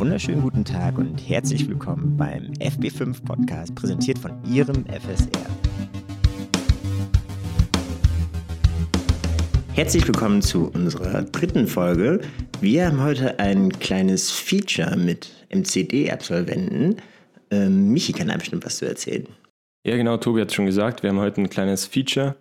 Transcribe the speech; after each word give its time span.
wunderschönen 0.00 0.40
guten 0.40 0.64
Tag 0.64 0.96
und 0.96 1.18
herzlich 1.28 1.68
willkommen 1.68 2.16
beim 2.16 2.52
FB5 2.58 3.22
Podcast, 3.22 3.74
präsentiert 3.74 4.18
von 4.18 4.32
Ihrem 4.50 4.86
FSR. 4.86 5.44
Herzlich 9.74 10.08
willkommen 10.08 10.40
zu 10.40 10.70
unserer 10.70 11.24
dritten 11.24 11.66
Folge. 11.66 12.22
Wir 12.62 12.86
haben 12.86 13.02
heute 13.02 13.38
ein 13.38 13.68
kleines 13.78 14.30
Feature 14.30 14.96
mit 14.96 15.30
MCD-Absolventen. 15.50 16.96
Ähm, 17.50 17.92
Michi 17.92 18.14
kann 18.14 18.28
da 18.28 18.38
bestimmt 18.38 18.64
was 18.64 18.78
zu 18.78 18.88
erzählen. 18.88 19.26
Ja, 19.84 19.98
genau, 19.98 20.16
Tobi 20.16 20.40
hat 20.40 20.48
es 20.48 20.54
schon 20.54 20.64
gesagt. 20.64 21.02
Wir 21.02 21.10
haben 21.10 21.20
heute 21.20 21.42
ein 21.42 21.50
kleines 21.50 21.84
Feature, 21.84 22.36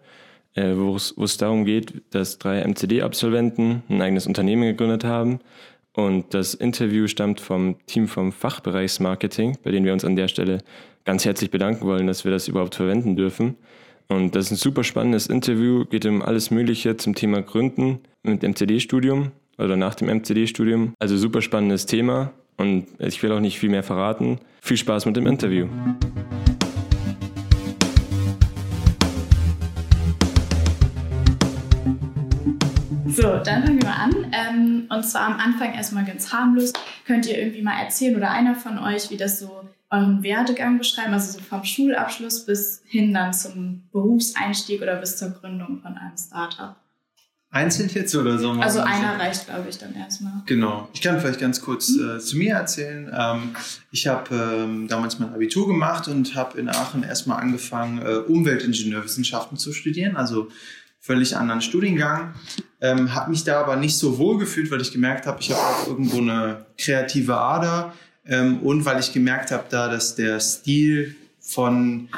äh, 0.54 0.78
wo 0.78 0.96
es 0.96 1.38
darum 1.38 1.66
geht, 1.66 2.04
dass 2.12 2.38
drei 2.38 2.62
MCD-Absolventen 2.62 3.84
ein 3.90 4.02
eigenes 4.02 4.28
Unternehmen 4.28 4.64
gegründet 4.64 5.04
haben. 5.04 5.42
Und 5.96 6.34
das 6.34 6.54
Interview 6.54 7.08
stammt 7.08 7.42
vom 7.42 7.76
Team 7.86 8.08
vom 8.08 8.32
Fachbereichsmarketing, 8.32 9.58
bei 9.64 9.72
dem 9.72 9.84
wir 9.84 9.94
uns 9.94 10.06
an 10.06 10.16
der 10.16 10.28
Stelle 10.28 10.60
ganz 11.06 11.26
herzlich 11.26 11.52
bedanken 11.52 11.86
wollen, 11.86 12.08
dass 12.08 12.24
wir 12.24 12.32
das 12.32 12.48
überhaupt 12.48 12.76
verwenden 12.76 13.16
dürfen. 13.16 13.58
Und 14.08 14.36
das 14.36 14.46
ist 14.46 14.52
ein 14.52 14.58
super 14.58 14.84
spannendes 14.84 15.28
Interview, 15.28 15.86
geht 15.86 16.06
um 16.06 16.22
alles 16.22 16.52
Mögliche 16.52 16.98
zum 16.98 17.16
Thema 17.16 17.42
Gründen 17.42 18.00
mit 18.24 18.44
MCD-Studium 18.44 19.32
oder 19.58 19.76
nach 19.76 19.96
dem 19.96 20.10
MCD-Studium. 20.10 20.94
Also 21.00 21.18
super 21.18 21.42
spannendes 21.42 21.86
Thema 21.86 22.34
und 22.58 22.88
ich 23.00 23.22
will 23.22 23.32
auch 23.32 23.40
nicht 23.40 23.60
viel 23.60 23.70
mehr 23.70 23.84
verraten. 23.84 24.40
Viel 24.62 24.78
Spaß 24.78 25.06
mit 25.06 25.16
dem 25.16 25.28
Interview. 25.28 25.68
So, 33.22 33.38
dann 33.44 33.64
fangen 33.64 33.82
wir 33.82 33.90
mal 33.90 33.96
an. 33.96 34.32
Ähm, 34.32 34.86
und 34.90 35.04
zwar 35.04 35.28
am 35.28 35.40
Anfang 35.40 35.74
erstmal 35.74 36.06
ganz 36.06 36.32
harmlos. 36.32 36.72
Könnt 37.06 37.26
ihr 37.26 37.38
irgendwie 37.38 37.62
mal 37.62 37.78
erzählen 37.78 38.16
oder 38.16 38.32
einer 38.32 38.56
von 38.56 38.80
euch, 38.80 39.10
wie 39.10 39.18
das 39.18 39.40
so 39.40 39.62
euren 39.90 40.24
Werdegang 40.24 40.78
beschreiben, 40.78 41.12
also 41.12 41.38
so 41.38 41.44
vom 41.44 41.66
Schulabschluss 41.66 42.46
bis 42.46 42.82
hin 42.86 43.14
dann 43.14 43.34
zum 43.34 43.90
Berufseinstieg 43.92 44.82
oder 44.82 44.96
bis 44.96 45.18
zur 45.18 45.32
Gründung 45.32 45.82
von 45.82 45.98
einem 45.98 46.16
Startup? 46.16 46.78
Einzeln 47.52 47.90
jetzt 47.94 48.16
oder 48.16 48.38
so? 48.38 48.52
Also 48.52 48.80
einer 48.80 49.20
reicht, 49.20 49.48
glaube 49.48 49.68
ich, 49.68 49.78
dann 49.78 49.96
erstmal. 49.96 50.44
Genau. 50.46 50.88
Ich 50.94 51.02
kann 51.02 51.20
vielleicht 51.20 51.42
ganz 51.42 51.60
kurz 51.60 51.90
hm? 51.90 52.18
äh, 52.18 52.20
zu 52.20 52.38
mir 52.38 52.54
erzählen. 52.54 53.12
Ähm, 53.14 53.56
ich 53.92 54.08
habe 54.08 54.34
ähm, 54.34 54.88
damals 54.88 55.20
mein 55.20 55.34
Abitur 55.34 55.68
gemacht 55.68 56.08
und 56.08 56.36
habe 56.36 56.58
in 56.58 56.70
Aachen 56.70 57.04
erstmal 57.04 57.42
angefangen, 57.42 57.98
äh, 58.02 58.20
Umweltingenieurwissenschaften 58.20 59.58
zu 59.58 59.74
studieren, 59.74 60.16
also 60.16 60.50
völlig 61.00 61.36
anderen 61.36 61.62
Studiengang. 61.62 62.34
Ähm, 62.82 63.14
habe 63.16 63.32
mich 63.32 63.44
da 63.44 63.60
aber 63.62 63.76
nicht 63.76 63.98
so 63.98 64.18
wohl 64.18 64.38
gefühlt, 64.38 64.72
weil 64.72 64.82
ich 64.82 64.92
gemerkt 64.92 65.26
habe, 65.26 65.40
ich 65.42 65.52
habe 65.52 65.62
auch 65.62 65.88
irgendwo 65.88 66.18
eine 66.18 66.66
kreative 66.78 67.38
Ader 67.38 67.94
ähm, 68.26 68.60
und 68.60 68.86
weil 68.86 69.00
ich 69.00 69.12
gemerkt 69.12 69.52
habe 69.52 69.66
da, 69.70 69.90
dass 69.90 70.16
der 70.16 70.40
Stil 70.40 71.16
von, 71.42 72.10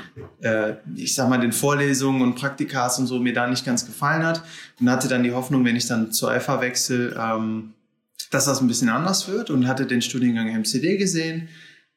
äh, 0.42 0.74
ich 0.96 1.16
sag 1.16 1.30
mal, 1.30 1.40
den 1.40 1.54
Vorlesungen 1.54 2.22
und 2.22 2.36
Praktikas 2.36 3.00
und 3.00 3.08
so 3.08 3.20
mir 3.20 3.34
da 3.34 3.48
nicht 3.48 3.66
ganz 3.66 3.86
gefallen 3.86 4.26
hat 4.26 4.44
und 4.80 4.90
hatte 4.90 5.08
dann 5.08 5.24
die 5.24 5.32
Hoffnung, 5.32 5.64
wenn 5.64 5.76
ich 5.76 5.88
dann 5.88 6.12
zur 6.12 6.38
FH 6.40 6.60
wechsle, 6.62 7.16
ähm, 7.18 7.74
dass 8.30 8.46
das 8.46 8.62
ein 8.62 8.68
bisschen 8.68 8.90
anders 8.90 9.28
wird 9.28 9.50
und 9.50 9.68
hatte 9.68 9.86
den 9.86 10.02
Studiengang 10.02 10.50
MCD 10.50 10.98
gesehen, 10.98 11.50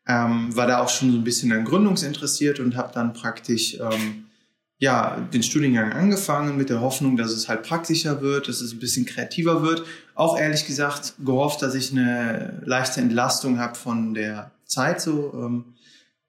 ähm, 0.07 0.55
war 0.55 0.67
da 0.67 0.79
auch 0.79 0.89
schon 0.89 1.11
so 1.11 1.19
ein 1.19 1.25
bisschen 1.25 1.51
an 1.53 1.65
Gründungsinteressiert 1.65 2.61
und 2.61 2.77
habe 2.77 2.93
dann 2.93 3.15
praktisch 3.15 3.79
ähm, 3.81 4.24
ja, 4.85 5.17
den 5.33 5.43
Studiengang 5.43 5.95
angefangen 5.95 6.59
mit 6.59 6.69
der 6.69 6.83
Hoffnung, 6.83 7.17
dass 7.17 7.33
es 7.33 7.49
halt 7.49 7.63
praktischer 7.63 8.21
wird, 8.21 8.49
dass 8.49 8.61
es 8.61 8.75
ein 8.75 8.81
bisschen 8.81 9.07
kreativer 9.07 9.63
wird. 9.63 9.83
Auch 10.15 10.39
ehrlich 10.39 10.67
gesagt 10.67 11.15
gehofft, 11.25 11.63
dass 11.63 11.75
ich 11.75 11.91
eine 11.91 12.61
leichte 12.67 13.01
Entlastung 13.01 13.59
habe 13.59 13.77
von 13.77 14.13
der 14.13 14.51
Zeit, 14.67 15.01
so, 15.01 15.33
ähm, 15.35 15.65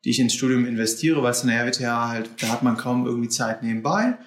die 0.05 0.11
ich 0.11 0.19
ins 0.21 0.35
Studium 0.35 0.65
investiere, 0.65 1.21
weil 1.21 1.31
es 1.31 1.43
in 1.43 1.49
der 1.49 1.65
RWTH 1.65 2.07
halt, 2.07 2.29
da 2.39 2.47
hat 2.47 2.63
man 2.63 2.77
kaum 2.77 3.05
irgendwie 3.05 3.27
Zeit 3.27 3.61
nebenbei. 3.61 4.17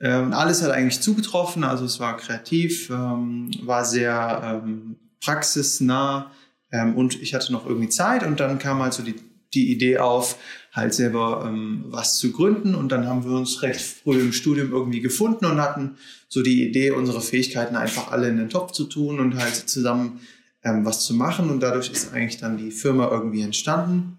Ähm, 0.00 0.32
alles 0.32 0.62
hat 0.62 0.70
eigentlich 0.70 1.00
zugetroffen, 1.00 1.64
also 1.64 1.84
es 1.84 1.98
war 1.98 2.16
kreativ, 2.16 2.88
ähm, 2.88 3.50
war 3.62 3.84
sehr 3.84 4.62
ähm, 4.62 4.94
praxisnah 5.20 6.30
ähm, 6.70 6.94
und 6.94 7.20
ich 7.20 7.34
hatte 7.34 7.52
noch 7.52 7.66
irgendwie 7.66 7.88
Zeit 7.88 8.22
und 8.22 8.38
dann 8.38 8.60
kam 8.60 8.80
halt 8.80 8.96
die, 9.04 9.16
die 9.54 9.72
Idee 9.72 9.98
auf, 9.98 10.36
halt 10.72 10.94
selber 10.94 11.44
ähm, 11.46 11.84
was 11.88 12.18
zu 12.18 12.32
gründen. 12.32 12.74
Und 12.74 12.90
dann 12.90 13.06
haben 13.06 13.24
wir 13.24 13.32
uns 13.32 13.62
recht 13.62 13.80
früh 13.80 14.18
im 14.20 14.32
Studium 14.32 14.72
irgendwie 14.72 15.00
gefunden 15.00 15.44
und 15.44 15.60
hatten 15.60 15.96
so 16.28 16.42
die 16.42 16.66
Idee, 16.66 16.90
unsere 16.90 17.20
Fähigkeiten 17.20 17.76
einfach 17.76 18.10
alle 18.10 18.28
in 18.28 18.38
den 18.38 18.48
Topf 18.48 18.72
zu 18.72 18.84
tun 18.84 19.20
und 19.20 19.36
halt 19.36 19.54
zusammen 19.54 20.20
ähm, 20.64 20.84
was 20.84 21.04
zu 21.04 21.14
machen. 21.14 21.50
Und 21.50 21.60
dadurch 21.60 21.90
ist 21.90 22.12
eigentlich 22.12 22.40
dann 22.40 22.56
die 22.56 22.70
Firma 22.70 23.10
irgendwie 23.10 23.42
entstanden. 23.42 24.16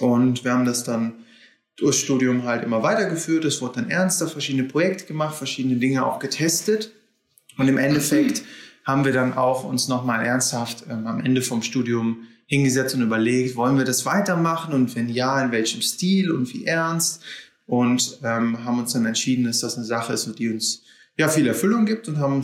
Und 0.00 0.44
wir 0.44 0.52
haben 0.52 0.66
das 0.66 0.84
dann 0.84 1.14
durchs 1.76 1.98
Studium 1.98 2.44
halt 2.44 2.64
immer 2.64 2.82
weitergeführt. 2.82 3.46
Es 3.46 3.62
wurde 3.62 3.76
dann 3.76 3.90
ernster, 3.90 4.28
verschiedene 4.28 4.64
Projekte 4.64 5.06
gemacht, 5.06 5.36
verschiedene 5.36 5.76
Dinge 5.76 6.04
auch 6.04 6.18
getestet. 6.18 6.92
Und 7.56 7.66
im 7.66 7.78
Endeffekt 7.78 8.42
haben 8.84 9.06
wir 9.06 9.12
dann 9.12 9.32
auch 9.34 9.64
uns 9.64 9.88
nochmal 9.88 10.24
ernsthaft 10.24 10.84
ähm, 10.90 11.06
am 11.06 11.20
Ende 11.20 11.40
vom 11.40 11.62
Studium 11.62 12.26
hingesetzt 12.48 12.94
und 12.94 13.02
überlegt, 13.02 13.56
wollen 13.56 13.76
wir 13.76 13.84
das 13.84 14.06
weitermachen 14.06 14.72
und 14.72 14.96
wenn 14.96 15.10
ja, 15.10 15.40
in 15.40 15.52
welchem 15.52 15.82
Stil 15.82 16.32
und 16.32 16.52
wie 16.52 16.64
ernst 16.64 17.22
und 17.66 18.18
ähm, 18.24 18.64
haben 18.64 18.78
uns 18.78 18.94
dann 18.94 19.04
entschieden, 19.04 19.44
dass 19.44 19.60
das 19.60 19.76
eine 19.76 19.84
Sache 19.84 20.14
ist, 20.14 20.38
die 20.38 20.48
uns 20.48 20.82
ja 21.18 21.28
viel 21.28 21.46
Erfüllung 21.46 21.84
gibt 21.84 22.08
und 22.08 22.18
haben, 22.18 22.42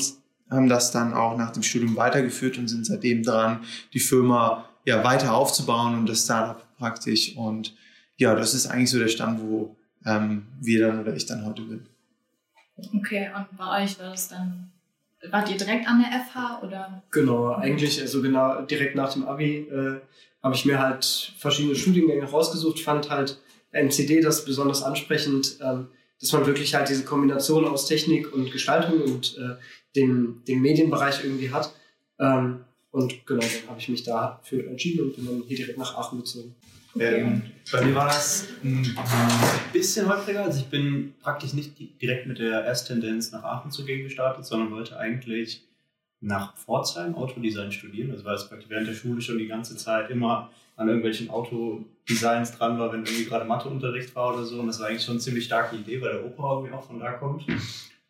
haben 0.51 0.69
das 0.69 0.93
dann 0.93 1.15
auch 1.15 1.39
nach 1.39 1.53
dem 1.53 1.63
Studium 1.63 1.97
weitergeführt 1.97 2.59
und 2.59 2.69
sind 2.69 2.85
seitdem 2.85 3.23
dran, 3.23 3.61
die 3.95 4.01
Firma 4.01 4.69
ja 4.85 5.03
weiter 5.03 5.33
aufzubauen 5.33 5.99
und 5.99 6.07
das 6.07 6.25
Startup 6.25 6.63
praktisch 6.77 7.35
und 7.37 7.75
ja, 8.17 8.35
das 8.35 8.53
ist 8.53 8.67
eigentlich 8.67 8.91
so 8.91 8.99
der 8.99 9.09
Stand, 9.09 9.41
wo 9.41 9.75
ähm, 10.05 10.47
wir 10.61 10.87
dann 10.87 11.01
oder 11.01 11.17
ich 11.17 11.25
dann 11.25 11.47
heute 11.47 11.63
bin. 11.63 11.87
Okay, 12.95 13.31
und 13.35 13.57
bei 13.57 13.85
euch 13.85 13.99
war 13.99 14.11
das 14.11 14.29
dann 14.29 14.71
wart 15.31 15.51
ihr 15.51 15.57
direkt 15.57 15.87
an 15.89 16.03
der 16.03 16.21
FH 16.21 16.62
oder? 16.62 17.03
Genau, 17.11 17.53
eigentlich 17.55 18.01
also 18.01 18.23
genau 18.23 18.62
direkt 18.62 18.95
nach 18.95 19.12
dem 19.12 19.27
Abi 19.27 19.69
äh, 19.71 20.01
habe 20.43 20.55
ich 20.55 20.65
mir 20.65 20.79
halt 20.79 21.33
verschiedene 21.39 21.75
Studiengänge 21.75 22.25
rausgesucht, 22.25 22.81
fand 22.81 23.11
halt 23.11 23.39
MCD 23.73 24.21
das 24.21 24.45
besonders 24.45 24.83
ansprechend, 24.83 25.59
ähm, 25.61 25.89
dass 26.21 26.33
man 26.33 26.47
wirklich 26.47 26.75
halt 26.75 26.89
diese 26.89 27.05
Kombination 27.05 27.67
aus 27.67 27.87
Technik 27.87 28.33
und 28.33 28.51
Gestaltung 28.53 29.03
und 29.03 29.37
äh, 29.39 29.57
dem, 29.97 30.43
dem 30.47 30.62
Medienbereich 30.62 31.25
irgendwie 31.25 31.51
hat. 31.51 31.73
Ähm, 32.19 32.65
und 32.91 33.27
genau, 33.27 33.41
dann 33.41 33.71
habe 33.71 33.81
ich 33.81 33.89
mich 33.89 34.05
dafür 34.05 34.69
entschieden 34.69 35.06
und 35.06 35.17
bin 35.17 35.27
dann 35.27 35.43
hier 35.47 35.56
direkt 35.56 35.79
nach 35.79 35.97
Aachen 35.97 36.19
gezogen. 36.19 36.55
Ähm, 36.99 37.43
bei 37.72 37.84
mir 37.84 37.94
war 37.94 38.06
das 38.06 38.49
ein 38.62 38.97
bisschen 39.72 40.09
holpriger. 40.09 40.44
Also 40.44 40.60
ich 40.60 40.66
bin 40.66 41.15
praktisch 41.21 41.55
nicht 41.55 41.72
direkt 42.00 42.27
mit 42.27 42.38
der 42.38 42.65
Ersttendenz 42.65 43.32
nach 43.32 43.43
Aachen 43.43 43.71
zu 43.71 43.84
gehen 43.84 44.05
gestartet, 44.05 44.44
sondern 44.44 44.71
wollte 44.71 44.99
eigentlich 44.99 45.62
nach 46.21 46.56
Pforzheim 46.56 47.15
Autodesign 47.15 47.72
studieren. 47.72 48.10
Also 48.10 48.25
war 48.25 48.34
es 48.34 48.49
praktisch 48.49 48.71
während 48.71 48.88
der 48.88 48.94
Schule 48.94 49.21
schon 49.21 49.38
die 49.38 49.47
ganze 49.47 49.77
Zeit 49.77 50.10
immer 50.10 50.50
an 50.77 50.88
irgendwelchen 50.88 51.31
Autodesigns 51.31 52.53
dran 52.53 52.78
war, 52.78 52.93
wenn 52.93 53.05
irgendwie 53.05 53.25
gerade 53.25 53.44
Matheunterricht 53.44 54.15
war 54.16 54.34
oder 54.34 54.44
so. 54.44 54.61
Und 54.61 54.66
das 54.66 54.81
war 54.81 54.88
eigentlich 54.88 55.05
schon 55.05 55.15
eine 55.15 55.21
ziemlich 55.21 55.44
starke 55.44 55.76
Idee, 55.76 56.00
weil 56.00 56.12
der 56.12 56.25
Opa 56.25 56.55
irgendwie 56.55 56.75
auch 56.75 56.84
von 56.84 56.99
da 56.99 57.12
kommt. 57.12 57.44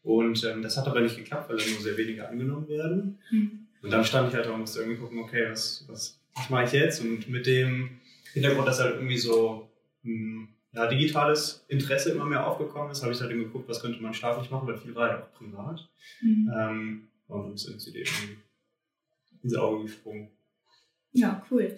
Und 0.02 0.44
ähm, 0.44 0.62
das 0.62 0.76
hat 0.76 0.86
aber 0.86 1.00
nicht 1.00 1.16
geklappt, 1.16 1.48
weil 1.48 1.56
da 1.56 1.64
nur 1.64 1.80
sehr 1.80 1.96
wenige 1.96 2.28
angenommen 2.28 2.68
werden. 2.68 3.18
Mhm. 3.30 3.66
Und 3.82 3.90
dann 3.90 4.04
stand 4.04 4.28
ich 4.28 4.34
halt 4.34 4.46
da 4.46 4.50
und 4.50 4.60
musste 4.60 4.80
irgendwie 4.80 4.98
gucken, 4.98 5.18
okay, 5.18 5.46
was, 5.50 5.84
was, 5.88 6.18
was 6.34 6.50
mache 6.50 6.64
ich 6.64 6.72
jetzt? 6.72 7.02
Und 7.02 7.28
mit 7.28 7.46
dem 7.46 8.00
Hintergrund, 8.34 8.68
dass 8.68 8.80
halt 8.80 8.96
irgendwie 8.96 9.16
so 9.16 9.70
ein 10.04 10.10
hm, 10.10 10.48
ja, 10.72 10.86
digitales 10.88 11.64
Interesse 11.68 12.10
immer 12.10 12.24
mehr 12.24 12.46
aufgekommen 12.46 12.90
ist, 12.90 13.02
habe 13.02 13.12
ich 13.12 13.20
halt 13.20 13.30
eben 13.30 13.44
geguckt, 13.44 13.68
was 13.68 13.80
könnte 13.80 14.02
man 14.02 14.12
staatlich 14.12 14.50
machen, 14.50 14.66
weil 14.66 14.76
viel 14.76 14.94
war 14.94 15.08
ja 15.08 15.22
auch 15.22 15.32
privat. 15.32 15.88
Mhm. 16.20 16.52
Ähm, 16.54 17.08
und 17.28 17.44
dann 17.44 17.54
ist 17.54 17.66
NCD 17.66 18.00
irgendwie 18.00 18.36
ins 19.42 19.54
Auge 19.54 19.84
gesprungen. 19.84 20.28
Ja, 21.12 21.46
cool. 21.50 21.76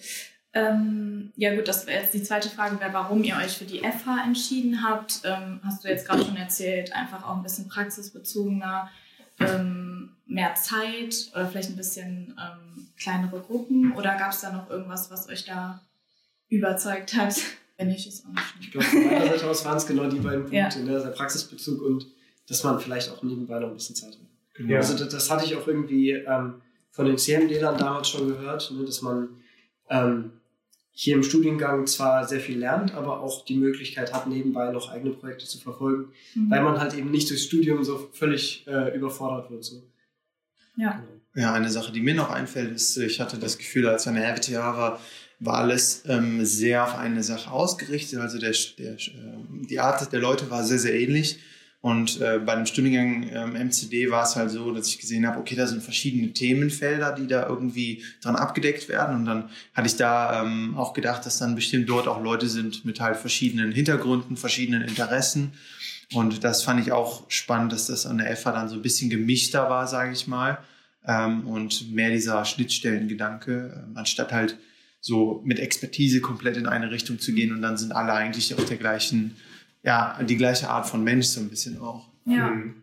Ähm, 0.55 1.32
ja 1.37 1.55
gut, 1.55 1.69
das 1.69 1.87
wäre 1.87 2.03
jetzt 2.03 2.14
die 2.14 2.23
zweite 2.23 2.49
Frage, 2.49 2.81
wäre, 2.81 2.94
warum 2.94 3.23
ihr 3.23 3.37
euch 3.37 3.59
für 3.59 3.67
die 3.67 3.81
FH 3.81 4.25
entschieden 4.25 4.82
habt. 4.82 5.20
Ähm, 5.25 5.61
hast 5.62 5.85
du 5.85 5.88
jetzt 5.88 6.09
gerade 6.09 6.25
schon 6.25 6.37
erzählt, 6.37 6.94
einfach 6.94 7.23
auch 7.26 7.37
ein 7.37 7.43
bisschen 7.43 7.69
praxisbezogener, 7.69 8.91
ähm, 9.38 10.17
mehr 10.25 10.55
Zeit 10.55 11.31
oder 11.35 11.47
vielleicht 11.47 11.69
ein 11.69 11.76
bisschen 11.76 12.35
ähm, 12.41 12.87
kleinere 12.97 13.41
Gruppen 13.41 13.93
oder 13.93 14.17
gab 14.17 14.32
es 14.32 14.41
da 14.41 14.50
noch 14.50 14.70
irgendwas, 14.70 15.11
was 15.11 15.29
euch 15.29 15.44
da 15.44 15.82
überzeugt 16.49 17.15
hat. 17.15 17.37
Wenn 17.79 17.91
ich 17.91 18.07
es 18.07 18.25
auch 18.25 18.31
nicht. 18.31 18.55
Ich 18.61 18.71
glaube, 18.71 18.87
von 18.87 19.05
meiner 19.05 19.27
Seite 19.29 19.51
aus 19.51 19.65
waren 19.65 19.77
es 19.77 19.87
genau 19.87 20.09
die 20.09 20.19
beiden 20.19 20.47
Punkte, 20.47 20.57
ja. 20.57 20.85
ne? 20.85 20.99
der 20.99 21.11
Praxisbezug 21.11 21.83
und 21.83 22.07
dass 22.49 22.65
man 22.65 22.81
vielleicht 22.81 23.11
auch 23.11 23.23
nebenbei 23.23 23.59
noch 23.59 23.69
ein 23.69 23.75
bisschen 23.75 23.97
Zeit 23.97 24.13
hat. 24.13 24.27
Genau. 24.55 24.73
Ja. 24.73 24.79
Also 24.79 24.97
das, 24.97 25.09
das, 25.09 25.31
hatte 25.31 25.45
ich 25.45 25.55
auch 25.57 25.67
irgendwie 25.67 26.13
ähm, 26.13 26.63
von 26.91 27.05
den 27.05 27.19
CMD-Lern 27.19 27.77
damals 27.77 28.09
schon 28.09 28.29
gehört, 28.29 28.71
ne? 28.71 28.85
dass 28.85 29.03
man 29.03 29.29
ähm, 29.91 30.33
hier 30.99 31.15
im 31.15 31.23
Studiengang 31.23 31.87
zwar 31.87 32.27
sehr 32.27 32.41
viel 32.41 32.59
lernt, 32.59 32.95
aber 32.95 33.21
auch 33.21 33.45
die 33.45 33.57
Möglichkeit 33.57 34.15
hat, 34.15 34.27
nebenbei 34.27 34.73
noch 34.73 34.91
eigene 34.91 35.13
Projekte 35.13 35.45
zu 35.45 35.59
verfolgen, 35.59 36.13
mhm. 36.35 36.51
weil 36.51 36.63
man 36.63 36.81
halt 36.81 36.95
eben 36.95 37.11
nicht 37.11 37.29
durchs 37.29 37.45
Studium 37.45 37.85
so 37.85 38.09
völlig 38.15 38.67
äh, 38.67 38.97
überfordert 38.97 39.51
wird. 39.51 39.63
So. 39.63 39.83
Ja. 40.77 41.05
Ja, 41.35 41.53
eine 41.53 41.69
Sache, 41.69 41.93
die 41.93 42.01
mir 42.01 42.15
noch 42.15 42.31
einfällt, 42.31 42.75
ist, 42.75 42.97
ich 42.97 43.21
hatte 43.21 43.37
das 43.37 43.59
Gefühl, 43.59 43.87
als 43.87 44.05
ich 44.05 44.09
an 44.09 44.15
der 44.15 44.25
RWTH 44.25 44.55
war, 44.55 45.01
war 45.38 45.59
alles 45.59 46.05
ähm, 46.06 46.44
sehr 46.44 46.85
auf 46.85 46.97
eine 46.97 47.23
Sache 47.23 47.50
ausgerichtet. 47.50 48.21
Also 48.21 48.38
der, 48.38 48.55
der, 48.79 48.94
äh, 48.94 49.67
die 49.69 49.81
Art 49.81 50.12
der 50.12 50.21
Leute 50.21 50.50
war 50.50 50.65
sehr, 50.65 50.79
sehr 50.79 50.99
ähnlich. 50.99 51.38
Und 51.83 52.21
äh, 52.21 52.41
bei 52.44 52.56
dem 52.56 52.67
Studiengang 52.67 53.31
ähm, 53.33 53.53
MCD 53.53 54.11
war 54.11 54.25
es 54.25 54.35
halt 54.35 54.50
so, 54.50 54.73
dass 54.73 54.88
ich 54.88 54.99
gesehen 54.99 55.27
habe, 55.27 55.38
okay, 55.38 55.55
da 55.55 55.69
sind 55.69 55.85
verschiedene 55.85 56.33
Themenfelder, 56.33 57.12
die 57.12 57.29
da 57.29 57.47
irgendwie 57.47 58.03
dran 58.23 58.35
abgedeckt 58.35 58.88
werden. 58.88 59.15
Und 59.15 59.25
dann 59.27 59.50
hatte 59.73 59.87
ich 59.87 59.94
da 59.94 60.43
ähm, 60.43 60.77
auch 60.77 60.94
gedacht, 60.94 61.25
dass 61.27 61.38
dann 61.38 61.55
bestimmt 61.55 61.88
dort 61.88 62.09
auch 62.09 62.21
Leute 62.21 62.49
sind 62.49 62.85
mit 62.85 63.00
halt 63.00 63.17
verschiedenen 63.17 63.71
Hintergründen, 63.71 64.37
verschiedenen 64.37 64.83
Interessen. 64.83 65.53
Und 66.12 66.43
das 66.43 66.62
fand 66.62 66.81
ich 66.81 66.93
auch 66.93 67.31
spannend, 67.31 67.73
dass 67.73 67.87
das 67.87 68.06
an 68.06 68.19
der 68.19 68.37
FA 68.37 68.53
dann 68.53 68.69
so 68.69 68.77
ein 68.77 68.83
bisschen 68.83 69.11
gemischter 69.11 69.71
war, 69.71 69.87
sage 69.87 70.12
ich 70.12 70.27
mal. 70.27 70.59
Ähm, 71.06 71.47
und 71.47 71.93
mehr 71.93 72.11
dieser 72.11 72.44
Schnittstellengedanke, 72.44 73.85
ähm, 73.87 73.97
anstatt 73.97 74.33
halt 74.33 74.59
so 75.06 75.41
mit 75.44 75.61
Expertise 75.61 76.20
komplett 76.20 76.56
in 76.56 76.67
eine 76.67 76.91
Richtung 76.91 77.20
zu 77.20 77.32
gehen 77.32 77.53
und 77.55 77.62
dann 77.62 77.76
sind 77.76 77.93
alle 77.93 78.12
eigentlich 78.12 78.53
auf 78.56 78.64
der 78.64 78.76
gleichen, 78.76 79.37
ja, 79.85 80.20
die 80.20 80.37
gleiche 80.37 80.69
Art 80.69 80.88
von 80.88 81.05
Mensch 81.05 81.26
so 81.26 81.38
ein 81.38 81.49
bisschen 81.49 81.81
auch. 81.81 82.08
Ja. 82.25 82.50
Mhm. 82.50 82.82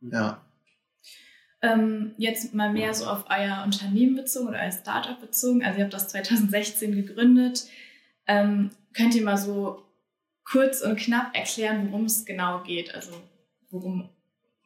Ja. 0.00 0.44
Ähm, 1.62 2.12
jetzt 2.16 2.54
mal 2.54 2.72
mehr 2.72 2.92
so 2.92 3.04
auf 3.04 3.26
euer 3.30 3.62
Unternehmen 3.64 4.16
bezogen 4.16 4.48
oder 4.48 4.58
euer 4.58 4.72
Startup 4.72 5.20
bezogen. 5.20 5.62
Also 5.62 5.78
ihr 5.78 5.84
habt 5.84 5.94
das 5.94 6.08
2016 6.08 6.92
gegründet. 6.92 7.68
Ähm, 8.26 8.70
könnt 8.92 9.14
ihr 9.14 9.22
mal 9.22 9.36
so 9.36 9.84
kurz 10.42 10.80
und 10.80 10.98
knapp 10.98 11.36
erklären, 11.36 11.86
worum 11.86 12.06
es 12.06 12.24
genau 12.24 12.64
geht? 12.64 12.92
Also 12.96 13.12
worum 13.70 14.08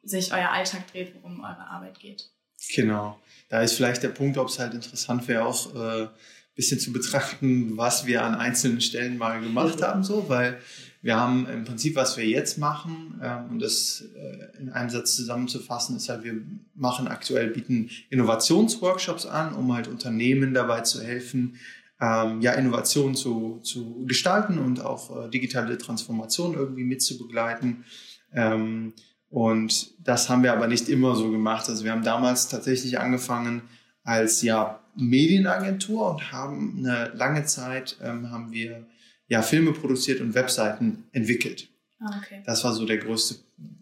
sich 0.01 0.33
euer 0.33 0.49
Alltag 0.49 0.91
dreht, 0.91 1.13
worum 1.21 1.41
eure 1.41 1.67
Arbeit 1.67 1.99
geht? 1.99 2.31
Genau. 2.73 3.19
Da 3.49 3.61
ist 3.61 3.73
vielleicht 3.73 4.01
der 4.01 4.09
Punkt, 4.09 4.39
ob 4.39 4.47
es 4.47 4.57
halt 4.57 4.73
interessant 4.73 5.27
wäre, 5.27 5.45
auch 5.45 5.75
äh, 5.75 6.07
bisschen 6.55 6.79
zu 6.79 6.93
betrachten, 6.93 7.77
was 7.77 8.05
wir 8.05 8.23
an 8.23 8.35
einzelnen 8.35 8.81
Stellen 8.81 9.17
mal 9.17 9.41
gemacht 9.41 9.81
haben, 9.81 10.03
so, 10.03 10.25
weil 10.29 10.57
wir 11.01 11.17
haben 11.17 11.47
im 11.47 11.65
Prinzip, 11.65 11.95
was 11.95 12.17
wir 12.17 12.25
jetzt 12.25 12.57
machen, 12.57 13.21
ähm, 13.21 13.51
und 13.51 13.59
das 13.61 14.03
äh, 14.15 14.59
in 14.59 14.69
einem 14.69 14.89
Satz 14.89 15.15
zusammenzufassen, 15.15 15.95
ist 15.97 16.09
halt, 16.09 16.23
wir 16.23 16.41
machen 16.73 17.07
aktuell, 17.07 17.51
bieten 17.51 17.91
Innovationsworkshops 18.09 19.27
an, 19.27 19.53
um 19.53 19.71
halt 19.71 19.87
Unternehmen 19.87 20.55
dabei 20.55 20.81
zu 20.81 21.03
helfen, 21.03 21.57
ähm, 22.01 22.41
ja, 22.41 22.53
Innovation 22.53 23.15
zu, 23.15 23.59
zu 23.61 24.03
gestalten 24.07 24.57
und 24.57 24.81
auch 24.81 25.25
äh, 25.25 25.29
digitale 25.29 25.77
Transformation 25.77 26.55
irgendwie 26.55 26.83
mitzubegleiten. 26.83 27.85
Ähm, 28.33 28.93
und 29.29 29.93
das 30.07 30.29
haben 30.29 30.43
wir 30.43 30.53
aber 30.53 30.67
nicht 30.67 30.89
immer 30.89 31.15
so 31.15 31.29
gemacht. 31.29 31.69
Also 31.69 31.83
wir 31.83 31.91
haben 31.91 32.03
damals 32.03 32.47
tatsächlich 32.47 32.99
angefangen 32.99 33.61
als 34.05 34.41
ja 34.41 34.79
Medienagentur 34.95 36.11
und 36.11 36.31
haben 36.31 36.77
eine 36.77 37.11
lange 37.15 37.43
Zeit 37.43 37.97
ähm, 38.01 38.31
haben 38.31 38.53
wir 38.53 38.85
ja 39.27 39.41
Filme 39.41 39.73
produziert 39.73 40.21
und 40.21 40.33
Webseiten 40.33 41.03
entwickelt. 41.11 41.67
Ah, 41.99 42.21
okay. 42.21 42.41
Das 42.45 42.63
war 42.63 42.71
so 42.73 42.85
der 42.85 42.99
größte, 42.99 43.35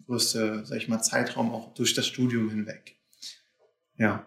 größte, 0.06 0.62
sag 0.64 0.78
ich 0.78 0.88
mal, 0.88 1.02
Zeitraum 1.02 1.52
auch 1.52 1.74
durch 1.74 1.94
das 1.94 2.06
Studium 2.06 2.50
hinweg. 2.50 2.96
Ja. 3.96 4.24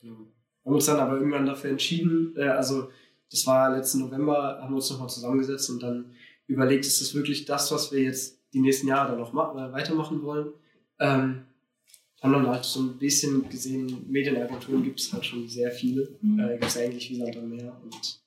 Genau. 0.00 0.18
Wir 0.18 0.70
haben 0.70 0.74
uns 0.74 0.86
dann 0.86 0.98
aber 0.98 1.16
irgendwann 1.16 1.46
dafür 1.46 1.70
entschieden, 1.70 2.34
äh, 2.36 2.48
also 2.48 2.90
das 3.30 3.46
war 3.46 3.76
letzten 3.76 4.00
November, 4.00 4.58
haben 4.60 4.72
wir 4.72 4.76
uns 4.76 4.90
nochmal 4.90 5.08
zusammengesetzt 5.08 5.70
und 5.70 5.82
dann 5.82 6.12
überlegt, 6.46 6.86
ist 6.86 7.00
das 7.00 7.14
wirklich 7.14 7.44
das, 7.44 7.72
was 7.72 7.92
wir 7.92 8.02
jetzt 8.02 8.40
die 8.52 8.60
nächsten 8.60 8.88
Jahre 8.88 9.10
dann 9.10 9.20
noch 9.20 9.32
äh, 9.32 9.72
weitermachen 9.72 10.22
wollen? 10.22 10.52
Ähm, 10.98 11.44
haben 12.22 12.32
dann 12.32 12.46
halt 12.46 12.64
so 12.64 12.80
ein 12.80 12.98
bisschen 12.98 13.48
gesehen, 13.48 14.06
Medienagenturen 14.10 14.82
gibt 14.82 15.00
es 15.00 15.12
halt 15.12 15.24
schon 15.24 15.48
sehr 15.48 15.70
viele. 15.70 16.16
Mhm. 16.22 16.40
Äh, 16.40 16.52
gibt 16.52 16.64
es 16.64 16.76
eigentlich 16.78 17.10
wie 17.10 17.16
Sand 17.16 17.36
am 17.36 17.48
Meer 17.50 17.76
und 17.82 18.20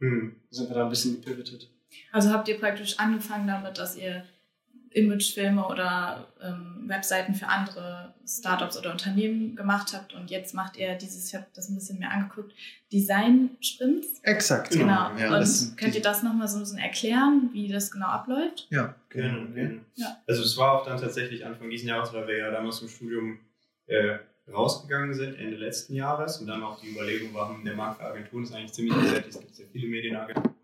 Mhm. 0.00 0.36
sind 0.50 0.68
wir 0.68 0.74
da 0.74 0.84
ein 0.84 0.90
bisschen 0.90 1.20
gepivotet. 1.20 1.70
Also 2.12 2.30
habt 2.30 2.48
ihr 2.48 2.58
praktisch 2.58 2.98
angefangen 2.98 3.46
damit, 3.46 3.78
dass 3.78 3.96
ihr 3.96 4.24
Imagefilme 4.94 5.66
oder 5.66 6.28
ähm, 6.40 6.84
Webseiten 6.86 7.34
für 7.34 7.48
andere 7.48 8.14
Startups 8.26 8.78
oder 8.78 8.92
Unternehmen 8.92 9.56
gemacht 9.56 9.92
habt 9.92 10.14
und 10.14 10.30
jetzt 10.30 10.54
macht 10.54 10.76
ihr 10.76 10.94
dieses, 10.94 11.28
ich 11.28 11.34
habe 11.34 11.46
das 11.54 11.68
ein 11.68 11.74
bisschen 11.74 11.98
mehr 11.98 12.10
angeguckt, 12.10 12.52
Design-Sprints. 12.92 14.20
Exakt. 14.22 14.70
Genau. 14.70 15.10
Ja, 15.18 15.36
und 15.36 15.76
könnt 15.76 15.94
ihr 15.94 16.02
das 16.02 16.22
nochmal 16.22 16.46
so 16.46 16.58
ein 16.58 16.60
bisschen 16.60 16.78
erklären, 16.78 17.50
wie 17.52 17.68
das 17.68 17.90
genau 17.90 18.06
abläuft? 18.06 18.68
Ja, 18.70 18.94
Gerne, 19.10 19.38
genau. 19.38 19.54
gerne. 19.54 19.80
Ja. 19.96 20.16
Also 20.26 20.42
es 20.42 20.56
war 20.56 20.80
auch 20.80 20.86
dann 20.86 21.00
tatsächlich 21.00 21.44
Anfang 21.44 21.70
dieses 21.70 21.86
Jahres, 21.86 22.12
weil 22.12 22.26
wir 22.28 22.38
ja 22.38 22.50
damals 22.50 22.80
im 22.80 22.88
Studium 22.88 23.40
äh, 23.86 24.18
rausgegangen 24.52 25.12
sind, 25.12 25.38
Ende 25.38 25.56
letzten 25.56 25.94
Jahres 25.94 26.38
und 26.38 26.46
dann 26.46 26.62
auch 26.62 26.80
die 26.80 26.90
Überlegung 26.90 27.34
war, 27.34 27.56
der 27.64 27.74
Markt 27.74 28.00
für 28.00 28.06
Agenturen 28.06 28.44
ist 28.44 28.54
eigentlich 28.54 28.72
ziemlich 28.72 28.94
besetzt, 28.94 29.28
es 29.28 29.40
gibt 29.40 29.54
sehr 29.54 29.66
viele 29.72 29.88
Medienagenturen, 29.88 30.54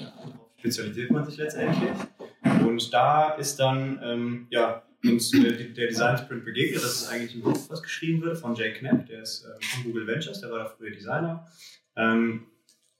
darauf 0.00 0.34
spezialisiert 0.58 1.10
man 1.10 1.24
sich 1.24 1.36
letztendlich. 1.36 1.90
Und 2.42 2.92
da 2.92 3.34
ist 3.34 3.56
dann 3.56 4.00
ähm, 4.02 4.46
ja, 4.50 4.82
uns 5.04 5.32
äh, 5.34 5.72
der 5.72 5.88
Design 5.88 6.18
Sprint 6.18 6.44
begegnet, 6.44 6.82
das 6.82 7.02
ist 7.02 7.08
eigentlich 7.08 7.34
ein 7.34 7.42
Buch, 7.42 7.58
was 7.68 7.82
geschrieben 7.82 8.22
wird 8.22 8.38
von 8.38 8.54
Jay 8.54 8.72
Knapp, 8.72 9.06
der 9.06 9.22
ist 9.22 9.44
ähm, 9.44 9.60
von 9.60 9.84
Google 9.84 10.06
Ventures, 10.06 10.40
der 10.40 10.50
war 10.50 10.58
da 10.58 10.66
früher 10.66 10.90
Designer. 10.90 11.46
Ähm, 11.96 12.46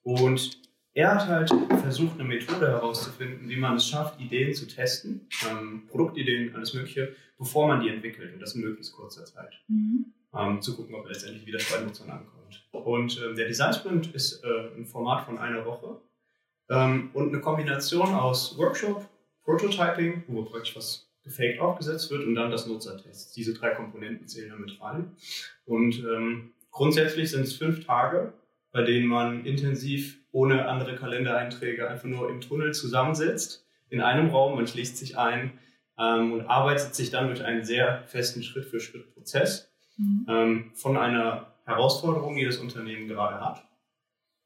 und 0.02 0.60
er 0.94 1.14
hat 1.14 1.26
halt 1.26 1.50
versucht, 1.80 2.18
eine 2.18 2.28
Methode 2.28 2.68
herauszufinden, 2.68 3.48
wie 3.48 3.56
man 3.56 3.76
es 3.76 3.88
schafft, 3.88 4.20
Ideen 4.20 4.52
zu 4.52 4.66
testen, 4.66 5.28
ähm, 5.48 5.86
Produktideen, 5.88 6.54
alles 6.54 6.74
Mögliche, 6.74 7.14
bevor 7.38 7.66
man 7.66 7.80
die 7.80 7.88
entwickelt 7.88 8.34
und 8.34 8.40
das 8.40 8.54
in 8.54 8.60
möglichst 8.60 8.92
kurzer 8.92 9.24
Zeit. 9.24 9.60
Mhm. 9.68 10.12
Ähm, 10.34 10.62
zu 10.62 10.76
gucken, 10.76 10.94
ob 10.94 11.06
letztendlich 11.08 11.46
wieder 11.46 11.58
bei 11.70 11.84
Nutzern 11.84 12.10
ankommt. 12.10 12.66
Und 12.72 13.20
ähm, 13.22 13.36
der 13.36 13.46
Design 13.46 13.72
Sprint 13.72 14.14
ist 14.14 14.42
äh, 14.44 14.76
ein 14.76 14.86
Format 14.86 15.24
von 15.24 15.38
einer 15.38 15.64
Woche 15.64 16.00
ähm, 16.70 17.10
und 17.12 17.28
eine 17.28 17.40
Kombination 17.40 18.14
aus 18.14 18.56
Workshop, 18.58 19.06
Prototyping, 19.44 20.24
wo 20.28 20.44
praktisch 20.44 20.76
was 20.76 21.08
gefaked 21.24 21.60
aufgesetzt 21.60 22.10
wird 22.10 22.26
und 22.26 22.34
dann 22.34 22.50
das 22.50 22.66
Nutzertest. 22.66 23.36
Diese 23.36 23.54
drei 23.54 23.70
Komponenten 23.70 24.26
zählen 24.26 24.50
da 24.50 24.56
mit 24.56 24.80
rein. 24.80 25.12
Und 25.66 25.98
ähm, 26.00 26.52
grundsätzlich 26.70 27.30
sind 27.30 27.42
es 27.42 27.54
fünf 27.54 27.84
Tage, 27.84 28.32
bei 28.72 28.82
denen 28.82 29.06
man 29.06 29.44
intensiv 29.44 30.18
ohne 30.32 30.66
andere 30.66 30.96
Kalendereinträge 30.96 31.88
einfach 31.88 32.08
nur 32.08 32.28
im 32.30 32.40
Tunnel 32.40 32.72
zusammensitzt, 32.72 33.66
in 33.90 34.00
einem 34.00 34.30
Raum, 34.30 34.56
man 34.56 34.66
schließt 34.66 34.96
sich 34.96 35.18
ein 35.18 35.52
ähm, 35.98 36.32
und 36.32 36.46
arbeitet 36.46 36.94
sich 36.94 37.10
dann 37.10 37.26
durch 37.26 37.44
einen 37.44 37.64
sehr 37.64 38.02
festen 38.06 38.42
Schritt-für-Schritt-Prozess 38.42 39.72
Mhm. 39.98 40.26
ähm, 40.28 40.70
von 40.74 40.96
einer 40.96 41.52
Herausforderung, 41.64 42.36
die 42.36 42.44
das 42.44 42.58
Unternehmen 42.58 43.08
gerade 43.08 43.40
hat. 43.40 43.64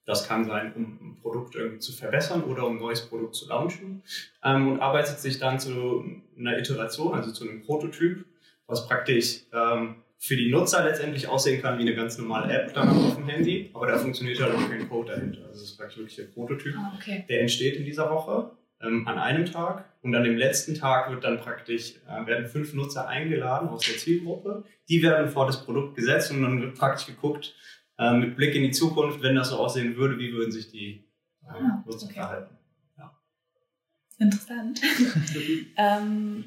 Das 0.07 0.27
kann 0.27 0.45
sein, 0.45 0.73
um 0.75 0.83
ein 0.83 1.17
Produkt 1.21 1.57
irgendwie 1.57 1.81
zu 1.81 1.93
verbessern 1.93 2.45
oder 2.45 2.67
um 2.67 2.77
ein 2.77 2.81
neues 2.81 3.03
Produkt 3.09 3.35
zu 3.35 3.49
launchen 3.49 4.03
ähm, 4.45 4.73
und 4.73 4.81
arbeitet 4.81 5.19
sich 5.19 5.39
dann 5.39 5.59
zu 5.59 6.05
einer 6.39 6.59
Iteration, 6.59 7.13
also 7.13 7.33
zu 7.33 7.45
einem 7.45 7.63
Prototyp, 7.63 8.25
was 8.67 8.87
praktisch 8.87 9.43
ähm, 9.53 9.97
für 10.19 10.37
die 10.37 10.51
Nutzer 10.51 10.85
letztendlich 10.85 11.29
aussehen 11.29 11.61
kann 11.61 11.79
wie 11.79 11.83
eine 11.83 11.95
ganz 11.95 12.19
normale 12.19 12.53
App 12.53 12.73
dann 12.73 12.89
auf 12.89 13.17
dem 13.17 13.29
Handy, 13.29 13.71
aber 13.75 13.87
da 13.87 13.99
funktioniert 13.99 14.41
halt 14.41 14.55
auch 14.55 14.69
kein 14.71 14.89
Code 14.89 15.13
dahinter. 15.13 15.41
Also 15.41 15.61
das 15.61 15.63
ist 15.63 15.77
praktisch 15.77 15.99
wirklich 15.99 16.17
der 16.17 16.25
Prototyp. 16.25 16.75
Ah, 16.79 16.93
okay. 16.97 17.25
Der 17.29 17.41
entsteht 17.41 17.77
in 17.77 17.85
dieser 17.85 18.11
Woche 18.11 18.51
ähm, 18.81 19.07
an 19.07 19.19
einem 19.19 19.47
Tag 19.47 19.85
und 20.03 20.15
an 20.15 20.25
dem 20.25 20.37
letzten 20.37 20.75
Tag 20.75 21.11
wird 21.11 21.25
dann 21.25 21.39
praktisch, 21.39 21.95
äh, 22.09 22.27
werden 22.27 22.47
fünf 22.47 22.75
Nutzer 22.75 23.09
eingeladen 23.09 23.69
aus 23.69 23.83
der 23.87 23.97
Zielgruppe. 23.97 24.65
Die 24.89 25.03
werden 25.03 25.29
vor 25.29 25.47
das 25.47 25.65
Produkt 25.65 25.97
gesetzt 25.97 26.31
und 26.31 26.43
dann 26.43 26.61
wird 26.61 26.77
praktisch 26.77 27.07
geguckt, 27.07 27.55
äh, 27.99 28.13
mit 28.13 28.37
Blick 28.37 28.55
in 28.55 28.63
die 28.63 28.71
Zukunft, 28.71 29.23
wenn 29.23 29.35
das 29.35 29.51
so 29.51 29.57
aussehen 29.57 29.97
würde, 29.97 30.19
wie 30.19 30.33
würden 30.33 30.53
sich 30.53 30.71
die 30.71 31.05
äh, 31.43 31.49
Ah, 31.49 31.85
okay. 31.87 32.13
verhalten. 32.13 32.57
Interessant. 34.19 34.81
ähm, 35.77 36.45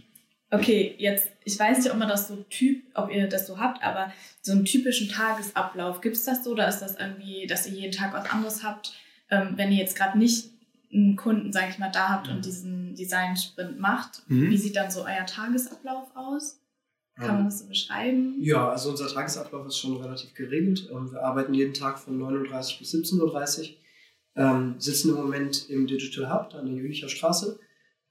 okay, 0.50 0.96
jetzt, 0.98 1.30
ich 1.44 1.60
weiß 1.60 1.78
nicht, 1.78 1.92
ob 1.92 2.00
man 2.00 2.08
das 2.08 2.28
so 2.28 2.38
typ, 2.50 2.84
ob 2.96 3.12
ihr 3.12 3.28
das 3.28 3.46
so 3.46 3.60
habt, 3.60 3.84
aber 3.84 4.12
so 4.42 4.54
einen 4.54 4.66
typischen 4.66 5.10
Tagesablauf, 5.10 6.02
gibt 6.02 6.16
es 6.16 6.26
das 6.26 6.44
so 6.44 6.52
oder 6.52 6.68
ist 6.68 6.80
das 6.80 6.96
irgendwie, 7.00 7.46
dass 7.46 7.68
ihr 7.68 7.74
jeden 7.74 7.92
Tag 7.92 8.14
was 8.14 8.30
anderes 8.30 8.64
habt, 8.64 8.94
ähm, 9.30 9.54
wenn 9.56 9.72
ihr 9.72 9.78
jetzt 9.78 9.96
gerade 9.96 10.18
nicht 10.18 10.50
einen 10.92 11.16
Kunden, 11.16 11.54
sage 11.54 11.68
ich 11.70 11.78
mal, 11.78 11.92
da 11.92 12.10
habt 12.10 12.30
und 12.30 12.44
diesen 12.44 12.96
Design-Sprint 12.96 13.80
macht? 13.80 14.24
Mhm. 14.28 14.50
Wie 14.50 14.58
sieht 14.58 14.76
dann 14.76 14.90
so 14.90 15.04
euer 15.06 15.28
Tagesablauf 15.28 16.16
aus? 16.16 16.60
Kann 17.26 17.36
man 17.36 17.46
das 17.46 17.60
so 17.60 17.68
beschreiben? 17.68 18.36
Ja, 18.40 18.70
also 18.70 18.90
unser 18.90 19.08
Tagesablauf 19.08 19.68
ist 19.68 19.78
schon 19.78 19.98
relativ 20.02 20.34
geregelt. 20.34 20.90
Ähm, 20.92 21.12
Wir 21.12 21.22
arbeiten 21.22 21.54
jeden 21.54 21.74
Tag 21.74 22.00
von 22.00 22.20
9.30 22.20 22.80
bis 22.80 22.94
17.30 22.94 23.60
Uhr. 23.62 23.76
Ähm, 24.36 24.76
sitzen 24.80 25.10
im 25.10 25.16
Moment 25.16 25.70
im 25.70 25.86
Digital 25.86 26.32
Hub 26.34 26.54
an 26.54 26.66
der 26.66 26.76
Jülicher 26.76 27.10
Straße. 27.10 27.60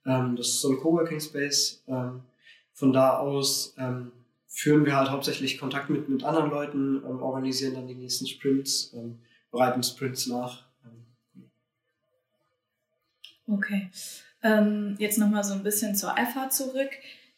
Ähm, 0.04 0.36
das 0.36 0.48
ist 0.48 0.60
so 0.60 0.70
ein 0.70 0.78
Coworking 0.78 1.20
Space. 1.20 1.82
Ähm, 1.86 2.22
von 2.72 2.92
da 2.92 3.18
aus 3.18 3.74
ähm, 3.78 4.12
führen 4.46 4.84
wir 4.84 4.96
halt 4.96 5.10
hauptsächlich 5.10 5.58
Kontakt 5.58 5.88
mit, 5.88 6.08
mit 6.08 6.24
anderen 6.24 6.50
Leuten, 6.50 7.02
ähm, 7.04 7.22
organisieren 7.22 7.74
dann 7.74 7.86
die 7.86 7.94
nächsten 7.94 8.26
Sprints, 8.26 8.92
ähm, 8.94 9.20
bereiten 9.50 9.82
Sprints 9.82 10.26
nach. 10.26 10.64
Ähm, 10.84 11.50
Okay. 13.46 13.90
Ähm, 14.42 14.96
jetzt 14.98 15.18
nochmal 15.18 15.42
so 15.42 15.54
ein 15.54 15.62
bisschen 15.62 15.96
zur 15.96 16.14
EFA 16.18 16.50
zurück. 16.50 16.90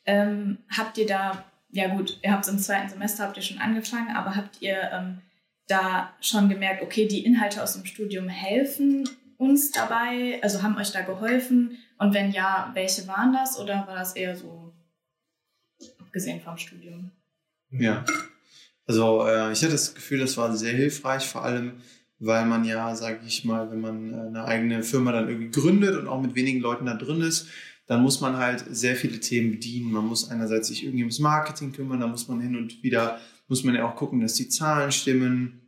Ähm, 0.04 0.58
habt 0.68 0.98
ihr 0.98 1.06
da 1.06 1.44
ja 1.72 1.94
gut, 1.94 2.18
ihr 2.22 2.32
habt 2.32 2.48
im 2.48 2.58
zweiten 2.58 2.88
Semester, 2.88 3.24
habt 3.24 3.36
ihr 3.36 3.42
schon 3.42 3.58
angefangen, 3.58 4.14
aber 4.14 4.36
habt 4.36 4.60
ihr 4.60 4.90
ähm, 4.92 5.18
da 5.66 6.12
schon 6.20 6.48
gemerkt, 6.48 6.82
okay, 6.82 7.06
die 7.06 7.24
Inhalte 7.24 7.62
aus 7.62 7.74
dem 7.74 7.84
Studium 7.84 8.28
helfen 8.28 9.08
uns 9.36 9.70
dabei, 9.70 10.38
also 10.42 10.62
haben 10.62 10.76
euch 10.76 10.92
da 10.92 11.00
geholfen? 11.00 11.78
Und 11.98 12.12
wenn 12.12 12.30
ja, 12.32 12.70
welche 12.74 13.06
waren 13.08 13.32
das 13.32 13.58
oder 13.58 13.86
war 13.86 13.94
das 13.94 14.14
eher 14.14 14.36
so 14.36 14.72
abgesehen 15.98 16.40
vom 16.40 16.58
Studium? 16.58 17.10
Ja, 17.70 18.04
also 18.86 19.26
äh, 19.26 19.52
ich 19.52 19.62
hatte 19.62 19.72
das 19.72 19.94
Gefühl, 19.94 20.18
das 20.18 20.36
war 20.36 20.54
sehr 20.56 20.74
hilfreich, 20.74 21.26
vor 21.26 21.44
allem 21.44 21.80
weil 22.20 22.44
man 22.44 22.64
ja, 22.64 22.94
sage 22.94 23.20
ich 23.26 23.44
mal, 23.44 23.70
wenn 23.70 23.80
man 23.80 24.12
äh, 24.12 24.16
eine 24.16 24.44
eigene 24.44 24.82
Firma 24.82 25.10
dann 25.10 25.28
irgendwie 25.28 25.50
gründet 25.50 25.96
und 25.96 26.06
auch 26.06 26.20
mit 26.20 26.34
wenigen 26.34 26.60
Leuten 26.60 26.86
da 26.86 26.94
drin 26.94 27.22
ist, 27.22 27.48
dann 27.90 28.02
muss 28.02 28.20
man 28.20 28.36
halt 28.36 28.64
sehr 28.70 28.94
viele 28.94 29.18
Themen 29.18 29.50
bedienen. 29.50 29.90
Man 29.90 30.06
muss 30.06 30.30
einerseits 30.30 30.68
sich 30.68 30.84
irgendwie 30.84 31.02
ums 31.02 31.18
Marketing 31.18 31.72
kümmern, 31.72 31.98
da 31.98 32.06
muss 32.06 32.28
man 32.28 32.40
hin 32.40 32.54
und 32.54 32.84
wieder, 32.84 33.18
muss 33.48 33.64
man 33.64 33.74
ja 33.74 33.84
auch 33.84 33.96
gucken, 33.96 34.20
dass 34.20 34.34
die 34.34 34.48
Zahlen 34.48 34.92
stimmen, 34.92 35.60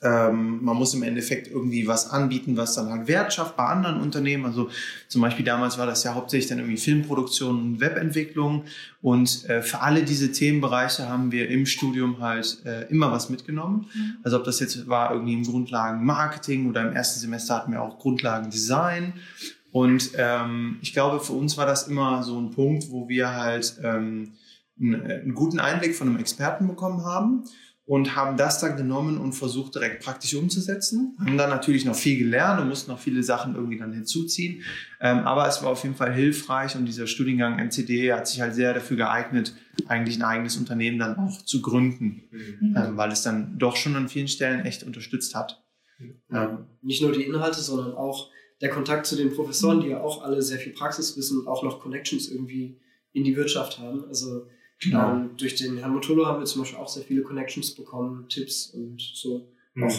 ähm, 0.00 0.62
man 0.62 0.76
muss 0.76 0.94
im 0.94 1.02
Endeffekt 1.02 1.48
irgendwie 1.48 1.88
was 1.88 2.08
anbieten, 2.10 2.56
was 2.56 2.76
dann 2.76 2.88
halt 2.88 3.08
Wert 3.08 3.32
schafft 3.34 3.56
bei 3.56 3.64
anderen 3.64 4.00
Unternehmen. 4.00 4.44
Also 4.44 4.70
zum 5.08 5.22
Beispiel 5.22 5.44
damals 5.44 5.76
war 5.76 5.86
das 5.86 6.04
ja 6.04 6.14
hauptsächlich 6.14 6.48
dann 6.48 6.58
irgendwie 6.58 6.76
Filmproduktion 6.76 7.60
und 7.60 7.80
Webentwicklung. 7.80 8.62
Und 9.02 9.48
äh, 9.48 9.60
für 9.60 9.80
alle 9.80 10.04
diese 10.04 10.30
Themenbereiche 10.30 11.08
haben 11.08 11.32
wir 11.32 11.48
im 11.48 11.66
Studium 11.66 12.20
halt 12.20 12.64
äh, 12.64 12.82
immer 12.90 13.10
was 13.10 13.28
mitgenommen. 13.28 13.86
Mhm. 13.92 14.18
Also 14.22 14.36
ob 14.36 14.44
das 14.44 14.60
jetzt 14.60 14.86
war 14.86 15.12
irgendwie 15.12 15.34
im 15.34 15.42
Grundlagen 15.42 16.04
Marketing 16.04 16.68
oder 16.68 16.86
im 16.86 16.94
ersten 16.94 17.18
Semester 17.18 17.56
hatten 17.56 17.72
wir 17.72 17.82
auch 17.82 17.98
Grundlagen 17.98 18.50
Design. 18.50 19.14
Und 19.76 20.12
ähm, 20.16 20.78
ich 20.80 20.94
glaube, 20.94 21.20
für 21.22 21.34
uns 21.34 21.58
war 21.58 21.66
das 21.66 21.86
immer 21.86 22.22
so 22.22 22.40
ein 22.40 22.50
Punkt, 22.50 22.90
wo 22.90 23.10
wir 23.10 23.34
halt 23.34 23.78
ähm, 23.84 24.32
einen, 24.80 25.02
einen 25.02 25.34
guten 25.34 25.60
Einblick 25.60 25.94
von 25.94 26.08
einem 26.08 26.18
Experten 26.18 26.66
bekommen 26.66 27.04
haben 27.04 27.44
und 27.84 28.16
haben 28.16 28.38
das 28.38 28.58
dann 28.58 28.78
genommen 28.78 29.18
und 29.18 29.34
versucht 29.34 29.74
direkt 29.74 30.02
praktisch 30.02 30.34
umzusetzen. 30.34 31.14
Haben 31.20 31.36
dann 31.36 31.50
natürlich 31.50 31.84
noch 31.84 31.94
viel 31.94 32.16
gelernt 32.16 32.58
und 32.62 32.70
mussten 32.70 32.90
noch 32.90 32.98
viele 32.98 33.22
Sachen 33.22 33.54
irgendwie 33.54 33.76
dann 33.76 33.92
hinzuziehen. 33.92 34.62
Ähm, 34.98 35.18
aber 35.18 35.46
es 35.46 35.62
war 35.62 35.72
auf 35.72 35.82
jeden 35.82 35.94
Fall 35.94 36.14
hilfreich 36.14 36.74
und 36.74 36.86
dieser 36.86 37.06
Studiengang 37.06 37.58
MCD 37.58 38.14
hat 38.14 38.28
sich 38.28 38.40
halt 38.40 38.54
sehr 38.54 38.72
dafür 38.72 38.96
geeignet, 38.96 39.54
eigentlich 39.88 40.16
ein 40.16 40.22
eigenes 40.22 40.56
Unternehmen 40.56 40.98
dann 40.98 41.18
auch 41.18 41.42
zu 41.42 41.60
gründen, 41.60 42.22
mhm. 42.30 42.74
ähm, 42.78 42.96
weil 42.96 43.12
es 43.12 43.20
dann 43.20 43.58
doch 43.58 43.76
schon 43.76 43.94
an 43.94 44.08
vielen 44.08 44.28
Stellen 44.28 44.64
echt 44.64 44.84
unterstützt 44.84 45.34
hat. 45.34 45.62
Ähm, 46.32 46.64
Nicht 46.80 47.02
nur 47.02 47.12
die 47.12 47.24
Inhalte, 47.24 47.60
sondern 47.60 47.92
auch 47.92 48.30
der 48.60 48.70
Kontakt 48.70 49.06
zu 49.06 49.16
den 49.16 49.34
Professoren, 49.34 49.80
die 49.80 49.88
ja 49.88 50.00
auch 50.00 50.22
alle 50.22 50.40
sehr 50.42 50.58
viel 50.58 50.72
Praxiswissen 50.72 51.40
und 51.40 51.48
auch 51.48 51.62
noch 51.62 51.80
Connections 51.80 52.28
irgendwie 52.28 52.80
in 53.12 53.24
die 53.24 53.36
Wirtschaft 53.36 53.78
haben. 53.78 54.04
Also 54.08 54.46
Genau. 54.80 55.12
Ähm, 55.12 55.36
durch 55.36 55.54
den 55.54 55.78
Herrn 55.78 55.92
Motolo 55.92 56.26
haben 56.26 56.40
wir 56.40 56.46
zum 56.46 56.62
Beispiel 56.62 56.78
auch 56.78 56.88
sehr 56.88 57.04
viele 57.04 57.22
Connections 57.22 57.74
bekommen, 57.74 58.28
Tipps 58.28 58.68
und 58.68 59.00
so. 59.00 59.50
Mhm. 59.74 59.84
Auch 59.84 59.94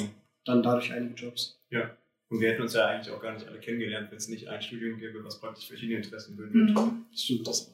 dann 0.45 0.63
dadurch 0.63 0.93
einige 0.93 1.15
Jobs. 1.15 1.59
Ja. 1.69 1.95
Und 2.29 2.41
wir 2.41 2.51
hätten 2.51 2.61
uns 2.61 2.73
ja 2.73 2.85
eigentlich 2.87 3.13
auch 3.13 3.21
gar 3.21 3.33
nicht 3.33 3.47
alle 3.47 3.59
kennengelernt, 3.59 4.11
wenn 4.11 4.17
es 4.17 4.27
nicht 4.27 4.47
ein 4.47 4.61
Studium 4.61 4.99
gäbe, 4.99 5.23
was 5.23 5.39
praktisch 5.39 5.67
verschiedene 5.67 5.97
Interessen 5.97 6.35
bündelt. 6.35 6.75
Mhm. 6.75 7.05
Stimmt, 7.13 7.47
das. 7.47 7.73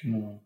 Genau. 0.00 0.42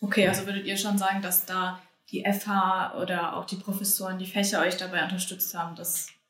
Okay, 0.00 0.26
also 0.28 0.46
würdet 0.46 0.66
ihr 0.66 0.76
schon 0.76 0.98
sagen, 0.98 1.22
dass 1.22 1.46
da 1.46 1.80
die 2.10 2.24
FH 2.24 3.00
oder 3.00 3.36
auch 3.36 3.46
die 3.46 3.56
Professoren, 3.56 4.18
die 4.18 4.26
Fächer 4.26 4.60
euch 4.60 4.76
dabei 4.76 5.02
unterstützt 5.04 5.54
haben, 5.54 5.76
das 5.76 6.08
mhm. 6.08 6.21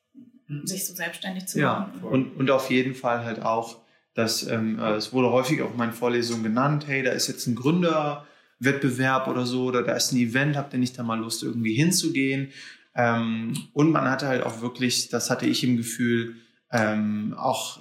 Sich 0.65 0.87
so 0.87 0.95
selbstständig 0.95 1.47
zu 1.47 1.59
machen? 1.59 1.93
Ja, 2.03 2.09
und, 2.09 2.37
und 2.37 2.51
auf 2.51 2.71
jeden 2.71 2.95
Fall 2.95 3.25
halt 3.25 3.43
auch, 3.43 3.81
dass 4.15 4.47
ähm, 4.47 4.79
äh, 4.79 4.93
es 4.93 5.13
wurde 5.13 5.31
häufig 5.31 5.63
auch 5.63 5.71
in 5.73 5.77
meinen 5.77 5.93
Vorlesungen 5.93 6.43
genannt, 6.43 6.87
hey, 6.87 7.03
da 7.03 7.11
ist 7.13 7.29
jetzt 7.29 7.47
ein 7.47 7.55
Gründer, 7.55 8.27
Wettbewerb 8.59 9.27
oder 9.29 9.45
so 9.45 9.65
oder 9.65 9.83
da 9.83 9.95
ist 9.95 10.13
ein 10.13 10.19
Event, 10.19 10.57
habt 10.57 10.73
ihr 10.73 10.79
nicht 10.79 10.99
da 10.99 11.03
mal 11.03 11.19
Lust 11.19 11.43
irgendwie 11.43 11.75
hinzugehen? 11.75 12.53
Ähm, 12.95 13.55
und 13.73 13.91
man 13.91 14.09
hatte 14.09 14.29
halt 14.29 14.43
auch 14.43 14.61
wirklich, 14.61 15.09
das 15.09 15.31
hatte 15.31 15.47
ich 15.47 15.65
im 15.65 15.77
Gefühl, 15.77 16.37
ähm, 16.71 17.35
auch 17.37 17.81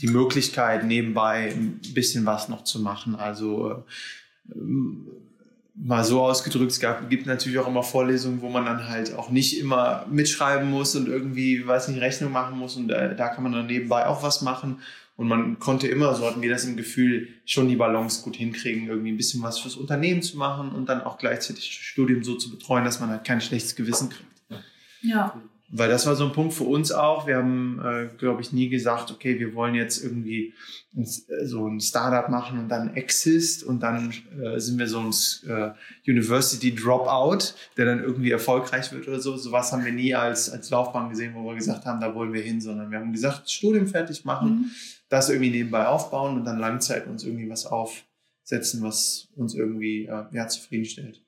die 0.00 0.08
Möglichkeit 0.08 0.84
nebenbei 0.84 1.52
ein 1.52 1.80
bisschen 1.94 2.26
was 2.26 2.48
noch 2.48 2.64
zu 2.64 2.80
machen. 2.80 3.14
Also 3.14 3.84
äh, 4.48 4.54
mal 5.74 6.04
so 6.04 6.22
ausgedrückt, 6.22 6.72
es 6.72 6.80
gab, 6.80 7.10
gibt 7.10 7.26
natürlich 7.26 7.58
auch 7.58 7.66
immer 7.66 7.82
Vorlesungen, 7.82 8.40
wo 8.40 8.48
man 8.48 8.64
dann 8.64 8.88
halt 8.88 9.14
auch 9.14 9.30
nicht 9.30 9.58
immer 9.58 10.06
mitschreiben 10.08 10.70
muss 10.70 10.94
und 10.94 11.08
irgendwie, 11.08 11.66
weiß 11.66 11.88
nicht, 11.88 12.00
Rechnung 12.00 12.32
machen 12.32 12.58
muss 12.58 12.76
und 12.76 12.90
äh, 12.90 13.16
da 13.16 13.28
kann 13.28 13.42
man 13.42 13.52
dann 13.52 13.66
nebenbei 13.66 14.06
auch 14.06 14.22
was 14.22 14.42
machen. 14.42 14.80
Und 15.16 15.28
man 15.28 15.60
konnte 15.60 15.86
immer, 15.86 16.12
so 16.14 16.26
hatten 16.26 16.42
wir 16.42 16.50
das 16.50 16.64
im 16.64 16.76
Gefühl, 16.76 17.28
schon 17.44 17.68
die 17.68 17.76
Balance 17.76 18.22
gut 18.22 18.34
hinkriegen, 18.34 18.88
irgendwie 18.88 19.12
ein 19.12 19.16
bisschen 19.16 19.42
was 19.42 19.60
fürs 19.60 19.76
Unternehmen 19.76 20.22
zu 20.22 20.36
machen 20.36 20.70
und 20.70 20.88
dann 20.88 21.02
auch 21.02 21.18
gleichzeitig 21.18 21.70
das 21.76 21.84
Studium 21.84 22.24
so 22.24 22.34
zu 22.34 22.50
betreuen, 22.50 22.84
dass 22.84 22.98
man 22.98 23.10
halt 23.10 23.24
kein 23.24 23.40
schlechtes 23.40 23.76
Gewissen 23.76 24.10
kriegt. 24.10 24.42
Ja. 25.02 25.40
Weil 25.76 25.88
das 25.88 26.06
war 26.06 26.14
so 26.14 26.24
ein 26.24 26.32
Punkt 26.32 26.54
für 26.54 26.64
uns 26.64 26.92
auch. 26.92 27.26
Wir 27.26 27.36
haben, 27.36 27.80
äh, 27.84 28.08
glaube 28.16 28.42
ich, 28.42 28.52
nie 28.52 28.68
gesagt, 28.68 29.10
okay, 29.10 29.38
wir 29.38 29.54
wollen 29.54 29.74
jetzt 29.74 30.02
irgendwie 30.02 30.54
äh, 30.96 31.46
so 31.46 31.66
ein 31.66 31.80
Startup 31.80 32.28
machen 32.28 32.58
und 32.58 32.68
dann 32.68 32.94
Exist 32.94 33.64
und 33.64 33.80
dann 33.80 34.12
äh, 34.40 34.60
sind 34.60 34.78
wir 34.78 34.86
so 34.86 35.00
ein 35.00 35.12
äh, 35.48 35.72
University 36.08 36.74
Dropout, 36.74 37.54
der 37.76 37.86
dann 37.86 38.04
irgendwie 38.04 38.30
erfolgreich 38.30 38.92
wird 38.92 39.08
oder 39.08 39.20
so. 39.20 39.36
Sowas 39.36 39.72
haben 39.72 39.84
wir 39.84 39.92
nie 39.92 40.14
als, 40.14 40.50
als 40.50 40.70
Laufbahn 40.70 41.10
gesehen, 41.10 41.34
wo 41.34 41.44
wir 41.44 41.54
gesagt 41.54 41.84
haben, 41.86 42.00
da 42.00 42.14
wollen 42.14 42.32
wir 42.32 42.42
hin, 42.42 42.60
sondern 42.60 42.90
wir 42.90 42.98
haben 42.98 43.12
gesagt, 43.12 43.50
Studium 43.50 43.86
fertig 43.86 44.24
machen, 44.24 44.48
mhm 44.48 44.70
das 45.14 45.28
irgendwie 45.28 45.50
nebenbei 45.50 45.86
aufbauen 45.86 46.36
und 46.36 46.44
dann 46.44 46.58
Langzeit 46.58 47.06
uns 47.06 47.24
irgendwie 47.24 47.48
was 47.48 47.66
aufsetzen, 47.66 48.82
was 48.82 49.28
uns 49.36 49.54
irgendwie 49.54 50.06
äh, 50.06 50.24
ja, 50.32 50.48
zufriedenstellt. 50.48 51.23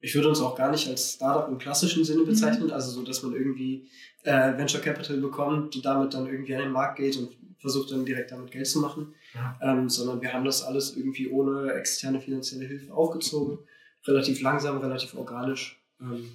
Ich 0.00 0.14
würde 0.14 0.28
uns 0.28 0.40
auch 0.40 0.54
gar 0.54 0.70
nicht 0.70 0.88
als 0.88 1.14
Startup 1.14 1.48
im 1.48 1.58
klassischen 1.58 2.04
Sinne 2.04 2.22
mhm. 2.22 2.26
bezeichnen, 2.26 2.66
mhm. 2.66 2.72
also 2.72 2.90
so, 2.90 3.02
dass 3.02 3.22
man 3.22 3.32
irgendwie 3.32 3.88
äh, 4.22 4.56
Venture 4.56 4.80
Capital 4.80 5.16
bekommt 5.18 5.74
und 5.74 5.84
damit 5.84 6.14
dann 6.14 6.26
irgendwie 6.26 6.54
an 6.54 6.62
den 6.62 6.72
Markt 6.72 6.96
geht 6.96 7.16
und 7.16 7.30
versucht 7.58 7.90
dann 7.90 8.04
direkt 8.04 8.30
damit 8.30 8.50
Geld 8.50 8.66
zu 8.66 8.80
machen, 8.80 9.14
ja. 9.34 9.58
ähm, 9.60 9.88
sondern 9.88 10.20
wir 10.22 10.32
haben 10.32 10.44
das 10.44 10.62
alles 10.62 10.96
irgendwie 10.96 11.28
ohne 11.28 11.72
externe 11.72 12.20
finanzielle 12.20 12.66
Hilfe 12.66 12.92
aufgezogen, 12.92 13.58
relativ 14.06 14.40
langsam, 14.40 14.78
relativ 14.78 15.14
organisch. 15.14 15.80
Ähm, 16.00 16.30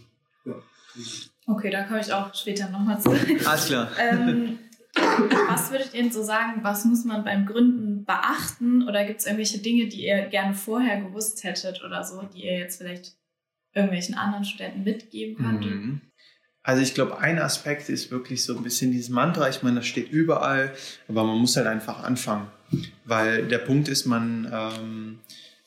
ja. 0.46 0.56
Okay, 1.48 1.70
da 1.70 1.84
komme 1.84 2.02
ich 2.02 2.12
auch 2.12 2.34
später 2.36 2.70
nochmal 2.70 3.00
zu. 3.00 3.10
Alles 3.10 3.66
klar. 3.68 3.90
ähm, 3.98 4.60
was 5.48 5.72
würdet 5.72 5.94
ihr 5.94 6.04
denn 6.04 6.12
so 6.12 6.22
sagen, 6.24 6.60
was 6.62 6.86
muss 6.86 7.04
man 7.04 7.24
beim 7.24 7.46
Gründen 7.46 8.06
beachten? 8.06 8.88
Oder 8.88 9.06
gibt 9.06 9.22
es 9.22 9.26
irgendwelche 9.26 9.60
Dinge, 9.60 9.88
die 9.88 10.06
ihr 10.06 10.28
gerne 10.28 10.54
vorher 10.54 11.02
gewusst 11.02 11.44
hättet 11.44 11.84
oder 11.84 12.04
so, 12.04 12.22
die 12.22 12.44
ihr 12.44 12.60
jetzt 12.60 12.78
vielleicht 12.78 13.16
irgendwelchen 13.74 14.16
anderen 14.16 14.46
Studenten 14.46 14.84
mitgeben 14.84 15.36
könntet? 15.36 15.72
Mhm. 15.72 16.02
Also 16.64 16.82
ich 16.82 16.94
glaube, 16.94 17.20
ein 17.20 17.40
Aspekt 17.40 17.90
ist 17.90 18.10
wirklich 18.10 18.44
so 18.44 18.56
ein 18.56 18.64
bisschen 18.64 18.92
dieses 18.92 19.10
Mantra. 19.10 19.50
Ich 19.50 19.64
meine, 19.64 19.78
das 19.78 19.86
steht 19.86 20.10
überall, 20.12 20.72
aber 21.10 21.26
man 21.26 21.38
muss 21.38 21.58
halt 21.58 21.68
einfach 21.68 22.04
anfangen. 22.04 22.48
Weil 23.04 23.48
der 23.48 23.58
Punkt 23.58 23.90
ist, 23.90 24.06
man 24.06 24.50
ähm, 24.52 25.20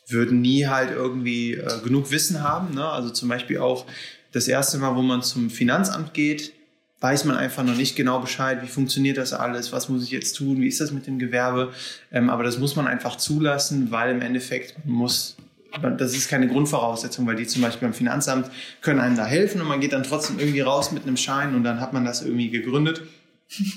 würde 0.08 0.34
nie 0.34 0.66
halt 0.66 0.90
irgendwie 0.90 1.54
äh, 1.54 1.80
genug 1.84 2.10
Wissen 2.10 2.42
haben. 2.42 2.75
Ne? 2.75 2.84
Also 2.84 3.10
zum 3.10 3.28
Beispiel 3.28 3.58
auch 3.58 3.86
das 4.32 4.48
erste 4.48 4.78
Mal, 4.78 4.96
wo 4.96 5.02
man 5.02 5.22
zum 5.22 5.50
Finanzamt 5.50 6.14
geht, 6.14 6.52
weiß 7.00 7.25
man 7.25 7.36
einfach 7.36 7.62
noch 7.62 7.76
nicht 7.76 7.94
genau 7.94 8.20
Bescheid, 8.20 8.62
wie 8.62 8.68
funktioniert 8.68 9.18
das 9.18 9.32
alles, 9.32 9.72
was 9.72 9.88
muss 9.88 10.02
ich 10.02 10.10
jetzt 10.10 10.34
tun, 10.34 10.60
wie 10.60 10.68
ist 10.68 10.80
das 10.80 10.92
mit 10.92 11.06
dem 11.06 11.18
Gewerbe. 11.18 11.72
Ähm, 12.10 12.30
aber 12.30 12.42
das 12.42 12.58
muss 12.58 12.75
man 12.75 12.86
einfach 12.86 13.16
zulassen, 13.16 13.90
weil 13.90 14.10
im 14.10 14.22
Endeffekt 14.22 14.84
muss, 14.84 15.36
das 15.83 16.14
ist 16.14 16.28
keine 16.28 16.49
Grundvoraussetzung, 16.49 17.26
weil 17.26 17.37
die 17.37 17.47
zum 17.47 17.62
Beispiel 17.62 17.88
beim 17.88 17.95
Finanzamt 17.95 18.50
können 18.80 19.00
einem 19.00 19.16
da 19.16 19.26
helfen 19.26 19.61
und 19.61 19.68
man 19.68 19.80
geht 19.80 19.92
dann 19.92 20.02
trotzdem 20.02 20.38
irgendwie 20.38 20.61
raus 20.61 20.92
mit 20.92 21.04
einem 21.04 21.16
Schein 21.16 21.54
und 21.54 21.64
dann 21.64 21.80
hat 21.80 21.92
man 21.92 22.04
das 22.04 22.23
irgendwie 22.23 22.50
gegründet. 22.50 23.02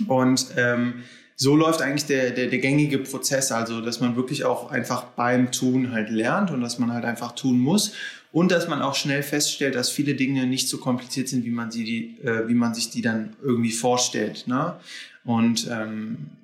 Und 0.07 0.47
ähm, 0.57 1.03
so 1.35 1.55
läuft 1.55 1.81
eigentlich 1.81 2.05
der, 2.05 2.31
der, 2.31 2.47
der 2.47 2.59
gängige 2.59 2.97
Prozess, 2.97 3.51
also 3.51 3.81
dass 3.81 4.01
man 4.01 4.15
wirklich 4.15 4.43
auch 4.43 4.71
einfach 4.71 5.03
beim 5.03 5.51
Tun 5.51 5.91
halt 5.91 6.09
lernt 6.09 6.51
und 6.51 6.61
dass 6.61 6.79
man 6.79 6.91
halt 6.91 7.05
einfach 7.05 7.33
tun 7.33 7.59
muss 7.59 7.93
und 8.31 8.51
dass 8.51 8.67
man 8.67 8.81
auch 8.81 8.95
schnell 8.95 9.23
feststellt, 9.23 9.75
dass 9.75 9.89
viele 9.89 10.15
Dinge 10.15 10.45
nicht 10.45 10.67
so 10.67 10.77
kompliziert 10.77 11.29
sind, 11.29 11.45
wie 11.45 11.51
man, 11.51 11.71
sie 11.71 11.83
die, 11.83 12.21
äh, 12.23 12.47
wie 12.47 12.53
man 12.53 12.73
sich 12.73 12.89
die 12.89 13.01
dann 13.01 13.35
irgendwie 13.41 13.71
vorstellt. 13.71 14.47
Ne? 14.47 14.75
Und 15.23 15.69
ähm, 15.71 16.17
äh, 16.27 16.38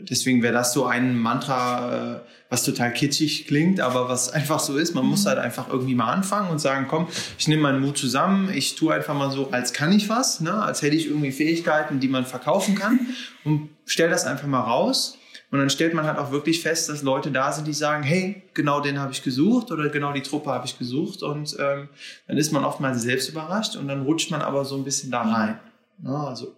deswegen 0.00 0.42
wäre 0.42 0.52
das 0.52 0.72
so 0.72 0.86
ein 0.86 1.18
Mantra, 1.18 2.16
äh, 2.16 2.20
was 2.48 2.64
total 2.64 2.92
kitschig 2.92 3.46
klingt, 3.46 3.80
aber 3.80 4.08
was 4.08 4.28
einfach 4.32 4.60
so 4.60 4.76
ist. 4.76 4.94
Man 4.94 5.06
muss 5.06 5.26
halt 5.26 5.38
einfach 5.38 5.68
irgendwie 5.68 5.94
mal 5.94 6.12
anfangen 6.12 6.50
und 6.50 6.58
sagen, 6.58 6.86
komm, 6.88 7.08
ich 7.38 7.48
nehme 7.48 7.62
meinen 7.62 7.80
Mut 7.80 7.98
zusammen, 7.98 8.50
ich 8.52 8.74
tue 8.74 8.94
einfach 8.94 9.14
mal 9.14 9.30
so, 9.30 9.50
als 9.50 9.72
kann 9.72 9.92
ich 9.92 10.08
was, 10.08 10.40
ne? 10.40 10.52
als 10.52 10.82
hätte 10.82 10.96
ich 10.96 11.06
irgendwie 11.06 11.32
Fähigkeiten, 11.32 12.00
die 12.00 12.08
man 12.08 12.26
verkaufen 12.26 12.74
kann 12.74 13.00
und 13.44 13.70
stell 13.84 14.10
das 14.10 14.26
einfach 14.26 14.46
mal 14.46 14.60
raus 14.60 15.18
und 15.50 15.58
dann 15.58 15.70
stellt 15.70 15.94
man 15.94 16.06
halt 16.06 16.18
auch 16.18 16.30
wirklich 16.30 16.62
fest, 16.62 16.88
dass 16.88 17.02
Leute 17.02 17.32
da 17.32 17.50
sind, 17.50 17.66
die 17.66 17.72
sagen, 17.72 18.04
hey, 18.04 18.42
genau 18.54 18.80
den 18.80 19.00
habe 19.00 19.12
ich 19.12 19.22
gesucht 19.22 19.72
oder 19.72 19.88
genau 19.88 20.12
die 20.12 20.22
Truppe 20.22 20.50
habe 20.50 20.64
ich 20.66 20.78
gesucht. 20.78 21.24
Und 21.24 21.56
ähm, 21.58 21.88
dann 22.28 22.36
ist 22.36 22.52
man 22.52 22.64
oftmals 22.64 23.02
selbst 23.02 23.28
überrascht 23.28 23.74
und 23.74 23.88
dann 23.88 24.02
rutscht 24.02 24.30
man 24.30 24.42
aber 24.42 24.64
so 24.64 24.76
ein 24.76 24.84
bisschen 24.84 25.10
da 25.10 25.22
rein. 25.22 25.58
Ne, 25.98 26.16
also 26.16 26.54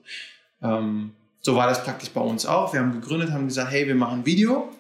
ähm, 0.61 1.13
so 1.43 1.57
war 1.57 1.67
das 1.67 1.85
praktisch 1.85 2.11
bei 2.11 2.21
uns 2.21 2.47
auch. 2.47 2.73
Wir 2.73 2.81
haben 2.81 2.93
gegründet, 2.93 3.33
haben 3.33 3.47
gesagt, 3.47 3.71
hey, 3.73 3.87
wir 3.87 3.97
machen 3.97 4.25
Video. 4.25 4.73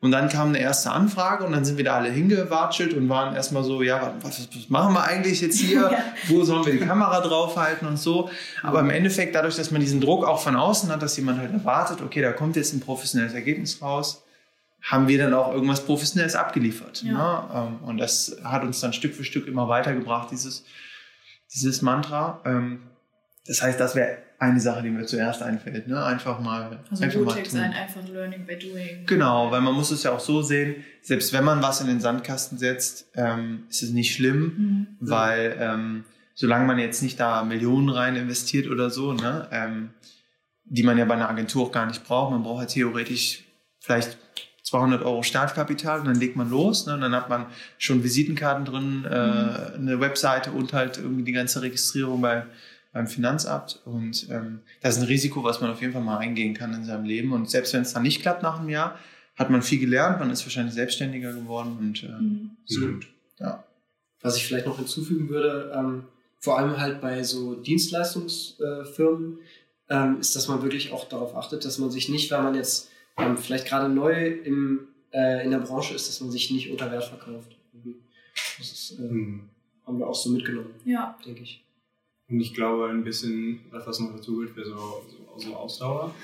Und 0.00 0.10
dann 0.10 0.28
kam 0.28 0.48
eine 0.48 0.58
erste 0.58 0.90
Anfrage 0.90 1.44
und 1.44 1.52
dann 1.52 1.64
sind 1.64 1.78
wir 1.78 1.84
da 1.84 1.94
alle 1.94 2.10
hingewatschelt 2.10 2.92
und 2.92 3.08
waren 3.08 3.34
erstmal 3.34 3.64
so, 3.64 3.82
ja, 3.82 4.12
was, 4.20 4.48
was 4.54 4.68
machen 4.68 4.92
wir 4.92 5.02
eigentlich 5.02 5.40
jetzt 5.40 5.58
hier? 5.58 5.80
Ja. 5.90 5.98
Wo 6.28 6.44
sollen 6.44 6.64
wir 6.66 6.74
die 6.74 6.86
Kamera 6.86 7.20
draufhalten 7.20 7.88
und 7.88 7.98
so? 7.98 8.28
Aber 8.62 8.80
im 8.80 8.90
Endeffekt, 8.90 9.34
dadurch, 9.34 9.56
dass 9.56 9.70
man 9.70 9.80
diesen 9.80 10.02
Druck 10.02 10.26
auch 10.26 10.40
von 10.40 10.56
außen 10.56 10.90
hat, 10.90 11.00
dass 11.00 11.16
jemand 11.16 11.38
halt 11.38 11.52
erwartet, 11.52 12.02
okay, 12.02 12.20
da 12.20 12.32
kommt 12.32 12.56
jetzt 12.56 12.74
ein 12.74 12.80
professionelles 12.80 13.32
Ergebnis 13.32 13.80
raus, 13.80 14.22
haben 14.82 15.08
wir 15.08 15.16
dann 15.16 15.32
auch 15.32 15.54
irgendwas 15.54 15.86
Professionelles 15.86 16.36
abgeliefert. 16.36 17.02
Ja. 17.02 17.12
Ne? 17.12 17.68
Ähm, 17.82 17.88
Und 17.88 17.96
das 17.98 18.36
hat 18.44 18.62
uns 18.62 18.80
dann 18.80 18.92
Stück 18.92 19.14
für 19.14 19.24
Stück 19.24 19.46
immer 19.46 19.68
weitergebracht, 19.68 20.30
dieses, 20.30 20.64
dieses 21.54 21.80
Mantra. 21.80 22.40
Das 23.46 23.62
heißt, 23.62 23.78
das 23.78 23.94
wäre 23.94 24.18
eine 24.38 24.58
Sache, 24.60 24.82
die 24.82 24.90
mir 24.90 25.04
zuerst 25.06 25.42
einfällt. 25.42 25.86
Ne? 25.86 26.02
Einfach 26.02 26.40
mal, 26.40 26.80
Also 26.90 27.04
einfach 27.04 27.18
mal 27.20 27.24
mutig 27.26 27.44
tun. 27.50 27.58
sein, 27.60 27.72
einfach 27.72 28.06
learning 28.08 28.46
by 28.46 28.56
doing. 28.56 29.06
Genau, 29.06 29.50
weil 29.50 29.60
man 29.60 29.74
muss 29.74 29.90
es 29.90 30.02
ja 30.02 30.12
auch 30.12 30.20
so 30.20 30.42
sehen, 30.42 30.76
selbst 31.02 31.32
wenn 31.32 31.44
man 31.44 31.62
was 31.62 31.80
in 31.80 31.86
den 31.86 32.00
Sandkasten 32.00 32.56
setzt, 32.58 33.06
ähm, 33.14 33.64
ist 33.68 33.82
es 33.82 33.90
nicht 33.90 34.14
schlimm, 34.14 34.40
Mhm. 34.56 34.86
weil 35.00 35.56
ähm, 35.60 36.04
solange 36.34 36.64
man 36.66 36.78
jetzt 36.78 37.02
nicht 37.02 37.20
da 37.20 37.44
Millionen 37.44 37.88
rein 37.90 38.16
investiert 38.16 38.66
oder 38.68 38.90
so, 38.90 39.12
ne, 39.12 39.46
ähm, 39.52 39.90
die 40.64 40.82
man 40.82 40.96
ja 40.98 41.04
bei 41.04 41.14
einer 41.14 41.28
Agentur 41.28 41.64
auch 41.66 41.72
gar 41.72 41.86
nicht 41.86 42.04
braucht, 42.04 42.30
man 42.32 42.42
braucht 42.42 42.62
ja 42.62 42.66
theoretisch 42.66 43.44
vielleicht 43.78 44.16
200 44.62 45.02
Euro 45.02 45.22
Startkapital 45.22 46.00
und 46.00 46.06
dann 46.06 46.16
legt 46.18 46.36
man 46.36 46.48
los, 46.50 46.86
ne, 46.86 46.94
und 46.94 47.02
dann 47.02 47.14
hat 47.14 47.28
man 47.28 47.44
schon 47.76 48.02
Visitenkarten 48.02 48.64
drin, 48.64 49.04
äh, 49.04 49.10
eine 49.76 50.00
Webseite 50.00 50.50
und 50.52 50.72
halt 50.72 50.96
irgendwie 50.96 51.22
die 51.24 51.32
ganze 51.32 51.60
Registrierung 51.60 52.20
bei, 52.22 52.44
beim 52.94 53.06
Finanzamt 53.06 53.80
und 53.84 54.28
ähm, 54.30 54.60
das 54.80 54.96
ist 54.96 55.02
ein 55.02 55.08
Risiko, 55.08 55.44
was 55.44 55.60
man 55.60 55.70
auf 55.70 55.80
jeden 55.82 55.92
Fall 55.92 56.02
mal 56.02 56.16
eingehen 56.18 56.54
kann 56.54 56.72
in 56.72 56.84
seinem 56.84 57.04
Leben 57.04 57.32
und 57.32 57.50
selbst 57.50 57.74
wenn 57.74 57.82
es 57.82 57.92
dann 57.92 58.04
nicht 58.04 58.22
klappt 58.22 58.42
nach 58.42 58.58
einem 58.60 58.68
Jahr, 58.70 58.98
hat 59.36 59.50
man 59.50 59.62
viel 59.62 59.80
gelernt, 59.80 60.20
man 60.20 60.30
ist 60.30 60.44
wahrscheinlich 60.46 60.74
selbstständiger 60.74 61.32
geworden 61.32 61.76
und 61.78 62.02
äh, 62.04 62.08
Mhm. 62.08 62.50
ist 62.66 62.78
Mhm. 62.78 62.94
gut. 62.94 63.06
Ja. 63.40 63.64
Was 64.22 64.36
ich 64.36 64.46
vielleicht 64.46 64.66
noch 64.66 64.78
hinzufügen 64.78 65.28
würde, 65.28 65.72
ähm, 65.76 66.04
vor 66.38 66.58
allem 66.58 66.78
halt 66.78 67.00
bei 67.00 67.22
so 67.24 67.54
Dienstleistungsfirmen, 67.56 69.38
ähm, 69.90 70.20
ist, 70.20 70.34
dass 70.36 70.48
man 70.48 70.62
wirklich 70.62 70.92
auch 70.92 71.08
darauf 71.08 71.34
achtet, 71.36 71.64
dass 71.64 71.78
man 71.78 71.90
sich 71.90 72.08
nicht, 72.08 72.30
weil 72.30 72.42
man 72.42 72.54
jetzt 72.54 72.90
ähm, 73.18 73.36
vielleicht 73.36 73.66
gerade 73.66 73.88
neu 73.92 74.28
im, 74.28 74.88
äh, 75.12 75.44
in 75.44 75.50
der 75.50 75.58
Branche 75.58 75.94
ist, 75.94 76.08
dass 76.08 76.20
man 76.20 76.30
sich 76.30 76.50
nicht 76.50 76.70
unter 76.70 76.90
Wert 76.90 77.04
verkauft. 77.04 77.56
Mhm. 77.72 77.96
Das 78.58 78.70
ist, 78.72 78.98
äh, 78.98 79.02
Mhm. 79.02 79.48
haben 79.86 79.98
wir 79.98 80.06
auch 80.06 80.14
so 80.14 80.30
mitgenommen, 80.30 80.70
Ja. 80.84 81.18
denke 81.26 81.42
ich. 81.42 81.62
Und 82.28 82.40
ich 82.40 82.54
glaube, 82.54 82.88
ein 82.88 83.04
bisschen, 83.04 83.60
was 83.70 84.00
noch 84.00 84.12
dazu 84.12 84.36
gehört, 84.36 84.56
wäre 84.56 84.66
so, 84.66 85.04
so, 85.08 85.38
so 85.38 85.56
Ausdauer. 85.56 86.14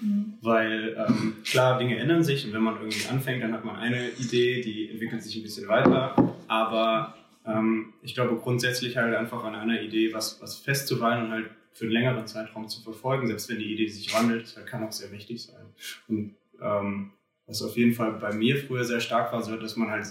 Mhm. 0.00 0.34
Weil 0.42 0.96
ähm, 1.08 1.36
klar, 1.44 1.78
Dinge 1.78 1.98
ändern 1.98 2.22
sich 2.22 2.46
und 2.46 2.52
wenn 2.52 2.62
man 2.62 2.76
irgendwie 2.76 3.08
anfängt, 3.08 3.42
dann 3.42 3.52
hat 3.52 3.64
man 3.64 3.76
eine 3.76 4.10
Idee, 4.10 4.60
die 4.60 4.90
entwickelt 4.90 5.22
sich 5.22 5.36
ein 5.36 5.42
bisschen 5.42 5.68
weiter. 5.68 6.34
Aber 6.48 7.14
ähm, 7.46 7.94
ich 8.02 8.14
glaube 8.14 8.36
grundsätzlich 8.36 8.96
halt 8.96 9.14
einfach 9.14 9.42
an 9.44 9.54
einer 9.54 9.80
Idee 9.80 10.12
was, 10.12 10.40
was 10.42 10.58
festzuhalten 10.58 11.26
und 11.26 11.30
halt 11.30 11.50
für 11.72 11.84
einen 11.84 11.92
längeren 11.92 12.26
Zeitraum 12.26 12.68
zu 12.68 12.82
verfolgen, 12.82 13.26
selbst 13.28 13.48
wenn 13.48 13.58
die 13.58 13.72
Idee 13.72 13.88
sich 13.88 14.12
wandelt, 14.12 14.56
das 14.56 14.66
kann 14.66 14.84
auch 14.84 14.92
sehr 14.92 15.12
wichtig 15.12 15.42
sein. 15.42 15.66
Und 16.08 16.34
ähm, 16.60 17.12
was 17.46 17.62
auf 17.62 17.76
jeden 17.76 17.94
Fall 17.94 18.12
bei 18.14 18.32
mir 18.34 18.56
früher 18.56 18.84
sehr 18.84 19.00
stark 19.00 19.32
war, 19.32 19.42
so 19.42 19.56
dass 19.56 19.76
man 19.76 19.90
halt 19.90 20.06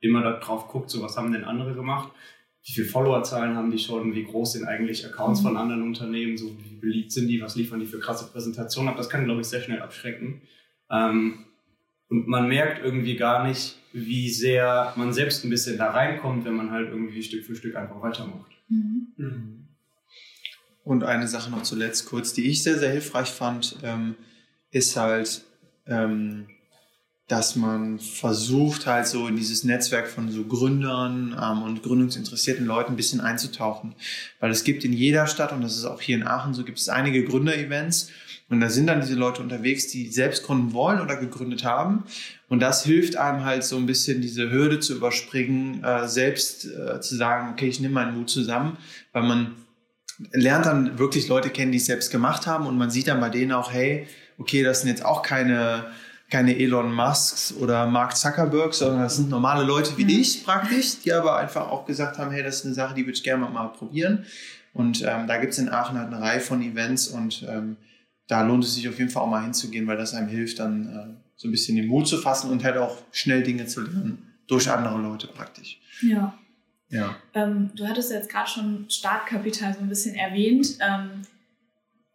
immer 0.00 0.22
darauf 0.22 0.68
guckt, 0.68 0.90
so 0.90 1.02
was 1.02 1.16
haben 1.16 1.32
denn 1.32 1.44
andere 1.44 1.74
gemacht, 1.74 2.10
wie 2.64 2.72
viele 2.72 2.86
Followerzahlen 2.86 3.56
haben 3.56 3.70
die 3.70 3.78
schon, 3.78 4.14
wie 4.14 4.24
groß 4.24 4.52
sind 4.52 4.64
eigentlich 4.66 5.06
Accounts 5.06 5.40
Mhm. 5.40 5.44
von 5.44 5.56
anderen 5.56 5.82
Unternehmen, 5.82 6.36
so 6.36 6.46
wie 6.62 6.76
beliebt 6.76 7.10
sind 7.12 7.28
die, 7.28 7.40
was 7.40 7.56
liefern 7.56 7.80
die 7.80 7.86
für 7.86 7.98
krasse 8.00 8.26
Präsentationen 8.30 8.90
ab, 8.90 8.96
das 8.96 9.08
kann, 9.08 9.24
glaube 9.24 9.40
ich, 9.40 9.46
sehr 9.46 9.62
schnell 9.62 9.80
abschrecken. 9.80 10.42
Ähm, 10.90 11.46
und 12.08 12.26
man 12.28 12.48
merkt 12.48 12.84
irgendwie 12.84 13.16
gar 13.16 13.46
nicht, 13.46 13.76
wie 13.92 14.28
sehr 14.28 14.92
man 14.96 15.12
selbst 15.12 15.44
ein 15.44 15.50
bisschen 15.50 15.78
da 15.78 15.90
reinkommt, 15.90 16.44
wenn 16.44 16.54
man 16.54 16.70
halt 16.70 16.90
irgendwie 16.90 17.22
Stück 17.22 17.44
für 17.44 17.56
Stück 17.56 17.76
einfach 17.76 18.02
weitermacht. 18.02 18.50
Mhm. 18.68 19.66
Und 20.84 21.04
eine 21.04 21.28
Sache 21.28 21.50
noch 21.50 21.62
zuletzt 21.62 22.06
kurz, 22.06 22.32
die 22.32 22.48
ich 22.48 22.62
sehr, 22.62 22.78
sehr 22.78 22.90
hilfreich 22.90 23.28
fand, 23.28 23.76
ähm, 23.82 24.16
ist 24.70 24.96
halt, 24.96 25.44
ähm, 25.86 26.46
dass 27.30 27.54
man 27.54 28.00
versucht, 28.00 28.86
halt 28.86 29.06
so 29.06 29.28
in 29.28 29.36
dieses 29.36 29.62
Netzwerk 29.62 30.08
von 30.08 30.32
so 30.32 30.42
Gründern 30.44 31.36
ähm, 31.40 31.62
und 31.62 31.82
gründungsinteressierten 31.84 32.66
Leuten 32.66 32.94
ein 32.94 32.96
bisschen 32.96 33.20
einzutauchen. 33.20 33.94
Weil 34.40 34.50
es 34.50 34.64
gibt 34.64 34.84
in 34.84 34.92
jeder 34.92 35.28
Stadt, 35.28 35.52
und 35.52 35.60
das 35.60 35.76
ist 35.76 35.84
auch 35.84 36.00
hier 36.00 36.16
in 36.16 36.26
Aachen 36.26 36.54
so, 36.54 36.64
gibt 36.64 36.78
es 36.78 36.88
einige 36.88 37.24
Gründerevents. 37.24 38.10
Und 38.48 38.60
da 38.60 38.68
sind 38.68 38.88
dann 38.88 39.00
diese 39.00 39.14
Leute 39.14 39.42
unterwegs, 39.42 39.86
die 39.86 40.08
selbst 40.08 40.42
gründen 40.42 40.72
wollen 40.72 41.00
oder 41.00 41.16
gegründet 41.16 41.62
haben. 41.62 42.02
Und 42.48 42.60
das 42.60 42.82
hilft 42.82 43.14
einem 43.14 43.44
halt 43.44 43.62
so 43.62 43.76
ein 43.76 43.86
bisschen 43.86 44.20
diese 44.20 44.50
Hürde 44.50 44.80
zu 44.80 44.96
überspringen, 44.96 45.84
äh, 45.84 46.08
selbst 46.08 46.64
äh, 46.64 47.00
zu 47.00 47.14
sagen, 47.14 47.52
okay, 47.52 47.68
ich 47.68 47.78
nehme 47.78 47.94
meinen 47.94 48.18
Mut 48.18 48.28
zusammen, 48.28 48.76
weil 49.12 49.22
man 49.22 49.54
lernt 50.32 50.66
dann 50.66 50.98
wirklich 50.98 51.28
Leute 51.28 51.50
kennen, 51.50 51.70
die 51.70 51.78
es 51.78 51.86
selbst 51.86 52.10
gemacht 52.10 52.48
haben 52.48 52.66
und 52.66 52.76
man 52.76 52.90
sieht 52.90 53.06
dann 53.06 53.20
bei 53.20 53.30
denen 53.30 53.52
auch, 53.52 53.72
hey, 53.72 54.08
okay, 54.36 54.64
das 54.64 54.80
sind 54.80 54.88
jetzt 54.88 55.04
auch 55.04 55.22
keine, 55.22 55.92
keine 56.30 56.56
Elon 56.58 56.92
Musks 56.94 57.52
oder 57.58 57.86
Mark 57.86 58.16
Zuckerberg, 58.16 58.72
sondern 58.72 59.00
das 59.02 59.16
sind 59.16 59.28
normale 59.28 59.64
Leute 59.64 59.96
wie 59.98 60.04
Mhm. 60.04 60.10
ich 60.10 60.44
praktisch, 60.44 61.00
die 61.00 61.12
aber 61.12 61.36
einfach 61.36 61.68
auch 61.68 61.84
gesagt 61.86 62.18
haben, 62.18 62.30
hey, 62.30 62.42
das 62.42 62.56
ist 62.60 62.66
eine 62.66 62.74
Sache, 62.74 62.94
die 62.94 63.02
würde 63.02 63.12
ich 63.12 63.22
gerne 63.22 63.46
mal 63.48 63.68
probieren. 63.68 64.24
Und 64.72 65.02
ähm, 65.02 65.26
da 65.26 65.38
gibt 65.38 65.52
es 65.52 65.58
in 65.58 65.68
Aachen 65.68 65.98
halt 65.98 66.06
eine 66.12 66.20
Reihe 66.20 66.40
von 66.40 66.62
Events 66.62 67.08
und 67.08 67.44
ähm, 67.48 67.76
da 68.28 68.42
lohnt 68.42 68.62
es 68.62 68.74
sich 68.76 68.88
auf 68.88 68.98
jeden 68.98 69.10
Fall 69.10 69.24
auch 69.24 69.28
mal 69.30 69.42
hinzugehen, 69.42 69.88
weil 69.88 69.96
das 69.96 70.14
einem 70.14 70.28
hilft, 70.28 70.60
dann 70.60 70.86
äh, 70.86 71.20
so 71.34 71.48
ein 71.48 71.50
bisschen 71.50 71.74
den 71.76 71.88
Mut 71.88 72.06
zu 72.06 72.18
fassen 72.18 72.50
und 72.50 72.62
halt 72.62 72.76
auch 72.76 72.98
schnell 73.10 73.42
Dinge 73.42 73.66
zu 73.66 73.80
lernen 73.80 74.32
durch 74.46 74.70
andere 74.70 74.98
Leute 75.00 75.26
praktisch. 75.26 75.80
Ja. 76.02 76.34
Ja. 76.90 77.16
Ähm, 77.34 77.70
du 77.74 77.86
hattest 77.88 78.10
jetzt 78.12 78.28
gerade 78.30 78.48
schon 78.48 78.86
Startkapital 78.88 79.74
so 79.74 79.80
ein 79.80 79.88
bisschen 79.88 80.14
erwähnt. 80.14 80.76
Ähm, 80.80 81.22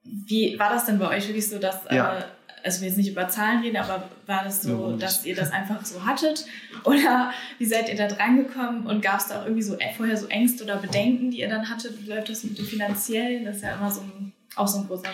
wie 0.04 0.58
war 0.60 0.70
das 0.70 0.86
denn 0.86 1.00
bei 1.00 1.10
euch 1.18 1.28
wirklich 1.28 1.48
so, 1.50 1.60
dass, 1.60 1.80
Ja. 1.92 2.20
äh, 2.20 2.24
also 2.66 2.82
wir 2.82 2.88
jetzt 2.90 2.98
nicht 2.98 3.10
über 3.12 3.28
Zahlen 3.30 3.62
reden, 3.62 3.78
aber 3.78 4.10
war 4.26 4.44
das 4.44 4.64
so, 4.64 4.92
nicht? 4.92 5.04
dass 5.04 5.26
ihr 5.26 5.36
das 5.36 5.52
einfach 5.52 5.86
so 5.86 6.04
hattet? 6.06 6.46
Oder 6.84 7.32
wie 7.60 7.66
seid 7.66 7.88
ihr 7.90 7.96
da 7.96 8.08
drangekommen 8.08 8.88
und 8.88 9.02
gab 9.02 9.20
es 9.20 9.28
da 9.28 9.40
auch 9.42 9.46
irgendwie 9.46 9.62
so 9.62 9.78
äh, 9.78 9.94
vorher 9.96 10.18
so 10.18 10.28
Ängste 10.28 10.64
oder 10.64 10.78
Bedenken, 10.78 11.32
die 11.32 11.40
ihr 11.42 11.48
dann 11.50 11.70
hattet? 11.70 12.02
Wie 12.04 12.10
läuft 12.10 12.30
das 12.30 12.44
mit 12.44 12.58
dem 12.58 12.66
Finanziellen? 12.66 13.46
Das 13.46 13.58
ist 13.58 13.62
ja 13.64 13.76
immer 13.76 13.90
so 13.92 14.02
ein, 14.02 14.34
auch 14.56 14.68
so 14.68 14.80
ein 14.80 14.88
großer 14.88 15.10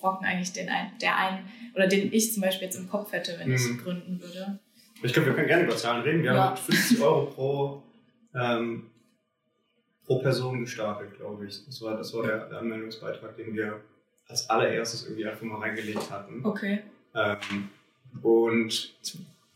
Brocken 0.00 0.26
eigentlich, 0.26 0.52
den 0.52 0.68
ein, 0.68 0.92
der 1.00 1.16
einen, 1.16 1.38
oder 1.74 1.86
den 1.86 2.12
ich 2.12 2.32
zum 2.32 2.42
Beispiel 2.42 2.66
jetzt 2.66 2.76
im 2.78 2.88
Kopf 2.88 3.12
hätte, 3.12 3.38
wenn 3.38 3.48
Mhm. 3.48 3.54
ich 3.54 3.84
gründen 3.84 4.20
würde. 4.20 4.58
Ich 5.02 5.12
glaube, 5.12 5.26
wir 5.28 5.34
können 5.34 5.48
gerne 5.48 5.64
über 5.64 5.76
Zahlen 5.76 6.02
reden. 6.02 6.22
Wir 6.22 6.32
Ja. 6.32 6.44
haben 6.44 6.50
mit 6.52 6.58
50 6.60 7.00
Euro 7.02 7.26
pro, 7.26 7.82
ähm, 8.34 8.90
pro 10.06 10.18
Person 10.20 10.60
gestartet, 10.60 11.16
glaube 11.18 11.46
ich. 11.46 11.64
Das 11.66 11.82
war, 11.82 11.96
das 11.96 12.14
war 12.14 12.22
der, 12.26 12.48
der 12.48 12.58
Anmeldungsbeitrag, 12.58 13.36
den 13.36 13.54
wir 13.54 13.80
als 14.28 14.48
allererstes 14.48 15.04
irgendwie 15.04 15.26
einfach 15.26 15.42
mal 15.42 15.58
reingelegt 15.60 16.10
hatten. 16.10 16.40
Okay. 16.44 16.82
Ähm, 17.14 17.68
und 18.22 18.92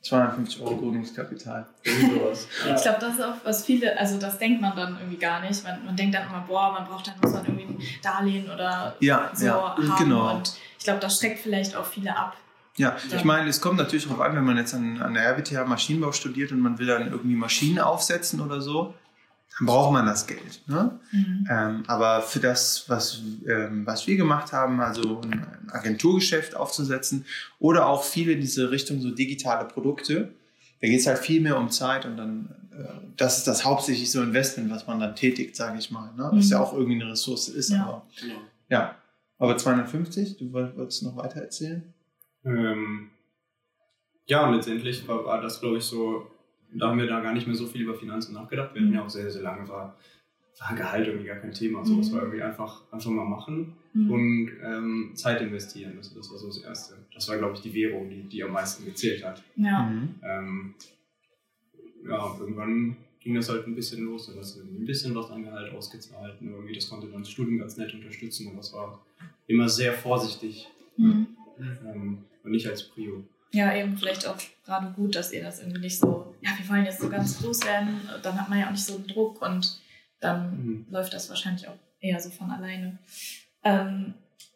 250 0.02 0.62
Euro 0.62 0.76
Gründungskapital. 0.76 1.66
Ich 1.84 2.82
glaube, 2.82 2.98
das 3.00 3.14
ist 3.14 3.22
auch 3.22 3.34
was 3.44 3.64
viele, 3.64 3.98
also 3.98 4.18
das 4.18 4.38
denkt 4.38 4.60
man 4.60 4.74
dann 4.76 4.96
irgendwie 4.98 5.16
gar 5.18 5.40
nicht. 5.40 5.62
Man, 5.64 5.84
man 5.84 5.96
denkt 5.96 6.14
dann 6.14 6.26
immer, 6.28 6.44
boah, 6.46 6.72
man 6.72 6.86
braucht 6.86 7.08
dann, 7.08 7.14
muss 7.20 7.32
man 7.32 7.44
irgendwie 7.44 7.64
ein 7.64 7.78
Darlehen 8.02 8.50
oder 8.50 8.94
Ja, 9.00 9.30
so 9.34 9.46
ja, 9.46 9.76
haben. 9.76 9.96
genau. 9.98 10.36
Und 10.36 10.52
ich 10.78 10.84
glaube, 10.84 11.00
das 11.00 11.18
schreckt 11.18 11.40
vielleicht 11.40 11.74
auch 11.76 11.84
viele 11.84 12.16
ab. 12.16 12.36
Ja, 12.76 12.96
Ja. 13.10 13.16
ich 13.16 13.24
meine, 13.24 13.48
es 13.50 13.60
kommt 13.60 13.78
natürlich 13.78 14.04
darauf 14.06 14.20
an, 14.20 14.36
wenn 14.36 14.44
man 14.44 14.56
jetzt 14.56 14.72
an, 14.74 15.00
an 15.02 15.14
der 15.14 15.24
RWTH 15.24 15.64
Maschinenbau 15.66 16.12
studiert 16.12 16.52
und 16.52 16.60
man 16.60 16.78
will 16.78 16.86
dann 16.86 17.10
irgendwie 17.10 17.34
Maschinen 17.34 17.80
aufsetzen 17.80 18.40
oder 18.40 18.60
so, 18.60 18.94
dann 19.56 19.66
braucht 19.66 19.92
man 19.92 20.06
das 20.06 20.26
Geld. 20.26 20.62
Ne? 20.66 20.98
Ähm, 21.50 21.82
aber 21.86 22.22
für 22.22 22.38
das, 22.40 22.84
was, 22.88 23.20
ähm, 23.48 23.84
was 23.86 24.06
wir 24.06 24.16
gemacht 24.16 24.52
haben, 24.52 24.80
also 24.80 25.20
ein 25.22 25.68
Agenturgeschäft 25.70 26.54
aufzusetzen 26.54 27.24
oder 27.58 27.86
auch 27.86 28.04
viele 28.04 28.32
in 28.32 28.40
diese 28.40 28.70
Richtung 28.70 29.00
so 29.00 29.10
digitale 29.10 29.66
Produkte, 29.66 30.32
da 30.80 30.86
geht 30.86 31.00
es 31.00 31.06
halt 31.06 31.18
viel 31.18 31.40
mehr 31.40 31.56
um 31.58 31.70
Zeit 31.70 32.06
und 32.06 32.16
dann, 32.16 32.48
äh, 32.72 32.84
das 33.16 33.38
ist 33.38 33.48
das 33.48 33.64
hauptsächlich 33.64 34.10
so 34.12 34.22
Investment, 34.22 34.70
was 34.70 34.86
man 34.86 35.00
dann 35.00 35.16
tätigt, 35.16 35.56
sage 35.56 35.78
ich 35.78 35.90
mal. 35.90 36.12
Ne? 36.16 36.28
Was 36.32 36.46
Mhm. 36.46 36.50
ja 36.52 36.60
auch 36.60 36.72
irgendwie 36.72 37.00
eine 37.02 37.10
Ressource 37.10 37.48
ist. 37.48 37.70
Ja. 37.70 37.82
Aber, 37.84 38.06
Genau. 38.20 38.34
ja. 38.68 38.94
aber 39.38 39.56
250, 39.56 40.36
du 40.36 40.52
woll- 40.52 40.72
wolltest 40.76 41.02
noch 41.02 41.16
weiter 41.16 41.40
erzählen? 41.40 41.82
Ähm, 42.44 43.10
ja, 44.26 44.46
und 44.46 44.54
letztendlich 44.54 45.08
war, 45.08 45.24
war 45.24 45.40
das, 45.40 45.58
glaube 45.60 45.78
ich, 45.78 45.84
so, 45.84 46.30
da 46.74 46.88
haben 46.88 46.98
wir 46.98 47.06
da 47.06 47.20
gar 47.20 47.32
nicht 47.34 47.46
mehr 47.46 47.56
so 47.56 47.66
viel 47.66 47.82
über 47.82 47.94
Finanzen 47.94 48.34
nachgedacht. 48.34 48.74
Wir 48.74 48.82
hatten 48.82 48.92
ja 48.92 49.04
auch 49.04 49.08
sehr, 49.10 49.30
sehr 49.30 49.42
lange, 49.42 49.68
war, 49.68 49.96
war 50.60 50.76
Gehalt 50.76 51.06
irgendwie 51.06 51.26
gar 51.26 51.36
kein 51.36 51.52
Thema. 51.52 51.84
So, 51.84 51.96
das 51.96 52.10
Mhm. 52.10 52.14
war 52.14 52.22
irgendwie 52.22 52.42
einfach, 52.42 52.82
einfach 52.92 53.10
mal 53.10 53.24
machen 53.24 53.74
Mhm. 53.94 54.10
und 54.10 54.50
ähm, 54.62 55.10
Zeit 55.14 55.40
investieren. 55.40 55.94
Das, 55.96 56.12
das 56.14 56.30
war 56.30 56.38
so 56.38 56.48
das 56.48 56.58
Erste. 56.58 56.96
Das 57.14 57.28
war, 57.28 57.38
glaube 57.38 57.54
ich, 57.54 57.60
die 57.60 57.72
Währung, 57.74 58.10
die, 58.10 58.22
die 58.22 58.42
am 58.44 58.52
meisten 58.52 58.84
gezählt 58.84 59.24
hat. 59.24 59.42
Ja. 59.56 59.84
Mhm. 59.88 60.14
Ähm, 60.22 60.74
ja, 62.08 62.36
irgendwann 62.38 62.96
ging 63.20 63.34
das 63.34 63.48
halt 63.48 63.66
ein 63.66 63.74
bisschen 63.74 64.04
los. 64.04 64.26
Dann 64.26 64.36
hast 64.38 64.56
du 64.56 64.62
ein 64.62 64.84
bisschen 64.86 65.14
was 65.14 65.30
an 65.30 65.42
Gehalt 65.44 65.72
ausgezahlt. 65.72 66.40
Und 66.40 66.48
irgendwie 66.50 66.74
das 66.74 66.88
konnte 66.88 67.06
dann 67.08 67.20
das 67.22 67.30
Studium 67.30 67.58
ganz 67.58 67.76
nett 67.76 67.92
unterstützen. 67.94 68.48
Und 68.48 68.56
das 68.56 68.72
war 68.72 69.00
immer 69.46 69.68
sehr 69.68 69.92
vorsichtig 69.92 70.68
Mhm. 70.96 71.26
ähm, 71.86 72.18
und 72.44 72.50
nicht 72.50 72.66
als 72.68 72.82
Prio. 72.88 73.22
Ja, 73.52 73.74
eben 73.74 73.96
vielleicht 73.96 74.26
auch 74.26 74.36
gerade 74.64 74.92
gut, 74.92 75.14
dass 75.14 75.32
ihr 75.32 75.42
das 75.42 75.60
irgendwie 75.60 75.80
nicht 75.80 75.98
so, 75.98 76.34
ja, 76.42 76.50
wir 76.58 76.68
wollen 76.68 76.84
jetzt 76.84 77.00
so 77.00 77.08
ganz 77.08 77.38
groß 77.38 77.64
werden, 77.64 78.00
dann 78.22 78.38
hat 78.38 78.48
man 78.48 78.58
ja 78.58 78.66
auch 78.66 78.72
nicht 78.72 78.84
so 78.84 78.96
einen 78.96 79.06
Druck 79.06 79.40
und 79.40 79.80
dann 80.20 80.50
mhm. 80.50 80.86
läuft 80.90 81.14
das 81.14 81.28
wahrscheinlich 81.28 81.66
auch 81.68 81.76
eher 82.00 82.20
so 82.20 82.30
von 82.30 82.50
alleine. 82.50 82.98
Ähm, 83.64 84.14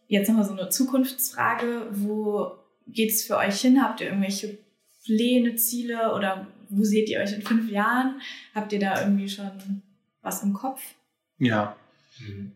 jetzt 0.09 0.28
nochmal 0.28 0.44
so 0.44 0.52
eine 0.52 0.68
Zukunftsfrage. 0.68 1.88
Wo 1.90 2.52
geht 2.87 3.11
es 3.11 3.24
für 3.24 3.37
euch 3.37 3.61
hin? 3.61 3.83
Habt 3.83 4.00
ihr 4.00 4.09
irgendwelche 4.09 4.59
Pläne, 5.05 5.57
Ziele 5.57 6.14
oder 6.14 6.46
wo 6.68 6.85
seht 6.85 7.09
ihr 7.09 7.20
euch 7.20 7.33
in 7.33 7.42
fünf 7.42 7.70
Jahren? 7.70 8.20
Habt 8.55 8.72
ihr 8.72 8.81
da 8.81 9.00
irgendwie 9.00 9.28
schon 9.28 9.83
was 10.20 10.42
im 10.42 10.52
Kopf? 10.52 10.81
Ja. 11.38 11.76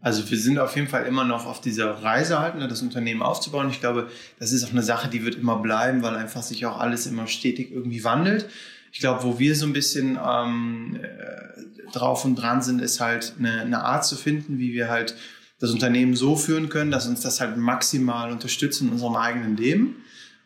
Also 0.01 0.29
wir 0.31 0.39
sind 0.39 0.59
auf 0.59 0.77
jeden 0.77 0.89
Fall 0.89 1.07
immer 1.07 1.25
noch 1.25 1.47
auf 1.47 1.61
dieser 1.61 1.91
Reise 2.03 2.39
halt, 2.39 2.57
ne, 2.57 2.69
das 2.69 2.83
Unternehmen 2.83 3.23
aufzubauen. 3.23 3.69
Ich 3.71 3.81
glaube, 3.81 4.09
das 4.39 4.53
ist 4.53 4.65
auch 4.65 4.71
eine 4.71 4.83
Sache, 4.83 5.09
die 5.09 5.25
wird 5.25 5.37
immer 5.37 5.57
bleiben, 5.57 6.03
weil 6.03 6.15
einfach 6.15 6.43
sich 6.43 6.67
auch 6.67 6.79
alles 6.79 7.07
immer 7.07 7.27
stetig 7.27 7.73
irgendwie 7.73 8.05
wandelt. 8.05 8.49
Ich 8.93 9.01
glaube, 9.01 9.25
wo 9.25 9.39
wir 9.39 9.55
so 9.57 9.67
ein 9.67 9.73
bisschen 9.73 10.19
ähm, 10.25 10.99
äh, 11.03 11.91
drauf 11.93 12.25
und 12.25 12.37
dran 12.37 12.63
sind, 12.63 12.81
ist 12.81 13.01
halt 13.01 13.35
eine, 13.39 13.61
eine 13.63 13.83
Art 13.83 14.05
zu 14.07 14.17
finden, 14.17 14.59
wie 14.59 14.73
wir 14.73 14.89
halt 14.89 15.17
das 15.59 15.71
Unternehmen 15.71 16.15
so 16.15 16.37
führen 16.37 16.69
können, 16.69 16.91
dass 16.91 17.07
uns 17.07 17.21
das 17.21 17.41
halt 17.41 17.57
maximal 17.57 18.31
unterstützt 18.31 18.83
in 18.83 18.91
unserem 18.91 19.17
eigenen 19.17 19.57
Leben. 19.57 19.97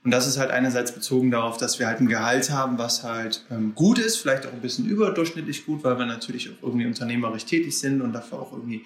Und 0.03 0.13
das 0.13 0.27
ist 0.27 0.39
halt 0.39 0.51
einerseits 0.51 0.93
bezogen 0.93 1.31
darauf, 1.31 1.59
dass 1.59 1.79
wir 1.79 1.87
halt 1.87 2.01
ein 2.01 2.09
Gehalt 2.09 2.51
haben, 2.51 2.79
was 2.79 3.03
halt 3.03 3.45
ähm, 3.51 3.75
gut 3.75 3.99
ist, 3.99 4.17
vielleicht 4.17 4.47
auch 4.47 4.53
ein 4.53 4.63
bisschen 4.63 4.87
überdurchschnittlich 4.87 5.67
gut, 5.67 5.85
weil 5.85 5.99
wir 5.99 6.07
natürlich 6.07 6.51
auch 6.51 6.63
irgendwie 6.63 6.87
unternehmerisch 6.87 7.45
tätig 7.45 7.79
sind 7.79 8.01
und 8.01 8.15
dafür 8.15 8.41
auch 8.41 8.53
irgendwie 8.53 8.83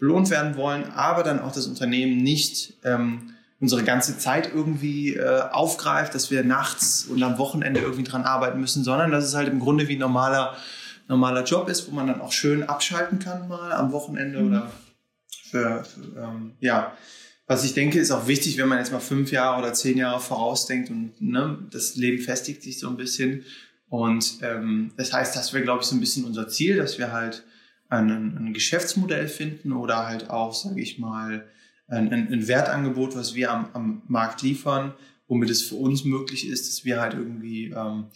belohnt 0.00 0.28
werden 0.30 0.56
wollen, 0.56 0.90
aber 0.90 1.22
dann 1.22 1.40
auch 1.40 1.52
das 1.52 1.66
Unternehmen 1.68 2.18
nicht 2.18 2.74
ähm, 2.84 3.34
unsere 3.60 3.84
ganze 3.84 4.18
Zeit 4.18 4.52
irgendwie 4.52 5.14
äh, 5.14 5.42
aufgreift, 5.50 6.14
dass 6.14 6.30
wir 6.30 6.44
nachts 6.44 7.06
und 7.06 7.22
am 7.22 7.38
Wochenende 7.38 7.80
irgendwie 7.80 8.04
dran 8.04 8.24
arbeiten 8.24 8.60
müssen, 8.60 8.84
sondern 8.84 9.10
dass 9.10 9.24
es 9.24 9.34
halt 9.34 9.48
im 9.48 9.60
Grunde 9.60 9.88
wie 9.88 9.96
ein 9.96 10.00
normaler, 10.00 10.56
normaler 11.08 11.44
Job 11.44 11.68
ist, 11.68 11.88
wo 11.88 11.94
man 11.94 12.08
dann 12.08 12.20
auch 12.20 12.32
schön 12.32 12.64
abschalten 12.64 13.18
kann 13.18 13.48
mal 13.48 13.72
am 13.72 13.92
Wochenende 13.92 14.40
mhm. 14.40 14.48
oder 14.48 14.70
für, 15.50 15.84
für 15.84 16.20
ähm, 16.20 16.52
ja, 16.60 16.92
was 17.46 17.64
ich 17.64 17.74
denke, 17.74 17.98
ist 17.98 18.10
auch 18.10 18.26
wichtig, 18.26 18.58
wenn 18.58 18.68
man 18.68 18.78
jetzt 18.78 18.92
mal 18.92 19.00
fünf 19.00 19.30
Jahre 19.30 19.60
oder 19.60 19.72
zehn 19.72 19.98
Jahre 19.98 20.20
vorausdenkt 20.20 20.90
und 20.90 21.20
ne, 21.20 21.58
das 21.70 21.94
Leben 21.96 22.22
festigt 22.22 22.62
sich 22.62 22.78
so 22.78 22.88
ein 22.88 22.96
bisschen. 22.96 23.44
Und 23.88 24.38
ähm, 24.42 24.92
das 24.96 25.12
heißt, 25.12 25.36
das 25.36 25.52
wäre, 25.52 25.62
glaube 25.62 25.82
ich, 25.82 25.88
so 25.88 25.94
ein 25.94 26.00
bisschen 26.00 26.24
unser 26.24 26.48
Ziel, 26.48 26.76
dass 26.76 26.98
wir 26.98 27.12
halt 27.12 27.44
ein, 27.88 28.10
ein 28.10 28.52
Geschäftsmodell 28.52 29.28
finden 29.28 29.72
oder 29.72 30.06
halt 30.06 30.28
auch, 30.28 30.54
sage 30.54 30.80
ich 30.80 30.98
mal, 30.98 31.46
ein, 31.86 32.12
ein, 32.12 32.48
Wertangebot, 32.48 33.14
was 33.14 33.36
wir 33.36 33.52
am, 33.52 33.68
am 33.74 34.02
Markt 34.08 34.42
liefern, 34.42 34.92
womit 35.28 35.50
es 35.50 35.62
für 35.62 35.76
uns 35.76 36.04
möglich 36.04 36.48
ist, 36.48 36.66
dass 36.66 36.84
wir 36.84 37.00
halt 37.00 37.14
irgendwie 37.14 37.66
ähm, 37.66 38.06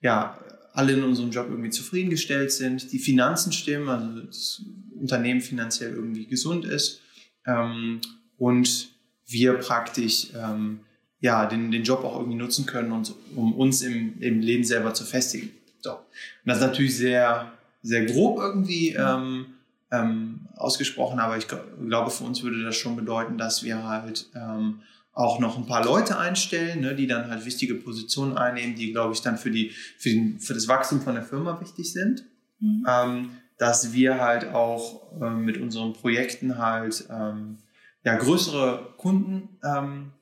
ja 0.00 0.38
alle 0.72 0.94
in 0.94 1.02
unserem 1.02 1.30
Job 1.30 1.48
irgendwie 1.50 1.68
zufriedengestellt 1.68 2.50
sind, 2.50 2.92
die 2.92 2.98
Finanzen 2.98 3.52
stimmen, 3.52 3.90
also 3.90 4.20
das 4.22 4.62
Unternehmen 4.98 5.42
finanziell 5.42 5.92
irgendwie 5.92 6.26
gesund 6.26 6.64
ist 6.64 7.02
ähm, 7.46 8.00
und 8.40 8.88
wir 9.26 9.54
praktisch 9.54 10.28
ähm, 10.34 10.80
ja, 11.20 11.46
den, 11.46 11.70
den 11.70 11.84
Job 11.84 12.02
auch 12.02 12.16
irgendwie 12.18 12.38
nutzen 12.38 12.66
können, 12.66 12.90
und, 12.90 13.14
um 13.36 13.52
uns 13.54 13.82
im, 13.82 14.20
im 14.20 14.40
Leben 14.40 14.64
selber 14.64 14.94
zu 14.94 15.04
festigen. 15.04 15.50
So. 15.80 15.92
Und 15.92 15.98
das 16.46 16.58
ist 16.58 16.64
natürlich 16.64 16.96
sehr, 16.96 17.52
sehr 17.82 18.06
grob 18.06 18.38
irgendwie 18.38 18.94
ähm, 18.94 19.46
ähm, 19.92 20.48
ausgesprochen, 20.56 21.20
aber 21.20 21.36
ich 21.36 21.46
glaube, 21.46 22.10
für 22.10 22.24
uns 22.24 22.42
würde 22.42 22.64
das 22.64 22.76
schon 22.76 22.96
bedeuten, 22.96 23.38
dass 23.38 23.62
wir 23.62 23.84
halt 23.86 24.26
ähm, 24.34 24.80
auch 25.12 25.38
noch 25.38 25.58
ein 25.58 25.66
paar 25.66 25.84
Leute 25.84 26.18
einstellen, 26.18 26.80
ne, 26.80 26.94
die 26.94 27.06
dann 27.06 27.28
halt 27.28 27.44
wichtige 27.44 27.74
Positionen 27.74 28.38
einnehmen, 28.38 28.74
die, 28.74 28.92
glaube 28.92 29.12
ich, 29.12 29.20
dann 29.20 29.36
für, 29.36 29.50
die, 29.50 29.72
für, 29.98 30.08
den, 30.08 30.40
für 30.40 30.54
das 30.54 30.68
Wachstum 30.68 31.02
von 31.02 31.14
der 31.14 31.24
Firma 31.24 31.60
wichtig 31.60 31.92
sind. 31.92 32.24
Mhm. 32.60 32.86
Ähm, 32.88 33.30
dass 33.58 33.92
wir 33.92 34.18
halt 34.22 34.54
auch 34.54 35.02
ähm, 35.20 35.44
mit 35.44 35.58
unseren 35.58 35.92
Projekten 35.92 36.56
halt 36.56 37.04
ähm, 37.10 37.58
ja, 38.04 38.16
größere 38.16 38.94
Kunden, 38.96 39.58
ähm, 39.62 40.12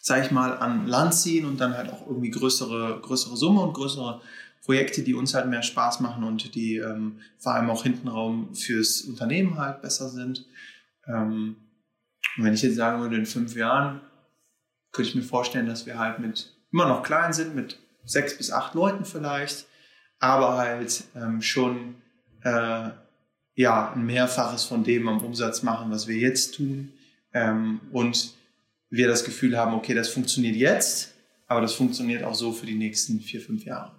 sag 0.00 0.24
ich 0.24 0.30
mal, 0.30 0.56
an 0.56 0.86
Land 0.86 1.14
ziehen 1.14 1.44
und 1.44 1.60
dann 1.60 1.76
halt 1.76 1.92
auch 1.92 2.06
irgendwie 2.06 2.30
größere, 2.30 3.00
größere 3.02 3.36
Summe 3.36 3.60
und 3.60 3.74
größere 3.74 4.22
Projekte, 4.64 5.02
die 5.02 5.14
uns 5.14 5.34
halt 5.34 5.48
mehr 5.48 5.62
Spaß 5.62 6.00
machen 6.00 6.24
und 6.24 6.54
die 6.54 6.76
ähm, 6.76 7.20
vor 7.38 7.54
allem 7.54 7.70
auch 7.70 7.82
hintenraum 7.82 8.54
fürs 8.54 9.02
Unternehmen 9.02 9.58
halt 9.58 9.82
besser 9.82 10.08
sind. 10.08 10.46
Ähm, 11.06 11.56
und 12.36 12.44
wenn 12.44 12.54
ich 12.54 12.62
jetzt 12.62 12.76
sagen 12.76 13.00
würde, 13.00 13.16
in 13.16 13.26
fünf 13.26 13.54
Jahren 13.56 14.00
könnte 14.92 15.10
ich 15.10 15.14
mir 15.14 15.22
vorstellen, 15.22 15.66
dass 15.66 15.86
wir 15.86 15.98
halt 15.98 16.18
mit 16.18 16.54
immer 16.72 16.88
noch 16.88 17.02
klein 17.02 17.32
sind, 17.32 17.54
mit 17.54 17.78
sechs 18.04 18.36
bis 18.36 18.50
acht 18.50 18.74
Leuten 18.74 19.04
vielleicht, 19.04 19.66
aber 20.18 20.56
halt 20.56 21.04
ähm, 21.14 21.42
schon 21.42 21.96
äh, 22.42 22.90
ja, 23.54 23.92
ein 23.92 24.06
Mehrfaches 24.06 24.64
von 24.64 24.84
dem 24.84 25.08
am 25.08 25.22
Umsatz 25.22 25.62
machen, 25.62 25.90
was 25.90 26.06
wir 26.06 26.16
jetzt 26.16 26.54
tun 26.54 26.92
ähm, 27.32 27.80
und 27.92 28.34
wir 28.90 29.06
das 29.06 29.24
Gefühl 29.24 29.56
haben, 29.56 29.74
okay, 29.74 29.94
das 29.94 30.08
funktioniert 30.08 30.56
jetzt, 30.56 31.14
aber 31.46 31.60
das 31.60 31.74
funktioniert 31.74 32.24
auch 32.24 32.34
so 32.34 32.52
für 32.52 32.66
die 32.66 32.74
nächsten 32.74 33.20
vier, 33.20 33.40
fünf 33.40 33.64
Jahre. 33.64 33.92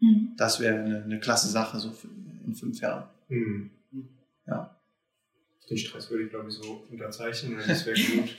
Mhm. 0.00 0.32
Das 0.36 0.60
wäre 0.60 0.78
eine, 0.78 1.02
eine, 1.04 1.20
klasse 1.20 1.48
Sache 1.48 1.78
so 1.78 1.90
für, 1.90 2.08
in 2.46 2.54
fünf 2.54 2.80
Jahren. 2.80 3.08
Mhm. 3.28 3.70
Ja. 4.46 4.74
Den 5.68 5.76
Stress 5.76 6.10
würde 6.10 6.24
ich, 6.24 6.30
glaube 6.30 6.48
ich, 6.48 6.54
so 6.54 6.86
unterzeichnen. 6.90 7.58
Das 7.66 7.84
wäre 7.84 7.96
gut. 8.00 8.36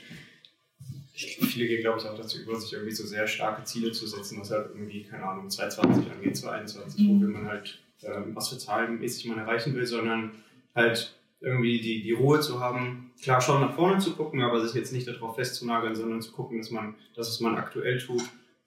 Ich, 1.14 1.36
viele 1.42 1.68
gehen, 1.68 1.82
glaube 1.82 2.00
ich, 2.00 2.06
auch 2.06 2.16
dazu 2.16 2.40
über, 2.40 2.58
sich 2.58 2.72
irgendwie 2.72 2.94
so 2.94 3.06
sehr 3.06 3.26
starke 3.26 3.62
Ziele 3.64 3.92
zu 3.92 4.06
setzen, 4.06 4.40
was 4.40 4.50
halt 4.50 4.70
irgendwie, 4.74 5.04
keine 5.04 5.24
Ahnung, 5.24 5.48
2020 5.48 6.12
angeht, 6.12 6.36
2021, 6.36 7.00
mhm. 7.00 7.08
wo 7.08 7.20
will 7.20 7.28
man 7.28 7.46
halt, 7.46 7.78
ähm, 8.02 8.34
was 8.34 8.48
für 8.48 8.58
Zahlen 8.58 8.98
mäßig 8.98 9.26
man 9.26 9.38
erreichen 9.38 9.74
will, 9.74 9.86
sondern 9.86 10.32
halt 10.74 11.14
irgendwie 11.40 11.80
die, 11.80 12.02
die 12.02 12.12
Ruhe 12.12 12.40
zu 12.40 12.60
haben, 12.60 13.12
klar 13.22 13.40
schon 13.40 13.60
nach 13.60 13.74
vorne 13.74 13.98
zu 13.98 14.14
gucken, 14.14 14.42
aber 14.42 14.60
sich 14.60 14.74
jetzt 14.74 14.92
nicht 14.92 15.08
darauf 15.08 15.36
festzunageln, 15.36 15.94
sondern 15.94 16.20
zu 16.20 16.32
gucken, 16.32 16.58
dass 16.58 16.70
man 16.70 16.94
das, 17.14 17.28
was 17.28 17.40
man 17.40 17.56
aktuell 17.56 17.98
tut, 17.98 18.22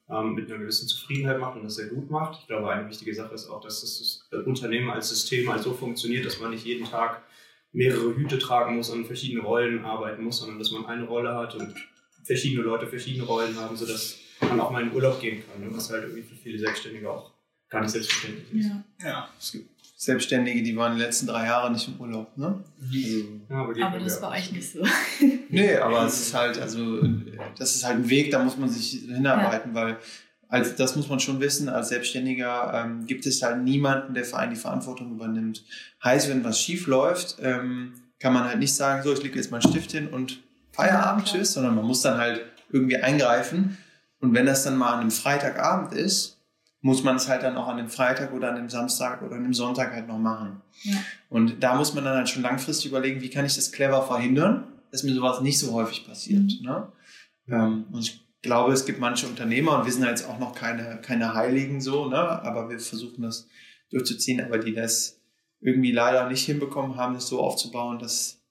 ähm, 0.10 0.34
mit 0.34 0.50
einer 0.50 0.60
gewissen 0.60 0.88
Zufriedenheit 0.88 1.40
macht 1.40 1.56
und 1.56 1.64
das 1.64 1.76
sehr 1.76 1.88
gut 1.88 2.10
macht. 2.10 2.42
Ich 2.42 2.48
glaube, 2.48 2.72
eine 2.72 2.90
wichtige 2.90 3.14
Sache 3.14 3.34
ist 3.36 3.48
auch, 3.48 3.62
dass 3.62 3.82
das 3.82 4.28
Unternehmen 4.46 4.90
als 4.90 5.10
System 5.10 5.50
halt 5.52 5.62
so 5.62 5.74
funktioniert, 5.74 6.26
dass 6.26 6.40
man 6.40 6.52
nicht 6.52 6.66
jeden 6.66 6.86
Tag 6.86 7.24
mehrere 7.72 8.16
Hüte 8.16 8.38
tragen 8.38 8.76
muss 8.76 8.90
und 8.90 9.06
verschiedene 9.06 9.42
Rollen 9.44 9.86
arbeiten 9.86 10.24
muss, 10.24 10.40
sondern 10.40 10.60
dass 10.60 10.72
man 10.72 10.86
eine 10.86 11.06
Rolle 11.06 11.36
hat 11.36 11.56
und 11.56 11.74
verschiedene 12.24 12.64
Leute 12.64 12.88
verschiedene 12.88 13.26
Rollen 13.26 13.56
haben, 13.58 13.76
sodass 13.76 14.20
man 14.42 14.60
auch 14.60 14.72
mal 14.72 14.82
in 14.82 14.90
den 14.90 14.96
Urlaub 14.96 15.20
gehen 15.20 15.44
kann, 15.46 15.64
ne? 15.64 15.76
was 15.76 15.90
halt 15.90 16.04
irgendwie 16.04 16.24
für 16.24 16.36
viele 16.36 16.60
Selbstständige 16.60 17.10
auch 17.10 17.32
gar 17.70 17.82
nicht 17.82 17.92
selbstverständlich 17.92 18.54
ist. 18.54 18.68
Ja, 18.68 18.84
ja 19.04 19.30
es 19.40 19.52
gibt 19.52 19.73
Selbstständige, 20.04 20.62
die 20.64 20.76
waren 20.76 20.98
die 20.98 21.02
letzten 21.02 21.28
drei 21.28 21.46
Jahre 21.46 21.72
nicht 21.72 21.88
im 21.88 22.00
Urlaub. 22.00 22.38
Ne? 22.38 22.62
Mhm. 22.80 23.42
Ja, 23.50 23.56
aber, 23.56 23.86
aber 23.86 24.00
das 24.00 24.22
war 24.22 24.32
euch 24.32 24.52
nicht 24.52 24.70
so. 24.70 24.84
nee, 25.50 25.78
aber 25.78 26.06
es 26.06 26.20
ist 26.20 26.34
halt, 26.34 26.60
also 26.60 27.02
das 27.58 27.76
ist 27.76 27.86
halt 27.86 27.96
ein 27.96 28.10
Weg, 28.10 28.30
da 28.30 28.44
muss 28.44 28.58
man 28.58 28.68
sich 28.68 29.02
hinarbeiten, 29.08 29.74
ja. 29.74 29.82
weil 29.82 29.98
als, 30.50 30.76
das 30.76 30.98
muss 30.98 31.08
man 31.08 31.22
schon 31.22 31.40
wissen, 31.40 31.70
als 31.70 31.88
Selbstständiger 31.88 32.84
ähm, 32.84 33.08
gibt 33.08 33.26
es 33.26 33.42
halt 33.42 33.64
niemanden, 33.64 34.14
der 34.14 34.26
für 34.26 34.38
einen 34.38 34.54
die 34.54 34.60
Verantwortung 34.60 35.12
übernimmt. 35.14 35.64
Heißt, 36.04 36.30
wenn 36.30 36.44
was 36.44 36.60
schief 36.60 36.86
läuft, 36.88 37.38
ähm, 37.42 37.94
kann 38.20 38.34
man 38.34 38.44
halt 38.44 38.60
nicht 38.60 38.76
sagen, 38.76 39.04
so, 39.04 39.14
ich 39.14 39.24
lege 39.24 39.38
jetzt 39.38 39.52
meinen 39.52 39.62
Stift 39.62 39.94
hin 39.94 40.10
und 40.10 40.44
Feierabend, 40.74 41.28
ja, 41.28 41.34
tschüss, 41.34 41.54
sondern 41.54 41.76
man 41.76 41.86
muss 41.86 42.02
dann 42.02 42.18
halt 42.18 42.42
irgendwie 42.70 42.98
eingreifen. 42.98 43.78
Und 44.20 44.34
wenn 44.34 44.46
das 44.46 44.64
dann 44.64 44.76
mal 44.76 44.92
an 44.94 45.00
einem 45.00 45.12
Freitagabend 45.12 45.94
ist, 45.94 46.33
muss 46.84 47.02
man 47.02 47.16
es 47.16 47.30
halt 47.30 47.44
dann 47.44 47.56
auch 47.56 47.70
an 47.70 47.78
dem 47.78 47.88
Freitag 47.88 48.34
oder 48.34 48.50
an 48.50 48.58
dem 48.58 48.70
Samstag 48.70 49.22
oder 49.22 49.38
an 49.38 49.44
dem 49.44 49.54
Sonntag 49.54 49.94
halt 49.94 50.06
noch 50.10 50.20
machen. 50.20 50.62
Ja. 50.84 50.98
Und 51.30 51.64
da 51.64 51.76
muss 51.76 51.94
man 51.94 52.04
dann 52.04 52.18
halt 52.18 52.28
schon 52.28 52.44
langfristig 52.44 52.92
überlegen, 52.92 53.22
wie 53.22 53.30
kann 53.30 53.46
ich 53.46 53.56
das 53.56 53.72
clever 53.72 54.06
verhindern, 54.06 54.68
dass 54.92 55.04
mir 55.04 55.14
sowas 55.14 55.40
nicht 55.40 55.58
so 55.58 55.72
häufig 55.72 56.06
passiert. 56.06 56.42
Mhm. 56.42 56.66
Ne? 56.66 56.88
Ähm, 57.48 57.86
und 57.90 58.02
ich 58.02 58.22
glaube, 58.42 58.74
es 58.74 58.86
gibt 58.86 59.00
manche 59.00 59.28
Unternehmer, 59.28 59.80
und 59.80 59.86
wir 59.86 59.94
sind 59.94 60.04
ja 60.04 60.10
jetzt 60.10 60.28
auch 60.28 60.40
noch 60.40 60.54
keine, 60.54 61.00
keine 61.02 61.34
Heiligen 61.34 61.80
so, 61.80 62.10
ne? 62.10 62.18
aber 62.18 62.70
wir 62.70 62.78
versuchen 62.82 63.24
das 63.24 63.48
durchzuziehen, 63.90 64.42
aber 64.42 64.58
die 64.58 64.74
das 64.74 65.22
irgendwie 65.62 65.94
leider 65.94 66.28
nicht 66.28 66.46
hinbekommen 66.46 66.98
haben, 66.98 67.14
das 67.14 67.28
so 67.28 67.40
aufzubauen, 67.40 67.98
dass, 67.98 68.42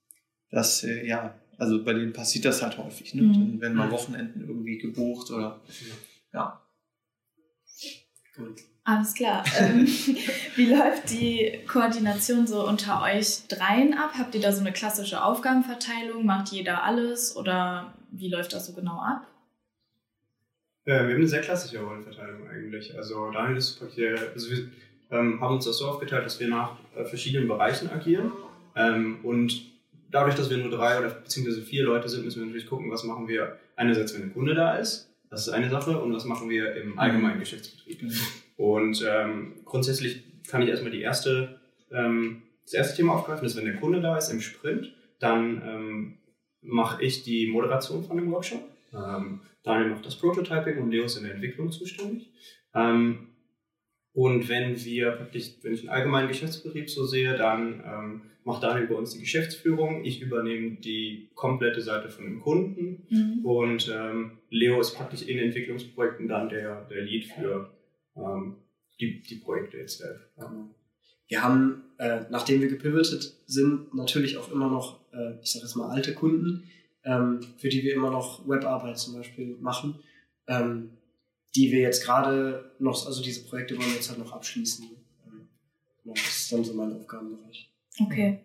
dass 0.50 0.84
äh, 0.84 1.06
ja, 1.06 1.34
also 1.58 1.84
bei 1.84 1.92
denen 1.92 2.14
passiert 2.14 2.46
das 2.46 2.62
halt 2.62 2.78
häufig. 2.78 3.12
Ne? 3.12 3.24
Mhm. 3.24 3.32
Dann 3.34 3.60
werden 3.60 3.76
mal 3.76 3.90
Wochenenden 3.90 4.40
irgendwie 4.40 4.78
gebucht 4.78 5.30
oder 5.30 5.60
ja. 6.32 6.61
Gut. 8.36 8.62
Alles 8.84 9.14
klar. 9.14 9.44
Ähm, 9.58 9.86
wie 10.56 10.74
läuft 10.74 11.10
die 11.10 11.60
Koordination 11.68 12.46
so 12.46 12.66
unter 12.66 13.02
euch 13.02 13.46
dreien 13.48 13.94
ab? 13.94 14.12
Habt 14.18 14.34
ihr 14.34 14.40
da 14.40 14.52
so 14.52 14.60
eine 14.60 14.72
klassische 14.72 15.22
Aufgabenverteilung? 15.22 16.24
Macht 16.24 16.48
jeder 16.48 16.82
alles 16.82 17.36
oder 17.36 17.94
wie 18.10 18.28
läuft 18.28 18.52
das 18.52 18.66
so 18.66 18.72
genau 18.72 18.98
ab? 18.98 19.26
Äh, 20.84 20.92
wir 20.92 21.00
haben 21.00 21.16
eine 21.16 21.28
sehr 21.28 21.42
klassische 21.42 21.80
Rollenverteilung 21.80 22.48
eigentlich. 22.48 22.96
Also 22.96 23.30
Daniel 23.30 23.56
ist 23.56 23.78
praktisch, 23.78 24.20
also 24.34 24.50
wir 24.50 24.68
ähm, 25.10 25.40
haben 25.40 25.54
uns 25.54 25.66
das 25.66 25.78
so 25.78 25.86
aufgeteilt, 25.86 26.24
dass 26.24 26.40
wir 26.40 26.48
nach 26.48 26.76
äh, 26.96 27.04
verschiedenen 27.04 27.46
Bereichen 27.46 27.90
agieren. 27.90 28.32
Ähm, 28.74 29.20
und 29.22 29.70
dadurch, 30.10 30.34
dass 30.34 30.50
wir 30.50 30.56
nur 30.56 30.70
drei 30.70 30.98
oder 30.98 31.10
beziehungsweise 31.10 31.62
vier 31.62 31.84
Leute 31.84 32.08
sind, 32.08 32.24
müssen 32.24 32.40
wir 32.40 32.46
natürlich 32.46 32.68
gucken, 32.68 32.90
was 32.90 33.04
machen 33.04 33.28
wir 33.28 33.58
einerseits, 33.76 34.14
wenn 34.14 34.22
ein 34.22 34.32
Kunde 34.32 34.54
da 34.54 34.74
ist 34.76 35.11
Das 35.32 35.46
ist 35.46 35.54
eine 35.54 35.70
Sache. 35.70 35.98
Und 35.98 36.12
was 36.12 36.26
machen 36.26 36.50
wir 36.50 36.76
im 36.76 36.98
allgemeinen 36.98 37.40
Geschäftsbetrieb? 37.40 38.12
Und 38.58 39.02
ähm, 39.08 39.54
grundsätzlich 39.64 40.22
kann 40.46 40.60
ich 40.60 40.68
erstmal 40.68 40.92
die 40.92 41.00
erste, 41.00 41.58
ähm, 41.90 42.42
das 42.64 42.74
erste 42.74 42.96
Thema 42.98 43.14
aufgreifen, 43.14 43.42
das 43.42 43.52
ist, 43.52 43.58
wenn 43.58 43.64
der 43.64 43.80
Kunde 43.80 44.02
da 44.02 44.18
ist 44.18 44.28
im 44.28 44.42
Sprint, 44.42 44.94
dann 45.20 45.62
ähm, 45.66 46.18
mache 46.60 47.02
ich 47.02 47.24
die 47.24 47.46
Moderation 47.46 48.04
von 48.04 48.18
dem 48.18 48.30
Workshop. 48.30 48.60
Ähm, 48.92 49.40
Daniel 49.62 49.88
macht 49.88 50.04
das 50.04 50.16
Prototyping 50.16 50.76
und 50.82 50.90
Leo 50.90 51.04
ist 51.04 51.16
in 51.16 51.24
der 51.24 51.32
Entwicklung 51.32 51.72
zuständig. 51.72 52.28
Ähm, 52.74 53.28
und 54.12 54.50
wenn 54.50 54.84
wir 54.84 55.12
praktisch, 55.12 55.52
wenn 55.62 55.72
ich 55.72 55.80
einen 55.80 55.88
allgemeinen 55.88 56.28
Geschäftsbetrieb 56.28 56.90
so 56.90 57.06
sehe, 57.06 57.38
dann 57.38 57.82
ähm, 57.86 58.22
macht 58.44 58.62
Daniel 58.62 58.86
bei 58.88 58.94
uns 58.94 59.12
die 59.12 59.20
Geschäftsführung. 59.20 60.04
Ich 60.04 60.20
übernehme 60.20 60.76
die 60.76 61.30
komplette 61.34 61.80
Seite 61.80 62.08
von 62.08 62.24
dem 62.24 62.40
Kunden 62.40 63.06
Mhm. 63.08 63.44
und 63.44 63.90
ähm, 63.94 64.38
Leo 64.50 64.80
ist 64.80 64.94
praktisch 64.94 65.22
in 65.22 65.38
Entwicklungsprojekten 65.38 66.28
dann 66.28 66.48
der, 66.48 66.84
der 66.86 67.02
Lead 67.02 67.26
für 67.26 67.70
ähm, 68.16 68.56
die, 69.00 69.20
die 69.22 69.36
Projekte 69.36 69.78
jetzt. 69.78 70.02
Ähm, 70.38 70.70
Wir 71.28 71.42
haben, 71.42 71.84
äh, 71.98 72.22
nachdem 72.30 72.60
wir 72.60 72.68
gepivotet 72.68 73.22
sind, 73.46 73.94
natürlich 73.94 74.36
auch 74.36 74.50
immer 74.52 74.68
noch, 74.68 75.00
äh, 75.12 75.40
ich 75.42 75.50
sage 75.52 75.64
jetzt 75.64 75.76
mal, 75.76 75.88
alte 75.90 76.12
Kunden, 76.14 76.64
ähm, 77.04 77.40
für 77.56 77.68
die 77.68 77.82
wir 77.82 77.94
immer 77.94 78.10
noch 78.10 78.46
Webarbeit 78.48 78.98
zum 78.98 79.14
Beispiel 79.14 79.56
machen, 79.60 79.98
ähm, 80.46 80.90
die 81.54 81.70
wir 81.72 81.80
jetzt 81.80 82.04
gerade 82.04 82.72
noch, 82.78 83.06
also 83.06 83.22
diese 83.22 83.44
Projekte 83.44 83.76
wollen 83.76 83.88
wir 83.88 83.94
jetzt 83.94 84.08
halt 84.10 84.18
noch 84.18 84.32
abschließen. 84.32 84.86
Ähm, 85.26 85.48
genau, 86.02 86.14
das 86.14 86.26
ist 86.36 86.52
dann 86.52 86.64
so 86.64 86.74
mein 86.74 86.92
Aufgabenbereich. 86.92 87.71
Okay. 88.00 88.40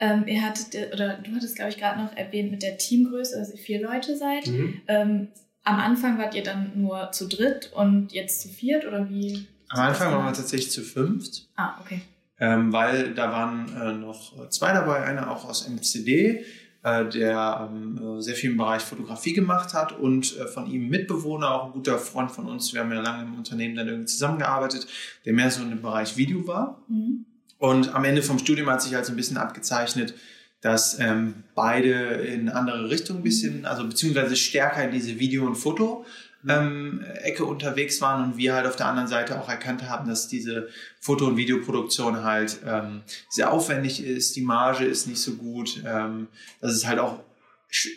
Ähm, 0.00 0.24
ihr 0.26 0.42
hattet, 0.42 0.74
äh, 0.74 0.90
oder 0.92 1.18
du 1.18 1.34
hattest, 1.34 1.56
glaube 1.56 1.70
ich, 1.70 1.78
gerade 1.78 2.02
noch 2.02 2.16
erwähnt 2.16 2.50
mit 2.50 2.62
der 2.62 2.76
Teamgröße, 2.76 3.38
dass 3.38 3.52
ihr 3.52 3.58
vier 3.58 3.80
Leute 3.80 4.16
seid. 4.16 4.48
Mhm. 4.48 4.80
Ähm, 4.88 5.28
am 5.64 5.78
Anfang 5.78 6.18
wart 6.18 6.34
ihr 6.34 6.42
dann 6.42 6.72
nur 6.74 7.12
zu 7.12 7.28
dritt 7.28 7.70
und 7.72 8.12
jetzt 8.12 8.40
zu 8.40 8.48
viert 8.48 8.84
oder 8.84 9.08
wie? 9.08 9.46
Am 9.68 9.80
Anfang 9.80 10.12
waren 10.12 10.24
wir 10.24 10.32
tatsächlich 10.32 10.72
zu 10.72 10.82
fünft. 10.82 11.48
Ah, 11.54 11.80
okay. 11.80 12.00
ähm, 12.40 12.72
weil 12.72 13.14
da 13.14 13.30
waren 13.30 13.68
äh, 13.80 13.92
noch 13.92 14.48
zwei 14.48 14.72
dabei, 14.72 15.04
einer 15.04 15.30
auch 15.30 15.48
aus 15.48 15.68
MCD, 15.68 16.44
äh, 16.82 17.08
der 17.08 17.70
ähm, 17.70 18.18
äh, 18.18 18.20
sehr 18.20 18.34
viel 18.34 18.50
im 18.50 18.56
Bereich 18.56 18.82
Fotografie 18.82 19.34
gemacht 19.34 19.72
hat 19.72 19.92
und 19.92 20.36
äh, 20.36 20.48
von 20.48 20.68
ihm 20.68 20.88
Mitbewohner, 20.88 21.54
auch 21.54 21.66
ein 21.66 21.72
guter 21.72 21.96
Freund 21.98 22.32
von 22.32 22.48
uns, 22.48 22.74
wir 22.74 22.80
haben 22.80 22.90
ja 22.90 23.00
lange 23.00 23.22
im 23.22 23.34
Unternehmen 23.36 23.76
dann 23.76 23.86
irgendwie 23.86 24.06
zusammengearbeitet, 24.06 24.88
der 25.24 25.32
mehr 25.32 25.50
so 25.50 25.62
in 25.62 25.70
dem 25.70 25.80
Bereich 25.80 26.16
Video 26.16 26.44
war. 26.44 26.82
Mhm. 26.88 27.24
Und 27.62 27.94
am 27.94 28.04
Ende 28.04 28.24
vom 28.24 28.40
Studium 28.40 28.68
hat 28.70 28.82
sich 28.82 28.92
halt 28.92 29.06
so 29.06 29.12
ein 29.12 29.16
bisschen 29.16 29.36
abgezeichnet, 29.36 30.14
dass 30.62 30.98
ähm, 30.98 31.44
beide 31.54 31.92
in 31.92 32.48
andere 32.48 32.90
Richtungen 32.90 33.20
ein 33.20 33.22
bisschen, 33.22 33.66
also 33.66 33.86
beziehungsweise 33.86 34.34
stärker 34.34 34.82
in 34.82 34.90
diese 34.90 35.20
Video- 35.20 35.46
und 35.46 35.54
Foto 35.54 36.04
ähm, 36.48 37.04
Ecke 37.22 37.44
unterwegs 37.44 38.00
waren 38.00 38.24
und 38.24 38.36
wir 38.36 38.54
halt 38.54 38.66
auf 38.66 38.74
der 38.74 38.86
anderen 38.86 39.06
Seite 39.06 39.40
auch 39.40 39.48
erkannt 39.48 39.88
haben, 39.88 40.08
dass 40.08 40.26
diese 40.26 40.70
Foto- 41.00 41.28
und 41.28 41.36
Videoproduktion 41.36 42.24
halt 42.24 42.58
ähm, 42.66 43.02
sehr 43.30 43.52
aufwendig 43.52 44.04
ist, 44.04 44.34
die 44.34 44.42
Marge 44.42 44.84
ist 44.84 45.06
nicht 45.06 45.20
so 45.20 45.34
gut, 45.34 45.84
ähm, 45.86 46.26
dass 46.60 46.72
es 46.72 46.84
halt 46.84 46.98
auch 46.98 47.20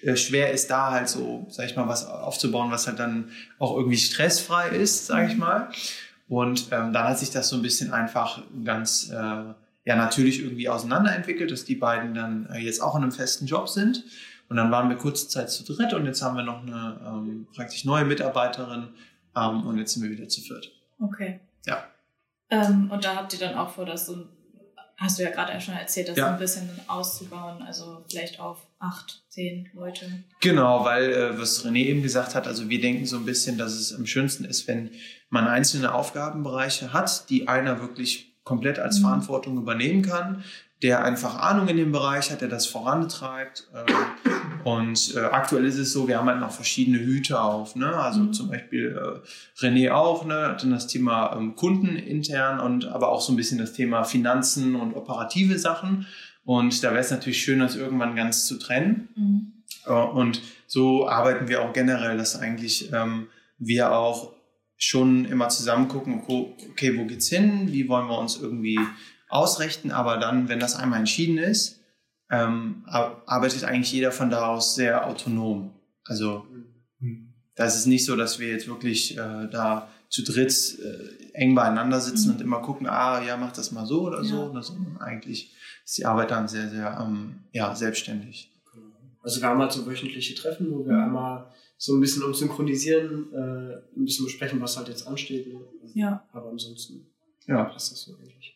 äh, 0.03 0.15
schwer 0.15 0.51
ist, 0.51 0.69
da 0.69 0.91
halt 0.91 1.09
so, 1.09 1.47
sag 1.49 1.65
ich 1.65 1.75
mal, 1.75 1.87
was 1.87 2.05
aufzubauen, 2.05 2.69
was 2.69 2.85
halt 2.85 2.99
dann 2.99 3.31
auch 3.57 3.75
irgendwie 3.75 3.97
stressfrei 3.97 4.69
ist, 4.69 5.07
sag 5.07 5.31
ich 5.31 5.37
mal. 5.37 5.71
Und 6.27 6.67
ähm, 6.71 6.91
dann 6.91 7.07
hat 7.07 7.19
sich 7.19 7.29
das 7.29 7.49
so 7.49 7.55
ein 7.55 7.61
bisschen 7.61 7.93
einfach 7.93 8.41
ganz 8.63 9.09
äh, 9.09 9.15
ja 9.85 9.95
natürlich 9.95 10.41
irgendwie 10.41 10.67
auseinanderentwickelt, 10.69 11.51
dass 11.51 11.65
die 11.65 11.75
beiden 11.75 12.13
dann 12.13 12.47
äh, 12.47 12.57
jetzt 12.59 12.81
auch 12.81 12.95
in 12.95 13.03
einem 13.03 13.11
festen 13.11 13.45
Job 13.45 13.69
sind. 13.69 14.03
Und 14.49 14.57
dann 14.57 14.71
waren 14.71 14.89
wir 14.89 14.97
kurze 14.97 15.27
Zeit 15.27 15.49
zu 15.49 15.63
dritt 15.63 15.93
und 15.93 16.05
jetzt 16.05 16.21
haben 16.21 16.35
wir 16.35 16.43
noch 16.43 16.61
eine 16.61 16.99
ähm, 17.05 17.47
praktisch 17.55 17.85
neue 17.85 18.05
Mitarbeiterin 18.05 18.89
ähm, 19.35 19.65
und 19.65 19.77
jetzt 19.77 19.93
sind 19.93 20.03
wir 20.03 20.09
wieder 20.09 20.27
zu 20.27 20.41
viert. 20.41 20.71
Okay. 20.99 21.39
Ja. 21.65 21.83
Ähm, 22.49 22.91
und 22.91 23.05
da 23.05 23.15
habt 23.15 23.33
ihr 23.33 23.39
dann 23.39 23.55
auch 23.55 23.71
vor, 23.71 23.85
das 23.85 24.05
so, 24.05 24.27
hast 24.97 25.19
du 25.19 25.23
ja 25.23 25.29
gerade 25.29 25.59
schon 25.59 25.73
erzählt, 25.75 26.07
das 26.09 26.17
Ja. 26.17 26.27
so 26.27 26.33
ein 26.33 26.39
bisschen 26.39 26.69
auszubauen, 26.87 27.61
also 27.63 28.03
vielleicht 28.09 28.39
auf 28.39 28.65
acht, 28.79 29.23
zehn 29.29 29.69
Leute. 29.73 30.23
Genau, 30.41 30.85
weil 30.85 31.11
äh, 31.11 31.37
was 31.39 31.65
René 31.65 31.85
eben 31.85 32.01
gesagt 32.01 32.35
hat, 32.35 32.47
also 32.47 32.69
wir 32.69 32.79
denken 32.79 33.05
so 33.05 33.17
ein 33.17 33.25
bisschen, 33.25 33.57
dass 33.57 33.73
es 33.73 33.93
am 33.93 34.05
schönsten 34.05 34.45
ist, 34.45 34.67
wenn 34.67 34.91
man 35.29 35.47
einzelne 35.47 35.93
Aufgabenbereiche 35.93 36.93
hat, 36.93 37.29
die 37.29 37.47
einer 37.47 37.81
wirklich 37.81 38.33
komplett 38.43 38.79
als 38.79 38.99
Mhm. 38.99 39.03
Verantwortung 39.03 39.57
übernehmen 39.57 40.01
kann, 40.03 40.43
der 40.83 41.03
einfach 41.03 41.39
Ahnung 41.39 41.67
in 41.67 41.77
dem 41.77 41.91
Bereich 41.91 42.31
hat, 42.31 42.41
der 42.41 42.47
das 42.49 42.65
vorantreibt. 42.67 43.67
Ähm, 43.73 43.95
und 44.65 45.15
äh, 45.15 45.19
aktuell 45.19 45.65
ist 45.65 45.77
es 45.77 45.93
so, 45.93 46.07
wir 46.07 46.17
haben 46.17 46.27
halt 46.27 46.39
noch 46.39 46.51
verschiedene 46.51 46.99
Hüte 46.99 47.39
auf. 47.39 47.75
Ne? 47.75 47.87
Also 47.95 48.19
Mhm. 48.21 48.33
zum 48.33 48.49
Beispiel 48.49 48.95
äh, 48.97 49.63
René 49.65 49.91
auch, 49.91 50.25
ne? 50.25 50.55
dann 50.59 50.71
das 50.71 50.87
Thema 50.87 51.35
ähm, 51.35 51.55
Kunden 51.55 51.95
intern 51.95 52.59
und 52.59 52.85
aber 52.87 53.09
auch 53.09 53.21
so 53.21 53.31
ein 53.31 53.35
bisschen 53.35 53.57
das 53.57 53.73
Thema 53.73 54.03
Finanzen 54.03 54.75
und 54.75 54.93
operative 54.95 55.57
Sachen. 55.59 56.07
Und 56.43 56.83
da 56.83 56.89
wäre 56.91 56.99
es 57.01 57.09
natürlich 57.11 57.41
schön, 57.41 57.59
das 57.59 57.75
irgendwann 57.75 58.15
ganz 58.15 58.45
zu 58.45 58.59
trennen. 58.59 59.09
Mhm. 59.15 59.51
Äh, 59.87 59.91
Und 59.93 60.41
so 60.67 61.07
arbeiten 61.07 61.47
wir 61.47 61.61
auch 61.61 61.73
generell, 61.73 62.17
dass 62.17 62.39
eigentlich 62.39 62.91
ähm, 62.93 63.27
wir 63.57 63.91
auch 63.93 64.33
schon 64.77 65.23
immer 65.25 65.47
zusammen 65.49 65.87
gucken, 65.87 66.21
okay, 66.21 66.53
okay, 66.71 66.97
wo 66.97 67.05
geht's 67.05 67.29
hin? 67.29 67.71
Wie 67.71 67.87
wollen 67.87 68.07
wir 68.07 68.17
uns 68.19 68.35
irgendwie 68.41 68.77
ausrichten? 69.35 69.91
Aber 69.91 70.17
dann, 70.17 70.47
wenn 70.49 70.59
das 70.59 70.75
einmal 70.75 70.99
entschieden 70.99 71.37
ist, 71.37 71.79
ähm, 72.31 72.83
ar- 72.87 73.21
arbeitet 73.27 73.63
eigentlich 73.63 73.91
jeder 73.91 74.11
von 74.11 74.29
da 74.29 74.47
aus 74.47 74.75
sehr 74.75 75.05
autonom. 75.07 75.71
Also 76.05 76.45
das 77.55 77.77
ist 77.77 77.85
nicht 77.85 78.05
so, 78.05 78.15
dass 78.15 78.39
wir 78.39 78.47
jetzt 78.49 78.67
wirklich 78.67 79.17
äh, 79.17 79.47
da 79.49 79.87
zu 80.09 80.23
dritt 80.23 80.77
äh, 80.79 81.31
eng 81.33 81.55
beieinander 81.55 81.99
sitzen 81.99 82.29
Mhm. 82.29 82.35
und 82.35 82.41
immer 82.41 82.61
gucken, 82.61 82.87
ah 82.87 83.21
ja, 83.23 83.37
mach 83.37 83.51
das 83.53 83.71
mal 83.71 83.85
so 83.85 84.01
oder 84.03 84.23
so, 84.23 84.35
Ja. 84.35 84.49
oder 84.49 84.63
so. 84.63 84.73
Sondern 84.73 84.97
eigentlich 84.97 85.53
ist 85.83 85.97
die 85.97 86.05
Arbeit 86.05 86.31
dann 86.31 86.47
sehr, 86.47 86.69
sehr 86.69 86.97
ähm, 87.01 87.39
ja, 87.51 87.75
selbstständig. 87.75 88.51
Also 89.21 89.41
wir 89.41 89.47
haben 89.49 89.59
halt 89.59 89.71
so 89.71 89.85
wöchentliche 89.87 90.35
Treffen, 90.35 90.71
wo 90.71 90.85
wir 90.85 90.93
Mhm. 90.93 91.03
einmal 91.03 91.51
so 91.77 91.93
ein 91.95 91.99
bisschen 92.01 92.23
uns 92.23 92.39
synchronisieren, 92.39 93.33
äh, 93.33 93.97
ein 93.99 94.05
bisschen 94.05 94.25
besprechen, 94.25 94.61
was 94.61 94.77
halt 94.77 94.87
jetzt 94.87 95.07
ansteht. 95.07 95.47
Ne? 95.53 95.59
Ja. 95.93 96.23
Aber 96.31 96.49
ansonsten 96.49 97.07
Ja. 97.47 97.63
passt 97.65 97.91
das 97.91 98.01
so 98.03 98.15
eigentlich. 98.17 98.54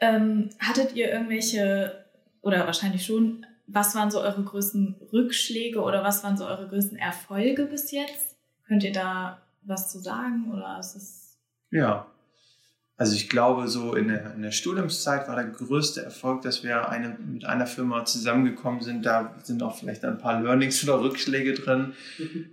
Ähm, 0.00 0.50
hattet 0.58 0.94
ihr 0.94 1.10
irgendwelche, 1.10 2.04
oder 2.40 2.66
wahrscheinlich 2.66 3.04
schon, 3.04 3.44
was 3.66 3.94
waren 3.94 4.10
so 4.10 4.20
eure 4.20 4.42
größten 4.42 4.96
Rückschläge 5.12 5.80
oder 5.80 6.02
was 6.02 6.24
waren 6.24 6.36
so 6.36 6.46
eure 6.46 6.68
größten 6.68 6.96
Erfolge 6.96 7.66
bis 7.66 7.90
jetzt? 7.90 8.36
Könnt 8.66 8.84
ihr 8.84 8.92
da 8.92 9.42
was 9.62 9.90
zu 9.90 9.98
sagen 9.98 10.50
oder 10.52 10.78
ist 10.80 10.96
es. 10.96 11.38
Ja. 11.70 12.06
Also 12.96 13.14
ich 13.14 13.28
glaube, 13.28 13.68
so 13.68 13.94
in 13.94 14.08
der, 14.08 14.34
in 14.34 14.42
der 14.42 14.50
Studiumszeit 14.50 15.28
war 15.28 15.36
der 15.36 15.44
größte 15.44 16.02
Erfolg, 16.02 16.42
dass 16.42 16.64
wir 16.64 16.88
eine, 16.88 17.16
mit 17.24 17.44
einer 17.44 17.68
Firma 17.68 18.04
zusammengekommen 18.04 18.80
sind. 18.80 19.06
Da 19.06 19.36
sind 19.44 19.62
auch 19.62 19.76
vielleicht 19.78 20.04
ein 20.04 20.18
paar 20.18 20.42
Learnings 20.42 20.82
oder 20.82 21.00
Rückschläge 21.00 21.54
drin. 21.54 21.92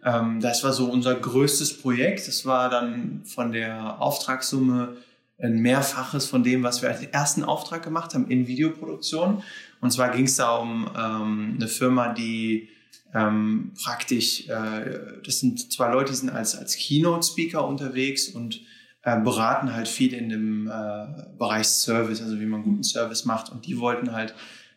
Ähm, 0.04 0.42
das 0.42 0.64
war 0.64 0.72
so 0.72 0.92
unser 0.92 1.16
größtes 1.16 1.82
Projekt. 1.82 2.28
Das 2.28 2.46
war 2.46 2.70
dann 2.70 3.24
von 3.26 3.54
der 3.54 4.00
Auftragssumme 4.00 4.98
ein 5.38 5.60
Mehrfaches 5.60 6.26
von 6.26 6.44
dem, 6.44 6.64
was 6.64 6.82
wir 6.82 6.90
als 6.90 7.04
ersten 7.04 7.44
Auftrag 7.44 7.84
gemacht 7.84 8.14
haben 8.14 8.30
in 8.30 8.48
Videoproduktion. 8.48 9.44
Und 9.82 9.92
zwar 9.92 10.10
ging 10.10 10.26
es 10.26 10.38
da 10.38 10.56
um 10.56 10.90
ähm, 10.98 11.54
eine 11.56 11.68
Firma, 11.68 12.14
die 12.14 12.70
ähm, 13.14 13.72
praktisch, 13.82 14.48
äh, 14.48 15.22
das 15.24 15.40
sind 15.40 15.72
zwei 15.72 15.92
Leute, 15.92 16.12
die 16.12 16.18
sind 16.18 16.30
als, 16.30 16.56
als 16.56 16.76
Keynote-Speaker 16.76 17.66
unterwegs 17.66 18.30
und 18.30 18.62
äh, 19.04 19.20
beraten 19.20 19.74
halt 19.74 19.88
viel 19.88 20.14
in 20.14 20.30
dem 20.30 20.68
äh, 20.68 21.26
Bereich 21.38 21.68
Service, 21.68 22.22
also 22.22 22.40
wie 22.40 22.46
man 22.46 22.64
guten 22.64 22.84
Service 22.84 23.26
macht. 23.26 23.52
Und 23.52 23.66
die 23.66 23.80
wollten 23.80 24.14
halt 24.14 24.34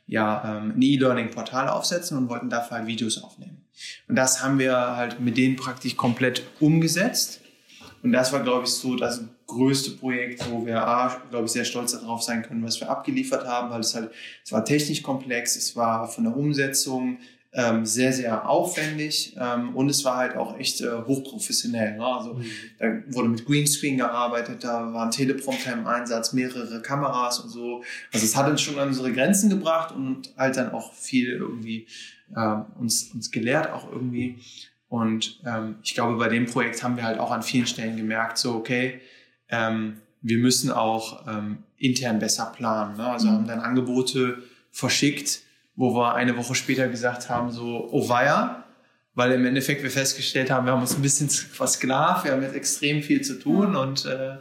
ja 0.07 0.59
ähm, 0.59 0.75
ein 0.77 0.83
E-Learning-Portal 0.83 1.69
aufsetzen 1.69 2.17
und 2.19 2.29
wollten 2.29 2.51
dafür 2.51 2.79
halt 2.79 2.87
Videos 2.87 3.23
aufnehmen. 3.23 3.65
Und 4.09 4.17
das 4.17 4.43
haben 4.43 4.59
wir 4.59 4.97
halt 4.97 5.21
mit 5.21 5.37
denen 5.37 5.57
praktisch 5.57 5.97
komplett 5.97 6.43
umgesetzt. 6.61 7.41
Und 8.03 8.13
das 8.13 8.33
war, 8.33 8.43
glaube 8.43 8.65
ich, 8.65 8.71
so 8.71 8.97
das 8.97 9.25
größte 9.49 9.93
Projekt, 9.93 10.49
wo 10.51 10.65
wir, 10.65 10.87
A, 10.87 11.21
glaube 11.31 11.47
ich, 11.47 11.53
sehr 11.53 11.65
stolz 11.65 11.93
darauf 11.93 12.23
sein 12.23 12.43
können, 12.43 12.63
was 12.63 12.81
wir 12.81 12.89
abgeliefert 12.89 13.47
haben, 13.47 13.71
weil 13.71 13.81
es 13.81 13.95
halt, 13.95 14.11
es 14.45 14.53
war 14.53 14.65
technisch 14.65 15.03
komplex, 15.03 15.57
es 15.57 15.75
war 15.75 16.07
von 16.07 16.25
der 16.25 16.37
Umsetzung 16.37 17.19
ähm, 17.55 17.87
sehr, 17.87 18.13
sehr 18.13 18.49
aufwendig 18.49 19.35
ähm, 19.41 19.75
und 19.75 19.89
es 19.89 20.05
war 20.05 20.19
halt 20.19 20.37
auch 20.37 20.59
echt 20.59 20.83
äh, 20.83 20.91
hochprofessionell. 21.07 21.97
Ne? 21.97 22.05
Also 22.05 22.39
da 22.79 22.87
wurde 23.09 23.31
mit 23.31 23.47
Greenscreen 23.47 23.97
gearbeitet, 23.97 24.63
da 24.63 24.93
waren 24.93 25.11
Teleprompter 25.11 25.73
im 25.73 25.87
Einsatz, 25.87 26.35
mehrere 26.35 26.83
Kameras 26.83 27.41
und 27.41 27.49
so. 27.49 27.83
Also 28.13 28.27
es 28.27 28.37
hat 28.37 28.51
uns 28.51 28.61
schon 28.61 28.79
an 28.79 28.89
unsere 28.89 29.13
Grenzen 29.13 29.49
gebracht 29.49 29.95
und 29.95 30.31
halt 30.37 30.59
dann 30.59 30.73
auch 30.73 30.93
viel 30.93 31.33
irgendwie 31.33 31.87
äh, 32.37 32.57
uns, 32.79 33.11
uns 33.15 33.31
gelehrt 33.31 33.73
auch 33.73 33.91
irgendwie. 33.91 34.37
Und 34.91 35.41
ähm, 35.47 35.77
ich 35.83 35.95
glaube, 35.95 36.17
bei 36.17 36.29
dem 36.29 36.45
Projekt 36.45 36.83
haben 36.83 36.97
wir 36.97 37.05
halt 37.05 37.19
auch 37.19 37.31
an 37.31 37.43
vielen 37.43 37.67
Stellen 37.67 37.97
gemerkt, 37.97 38.37
so 38.37 38.55
okay, 38.55 39.01
ähm, 39.49 39.99
wir 40.21 40.39
müssen 40.39 40.71
auch 40.71 41.27
ähm, 41.29 41.59
intern 41.77 42.19
besser 42.19 42.47
planen. 42.55 42.97
Ne? 42.97 43.07
Also 43.07 43.29
Mhm. 43.29 43.33
haben 43.33 43.47
dann 43.47 43.61
Angebote 43.61 44.43
verschickt, 44.71 45.41
wo 45.77 45.95
wir 45.95 46.15
eine 46.15 46.37
Woche 46.37 46.55
später 46.55 46.89
gesagt 46.89 47.29
haben, 47.31 47.51
so, 47.51 47.89
oh 47.93 48.09
weia, 48.09 48.65
weil 49.15 49.33
im 49.33 49.47
Endeffekt 49.47 49.83
wir 49.83 49.91
festgestellt 49.91 50.51
haben, 50.51 50.67
wir 50.67 50.73
haben 50.73 50.81
uns 50.81 50.95
ein 50.97 51.03
bisschen 51.03 51.29
versklavt, 51.29 52.25
wir 52.25 52.33
haben 52.33 52.43
jetzt 52.43 52.55
extrem 52.55 53.03
viel 53.03 53.21
zu 53.23 53.39
tun 53.39 53.77
und 53.77 54.05
äh, 54.07 54.37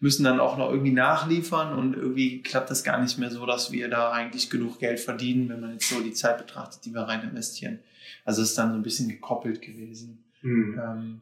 müssen 0.00 0.24
dann 0.24 0.40
auch 0.40 0.56
noch 0.56 0.70
irgendwie 0.70 0.92
nachliefern 0.92 1.74
und 1.76 1.94
irgendwie 1.94 2.42
klappt 2.42 2.70
das 2.70 2.82
gar 2.84 3.00
nicht 3.00 3.18
mehr 3.18 3.30
so, 3.30 3.44
dass 3.46 3.70
wir 3.70 3.88
da 3.88 4.10
eigentlich 4.12 4.48
genug 4.50 4.78
Geld 4.78 4.98
verdienen, 4.98 5.48
wenn 5.48 5.60
man 5.60 5.72
jetzt 5.72 5.88
so 5.88 6.00
die 6.00 6.12
Zeit 6.12 6.38
betrachtet, 6.38 6.84
die 6.84 6.94
wir 6.94 7.02
rein 7.02 7.22
investieren. 7.22 7.80
Also 8.24 8.42
es 8.42 8.50
ist 8.50 8.58
dann 8.58 8.70
so 8.70 8.76
ein 8.78 8.82
bisschen 8.82 9.08
gekoppelt 9.08 9.62
gewesen. 9.62 10.24
Mhm. 10.42 10.80
Ähm, 10.82 11.20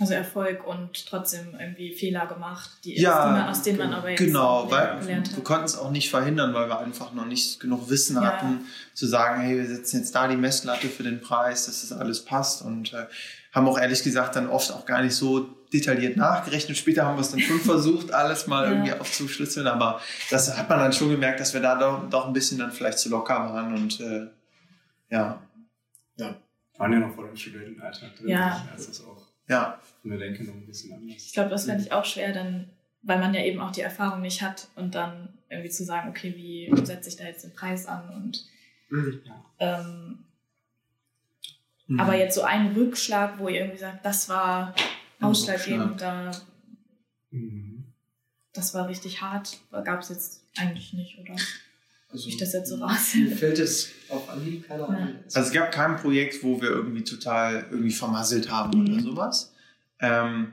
Also 0.00 0.14
Erfolg 0.14 0.64
und 0.64 1.06
trotzdem 1.06 1.56
irgendwie 1.58 1.92
Fehler 1.92 2.26
gemacht, 2.26 2.70
die, 2.84 3.00
Ja, 3.00 3.48
aus 3.50 3.62
denen 3.62 3.78
man 3.78 3.92
aber 3.92 4.10
jetzt 4.10 4.20
Genau, 4.20 4.60
auch 4.60 4.70
weil 4.70 5.00
gelernt 5.00 5.30
wir 5.30 5.36
hat. 5.36 5.44
konnten 5.44 5.64
es 5.64 5.76
auch 5.76 5.90
nicht 5.90 6.08
verhindern, 6.08 6.54
weil 6.54 6.68
wir 6.68 6.78
einfach 6.78 7.12
noch 7.12 7.24
nicht 7.26 7.58
genug 7.58 7.90
Wissen 7.90 8.14
Ja. 8.16 8.22
hatten, 8.22 8.60
zu 8.94 9.06
sagen, 9.06 9.40
hey, 9.42 9.56
wir 9.58 9.66
setzen 9.66 9.98
jetzt 9.98 10.14
da 10.14 10.28
die 10.28 10.36
Messlatte 10.36 10.88
für 10.88 11.02
den 11.02 11.20
Preis, 11.20 11.66
dass 11.66 11.80
das 11.88 11.92
alles 11.98 12.24
passt 12.24 12.62
und 12.62 12.92
äh, 12.92 13.06
haben 13.52 13.66
auch 13.66 13.76
ehrlich 13.78 14.04
gesagt 14.04 14.36
dann 14.36 14.48
oft 14.48 14.70
auch 14.72 14.86
gar 14.86 15.02
nicht 15.02 15.14
so 15.16 15.40
detailliert 15.72 16.16
nachgerechnet. 16.16 16.76
Später 16.76 17.04
haben 17.04 17.16
wir 17.16 17.22
es 17.22 17.30
dann 17.32 17.40
schon 17.40 17.58
versucht, 17.60 18.12
alles 18.12 18.46
mal 18.46 18.66
Ja. 18.66 18.70
irgendwie 18.70 18.92
aufzuschlüsseln, 18.92 19.66
aber 19.66 20.00
das 20.30 20.56
hat 20.56 20.68
man 20.68 20.78
dann 20.78 20.92
schon 20.92 21.10
gemerkt, 21.10 21.40
dass 21.40 21.54
wir 21.54 21.60
da 21.60 21.74
doch, 21.76 22.08
doch 22.08 22.26
ein 22.28 22.32
bisschen 22.32 22.58
dann 22.58 22.70
vielleicht 22.70 23.00
zu 23.00 23.08
locker 23.08 23.34
waren 23.52 23.74
und 23.74 23.98
äh, 24.00 24.28
ja, 25.10 25.42
Waren 26.76 26.92
ja 26.92 26.98
noch 27.00 27.12
vor 27.14 27.26
dem 27.26 27.34
Studentenalltag 27.36 28.14
drin. 28.16 28.28
Ja. 28.28 28.64
Das 28.72 28.86
ist 28.86 29.04
auch 29.04 29.26
ja, 29.48 29.80
von 30.02 30.10
der 30.10 30.18
Denke 30.18 30.44
noch 30.44 30.54
ein 30.54 30.66
bisschen 30.66 30.92
anders. 30.92 31.26
Ich 31.26 31.32
glaube, 31.32 31.50
das 31.50 31.64
fände 31.64 31.82
ich 31.82 31.92
auch 31.92 32.04
schwer, 32.04 32.32
dann, 32.32 32.70
weil 33.02 33.18
man 33.18 33.34
ja 33.34 33.42
eben 33.42 33.60
auch 33.60 33.72
die 33.72 33.80
Erfahrung 33.80 34.20
nicht 34.20 34.42
hat 34.42 34.68
und 34.76 34.94
dann 34.94 35.28
irgendwie 35.48 35.70
zu 35.70 35.84
sagen, 35.84 36.10
okay, 36.10 36.34
wie 36.36 36.70
setze 36.84 37.08
ich 37.08 37.16
da 37.16 37.24
jetzt 37.24 37.44
den 37.44 37.52
Preis 37.54 37.86
an 37.86 38.08
und 38.14 38.44
Mhm. 38.90 39.20
ähm, 39.58 40.24
Mhm. 41.86 42.00
aber 42.00 42.16
jetzt 42.16 42.34
so 42.34 42.42
ein 42.42 42.72
Rückschlag, 42.74 43.38
wo 43.38 43.48
ihr 43.48 43.60
irgendwie 43.60 43.78
sagt, 43.78 44.04
das 44.04 44.28
war 44.28 44.74
ausschlaggebend, 45.20 46.00
da, 46.00 46.30
Mhm. 47.30 47.84
das 48.52 48.74
war 48.74 48.88
richtig 48.88 49.20
hart, 49.22 49.58
gab 49.70 50.00
es 50.00 50.08
jetzt 50.10 50.44
eigentlich 50.58 50.92
nicht, 50.92 51.18
oder? 51.18 51.34
Also, 52.10 52.28
Ich 52.28 52.36
das 52.38 52.52
jetzt 52.54 52.70
so 52.70 52.76
raus. 52.76 53.14
Mir 53.14 53.30
fällt 53.36 53.58
es 53.58 53.90
auf 54.08 54.28
Anhieb 54.30 54.66
keiner 54.66 54.82
Ja. 54.88 54.88
an. 54.88 55.18
Also 55.26 55.40
es 55.40 55.52
gab 55.52 55.70
kein 55.72 55.96
Projekt, 55.96 56.42
wo 56.42 56.60
wir 56.60 56.70
irgendwie 56.70 57.04
total 57.04 57.66
irgendwie 57.70 57.92
vermasselt 57.92 58.50
haben 58.50 58.80
Mhm. 58.82 58.92
oder 58.94 59.02
sowas. 59.02 59.52
Ähm, 60.00 60.52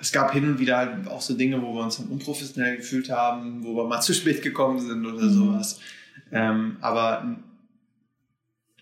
es 0.00 0.12
gab 0.12 0.32
hin 0.32 0.44
und 0.48 0.58
wieder 0.60 0.76
halt 0.78 1.08
auch 1.08 1.20
so 1.20 1.34
Dinge, 1.34 1.60
wo 1.60 1.74
wir 1.74 1.82
uns 1.82 1.96
dann 1.98 2.06
unprofessionell 2.06 2.76
gefühlt 2.78 3.10
haben, 3.10 3.62
wo 3.64 3.74
wir 3.76 3.84
mal 3.86 4.00
zu 4.02 4.14
spät 4.14 4.40
gekommen 4.42 4.80
sind 4.80 5.04
oder 5.04 5.24
Mhm. 5.24 5.32
sowas. 5.34 5.80
Ähm, 6.30 6.76
aber 6.80 7.36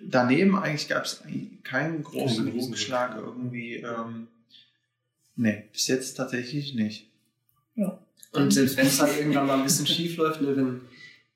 daneben 0.00 0.56
eigentlich 0.56 0.88
gab 0.88 1.04
es 1.04 1.22
keinen 1.64 2.02
großen 2.02 2.48
Rückschlag 2.48 3.16
irgendwie. 3.16 3.76
Ähm, 3.76 4.28
nee, 5.36 5.64
bis 5.72 5.88
jetzt 5.88 6.14
tatsächlich 6.14 6.74
nicht. 6.74 7.08
Und 8.32 8.52
selbst 8.52 8.76
wenn 8.76 8.86
es 8.86 9.00
halt 9.00 9.18
irgendwann 9.18 9.46
mal 9.48 9.58
ein 9.58 9.64
bisschen 9.64 9.86
schief 9.88 10.16
läuft, 10.16 10.40
ne, 10.40 10.54
wenn, 10.56 10.80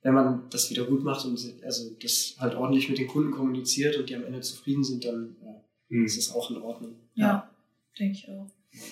wenn 0.04 0.14
man 0.14 0.42
das 0.50 0.70
wieder 0.70 0.84
gut 0.84 1.02
macht 1.02 1.24
und 1.24 1.40
also 1.64 1.90
das 2.00 2.36
halt 2.38 2.54
ordentlich 2.54 2.88
mit 2.88 2.98
den 2.98 3.08
Kunden 3.08 3.32
kommuniziert 3.32 3.96
und 3.96 4.08
die 4.08 4.14
am 4.14 4.24
Ende 4.24 4.40
zufrieden 4.42 4.84
sind, 4.84 5.04
dann 5.04 5.34
ja, 5.42 5.54
Mhm. 5.88 6.04
ist 6.04 6.16
das 6.16 6.34
auch 6.34 6.50
in 6.50 6.58
Ordnung. 6.58 6.94
Ja, 7.14 7.50
denke 7.98 8.18
ich 8.18 8.28
auch. 8.28 8.46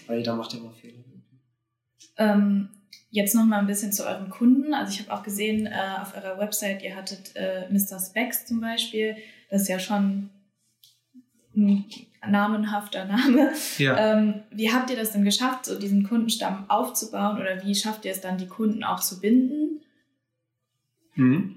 Weil 0.06 0.18
jeder 0.18 0.34
macht 0.36 0.52
ja 0.52 0.60
mal 0.60 0.72
Fehler. 0.72 1.02
Ähm, 2.16 2.68
jetzt 3.10 3.34
noch 3.34 3.44
mal 3.44 3.58
ein 3.58 3.66
bisschen 3.66 3.92
zu 3.92 4.06
euren 4.06 4.30
Kunden. 4.30 4.74
Also 4.74 4.92
ich 4.92 5.00
habe 5.00 5.12
auch 5.12 5.22
gesehen 5.22 5.66
äh, 5.66 5.96
auf 6.00 6.14
eurer 6.16 6.38
Website, 6.38 6.82
ihr 6.82 6.94
hattet 6.94 7.32
äh, 7.34 7.68
Mr. 7.70 7.98
Specs 7.98 8.46
zum 8.46 8.60
Beispiel. 8.60 9.16
Das 9.50 9.62
ist 9.62 9.68
ja 9.68 9.78
schon 9.78 10.30
ein 11.56 11.84
namenhafter 12.26 13.04
Name. 13.04 13.52
Ja. 13.78 14.12
Ähm, 14.14 14.42
wie 14.50 14.72
habt 14.72 14.90
ihr 14.90 14.96
das 14.96 15.12
denn 15.12 15.24
geschafft, 15.24 15.66
so 15.66 15.78
diesen 15.78 16.04
Kundenstamm 16.08 16.70
aufzubauen 16.70 17.38
oder 17.38 17.62
wie 17.64 17.74
schafft 17.74 18.04
ihr 18.04 18.12
es 18.12 18.20
dann, 18.20 18.38
die 18.38 18.46
Kunden 18.48 18.84
auch 18.84 19.00
zu 19.00 19.20
binden? 19.20 19.81
Mhm. 21.14 21.56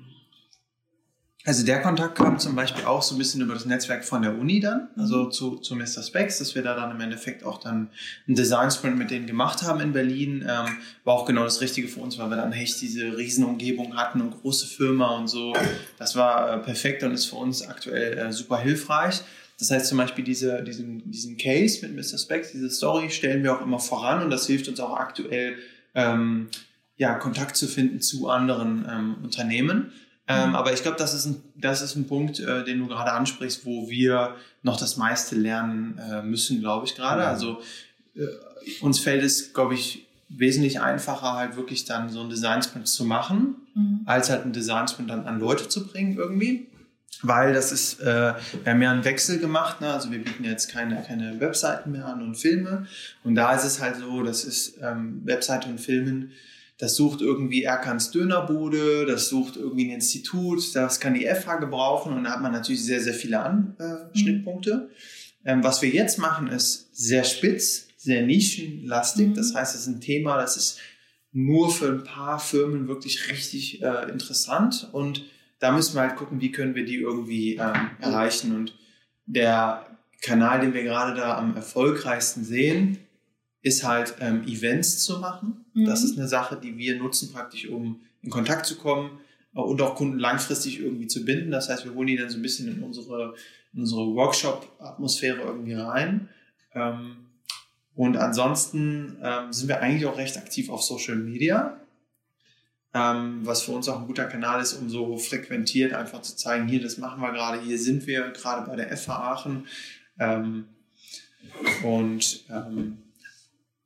Also 1.47 1.63
der 1.63 1.79
Kontakt 1.79 2.17
kam 2.17 2.39
zum 2.39 2.55
Beispiel 2.55 2.85
auch 2.85 3.03
so 3.03 3.13
ein 3.13 3.19
bisschen 3.19 3.39
über 3.41 3.53
das 3.53 3.65
Netzwerk 3.65 4.03
von 4.03 4.23
der 4.23 4.35
Uni 4.35 4.59
dann, 4.59 4.87
also 4.97 5.29
zu, 5.29 5.57
zu 5.57 5.75
Mr. 5.75 6.01
Specs, 6.01 6.39
dass 6.39 6.55
wir 6.55 6.63
da 6.63 6.75
dann 6.75 6.89
im 6.89 6.99
Endeffekt 6.99 7.43
auch 7.43 7.59
dann 7.59 7.91
einen 8.25 8.35
Design 8.35 8.71
Sprint 8.71 8.97
mit 8.97 9.11
denen 9.11 9.27
gemacht 9.27 9.61
haben 9.61 9.79
in 9.79 9.93
Berlin. 9.93 10.41
Ähm, 10.41 10.77
war 11.03 11.13
auch 11.13 11.25
genau 11.25 11.43
das 11.43 11.61
Richtige 11.61 11.87
für 11.87 11.99
uns, 11.99 12.17
weil 12.17 12.31
wir 12.31 12.37
dann 12.37 12.51
echt 12.51 12.81
diese 12.81 13.15
Riesenumgebung 13.15 13.95
hatten 13.95 14.21
und 14.21 14.41
große 14.41 14.65
Firma 14.65 15.15
und 15.17 15.27
so. 15.27 15.53
Das 15.99 16.15
war 16.15 16.51
äh, 16.51 16.57
perfekt 16.57 17.03
und 17.03 17.11
ist 17.11 17.25
für 17.25 17.35
uns 17.35 17.61
aktuell 17.61 18.17
äh, 18.17 18.33
super 18.33 18.57
hilfreich. 18.57 19.21
Das 19.59 19.69
heißt 19.69 19.87
zum 19.87 19.99
Beispiel 19.99 20.25
diese, 20.25 20.63
diesen, 20.63 21.11
diesen 21.11 21.37
Case 21.37 21.85
mit 21.85 21.95
Mr. 21.95 22.17
Specs, 22.17 22.53
diese 22.53 22.71
Story 22.71 23.11
stellen 23.11 23.43
wir 23.43 23.55
auch 23.55 23.61
immer 23.61 23.79
voran 23.79 24.23
und 24.23 24.31
das 24.31 24.47
hilft 24.47 24.67
uns 24.67 24.79
auch 24.79 24.97
aktuell, 24.97 25.57
ähm, 25.93 26.47
ja, 26.97 27.15
Kontakt 27.15 27.55
zu 27.57 27.67
finden 27.67 28.01
zu 28.01 28.29
anderen 28.29 28.85
ähm, 28.89 29.15
Unternehmen. 29.23 29.91
Ähm, 30.27 30.49
Mhm. 30.49 30.55
aber 30.55 30.73
ich 30.73 30.81
glaube, 30.81 30.97
das 30.97 31.13
ist 31.13 31.25
ein, 31.25 31.41
das 31.55 31.81
ist 31.83 31.95
ein 31.95 32.07
Punkt, 32.07 32.39
äh, 32.39 32.63
den 32.63 32.79
du 32.79 32.87
gerade 32.87 33.11
ansprichst, 33.11 33.63
wo 33.65 33.89
wir 33.89 34.35
noch 34.63 34.77
das 34.77 34.97
meiste 34.97 35.35
lernen 35.35 35.99
äh, 35.99 36.23
müssen, 36.23 36.61
glaube 36.61 36.87
ich 36.87 36.95
gerade. 36.95 37.21
Mhm. 37.21 37.27
Also 37.27 37.61
äh, 38.15 38.21
uns 38.81 38.99
fällt 38.99 39.23
es, 39.23 39.53
glaube 39.53 39.75
ich, 39.75 40.07
wesentlich 40.29 40.81
einfacher, 40.81 41.33
halt 41.33 41.55
wirklich 41.55 41.85
dann 41.85 42.09
so 42.09 42.21
einen 42.21 42.29
Design 42.31 42.63
Sprint 42.63 42.87
zu 42.87 43.05
machen, 43.05 43.55
Mhm. 43.75 43.99
als 44.05 44.29
halt 44.29 44.43
einen 44.43 44.53
Design 44.53 44.87
Sprint 44.87 45.09
dann 45.11 45.25
an 45.27 45.39
Leute 45.39 45.67
zu 45.67 45.85
bringen 45.85 46.15
irgendwie. 46.17 46.67
Weil 47.21 47.53
das 47.53 47.71
ist, 47.71 47.99
äh, 48.01 48.33
wir 48.63 48.71
haben 48.73 48.81
ja 48.81 48.91
einen 48.91 49.05
Wechsel 49.05 49.37
gemacht, 49.39 49.79
ne? 49.81 49.93
also 49.93 50.11
wir 50.11 50.19
bieten 50.23 50.43
jetzt 50.43 50.69
keine, 50.71 51.01
keine 51.03 51.39
Webseiten 51.39 51.91
mehr 51.91 52.05
an 52.07 52.21
und 52.21 52.35
Filme. 52.35 52.87
Und 53.23 53.35
da 53.35 53.53
ist 53.53 53.63
es 53.63 53.79
halt 53.79 53.97
so, 53.97 54.23
das 54.23 54.43
ist 54.43 54.77
ähm, 54.81 55.21
Webseite 55.23 55.69
und 55.69 55.79
Filmen, 55.79 56.31
das 56.77 56.95
sucht 56.95 57.21
irgendwie 57.21 57.63
Erkans 57.63 58.11
Dönerbude, 58.11 59.05
das 59.05 59.29
sucht 59.29 59.55
irgendwie 59.55 59.85
ein 59.85 59.95
Institut, 59.95 60.75
das 60.75 60.99
kann 60.99 61.13
die 61.13 61.25
FH 61.25 61.57
gebrauchen 61.57 62.13
und 62.13 62.25
da 62.25 62.31
hat 62.31 62.41
man 62.41 62.51
natürlich 62.51 62.83
sehr, 62.83 63.01
sehr 63.01 63.13
viele 63.13 63.39
An 63.39 63.75
äh, 63.79 64.17
Schnittpunkte. 64.17 64.89
Ähm, 65.45 65.63
was 65.63 65.81
wir 65.81 65.89
jetzt 65.89 66.17
machen, 66.17 66.47
ist 66.47 66.95
sehr 66.95 67.23
spitz, 67.23 67.87
sehr 67.97 68.25
nischenlastig. 68.25 69.29
Mhm. 69.29 69.33
Das 69.35 69.53
heißt, 69.53 69.75
es 69.75 69.81
ist 69.81 69.87
ein 69.87 70.01
Thema, 70.01 70.37
das 70.37 70.57
ist 70.57 70.79
nur 71.31 71.69
für 71.71 71.87
ein 71.87 72.03
paar 72.03 72.39
Firmen 72.39 72.87
wirklich 72.87 73.29
richtig 73.29 73.81
äh, 73.81 74.09
interessant 74.09 74.89
und 74.91 75.23
da 75.59 75.71
müssen 75.71 75.95
wir 75.95 76.01
halt 76.01 76.15
gucken, 76.15 76.41
wie 76.41 76.51
können 76.51 76.75
wir 76.75 76.85
die 76.85 76.97
irgendwie 76.97 77.55
ähm, 77.55 77.91
erreichen. 77.99 78.55
Und 78.55 78.77
der 79.25 79.85
Kanal, 80.21 80.59
den 80.61 80.73
wir 80.73 80.83
gerade 80.83 81.15
da 81.15 81.37
am 81.37 81.55
erfolgreichsten 81.55 82.43
sehen, 82.43 82.99
ist 83.61 83.83
halt 83.83 84.15
ähm, 84.19 84.43
Events 84.47 84.99
zu 85.03 85.19
machen. 85.19 85.64
Mhm. 85.75 85.85
Das 85.85 86.03
ist 86.03 86.17
eine 86.17 86.27
Sache, 86.27 86.57
die 86.61 86.77
wir 86.77 86.97
nutzen 86.97 87.31
praktisch, 87.31 87.67
um 87.67 88.01
in 88.23 88.31
Kontakt 88.31 88.65
zu 88.65 88.77
kommen 88.77 89.19
und 89.53 89.81
auch 89.81 89.95
Kunden 89.95 90.17
langfristig 90.17 90.79
irgendwie 90.79 91.07
zu 91.07 91.23
binden. 91.23 91.51
Das 91.51 91.69
heißt, 91.69 91.85
wir 91.85 91.93
holen 91.93 92.07
die 92.07 92.17
dann 92.17 92.29
so 92.29 92.37
ein 92.37 92.41
bisschen 92.41 92.67
in 92.67 92.81
unsere, 92.81 93.35
in 93.73 93.81
unsere 93.81 94.13
Workshop-Atmosphäre 94.15 95.41
irgendwie 95.41 95.73
rein. 95.73 96.29
Ähm, 96.73 97.17
und 97.93 98.17
ansonsten 98.17 99.17
ähm, 99.21 99.53
sind 99.53 99.67
wir 99.67 99.81
eigentlich 99.81 100.05
auch 100.05 100.17
recht 100.17 100.37
aktiv 100.37 100.69
auf 100.69 100.81
Social 100.81 101.15
Media, 101.15 101.79
ähm, 102.93 103.41
was 103.43 103.61
für 103.61 103.71
uns 103.71 103.87
auch 103.87 103.99
ein 103.99 104.07
guter 104.07 104.25
Kanal 104.25 104.61
ist, 104.61 104.73
um 104.73 104.89
so 104.89 105.17
frequentiert 105.17 105.93
einfach 105.93 106.21
zu 106.21 106.35
zeigen, 106.35 106.67
hier, 106.67 106.81
das 106.81 106.97
machen 106.97 107.21
wir 107.21 107.31
gerade, 107.31 107.61
hier 107.61 107.79
sind 107.79 108.07
wir 108.07 108.31
gerade 108.31 108.69
bei 108.69 108.75
der 108.75 108.95
FH 108.95 109.13
Aachen. 109.13 109.67
Und 111.83 112.45
ähm, 112.49 112.97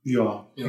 ja, 0.04 0.47
Ja. 0.56 0.67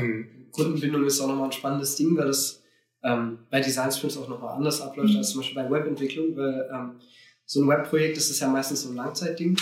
Kundenbindung 0.52 1.04
ist 1.04 1.20
auch 1.20 1.28
nochmal 1.28 1.46
ein 1.46 1.52
spannendes 1.52 1.96
Ding, 1.96 2.16
weil 2.16 2.26
das 2.26 2.62
ähm, 3.02 3.38
bei 3.50 3.60
Design 3.60 3.90
Sprints 3.90 4.16
auch 4.18 4.28
nochmal 4.28 4.54
anders 4.56 4.80
abläuft 4.80 5.16
als 5.16 5.30
zum 5.30 5.40
Beispiel 5.40 5.62
bei 5.62 5.70
Webentwicklung, 5.70 6.36
weil 6.36 6.68
ähm, 6.72 6.92
so 7.46 7.62
ein 7.62 7.68
Webprojekt 7.68 8.16
das 8.16 8.30
ist 8.30 8.40
ja 8.40 8.48
meistens 8.48 8.82
so 8.82 8.90
ein 8.90 8.96
Langzeitding. 8.96 9.56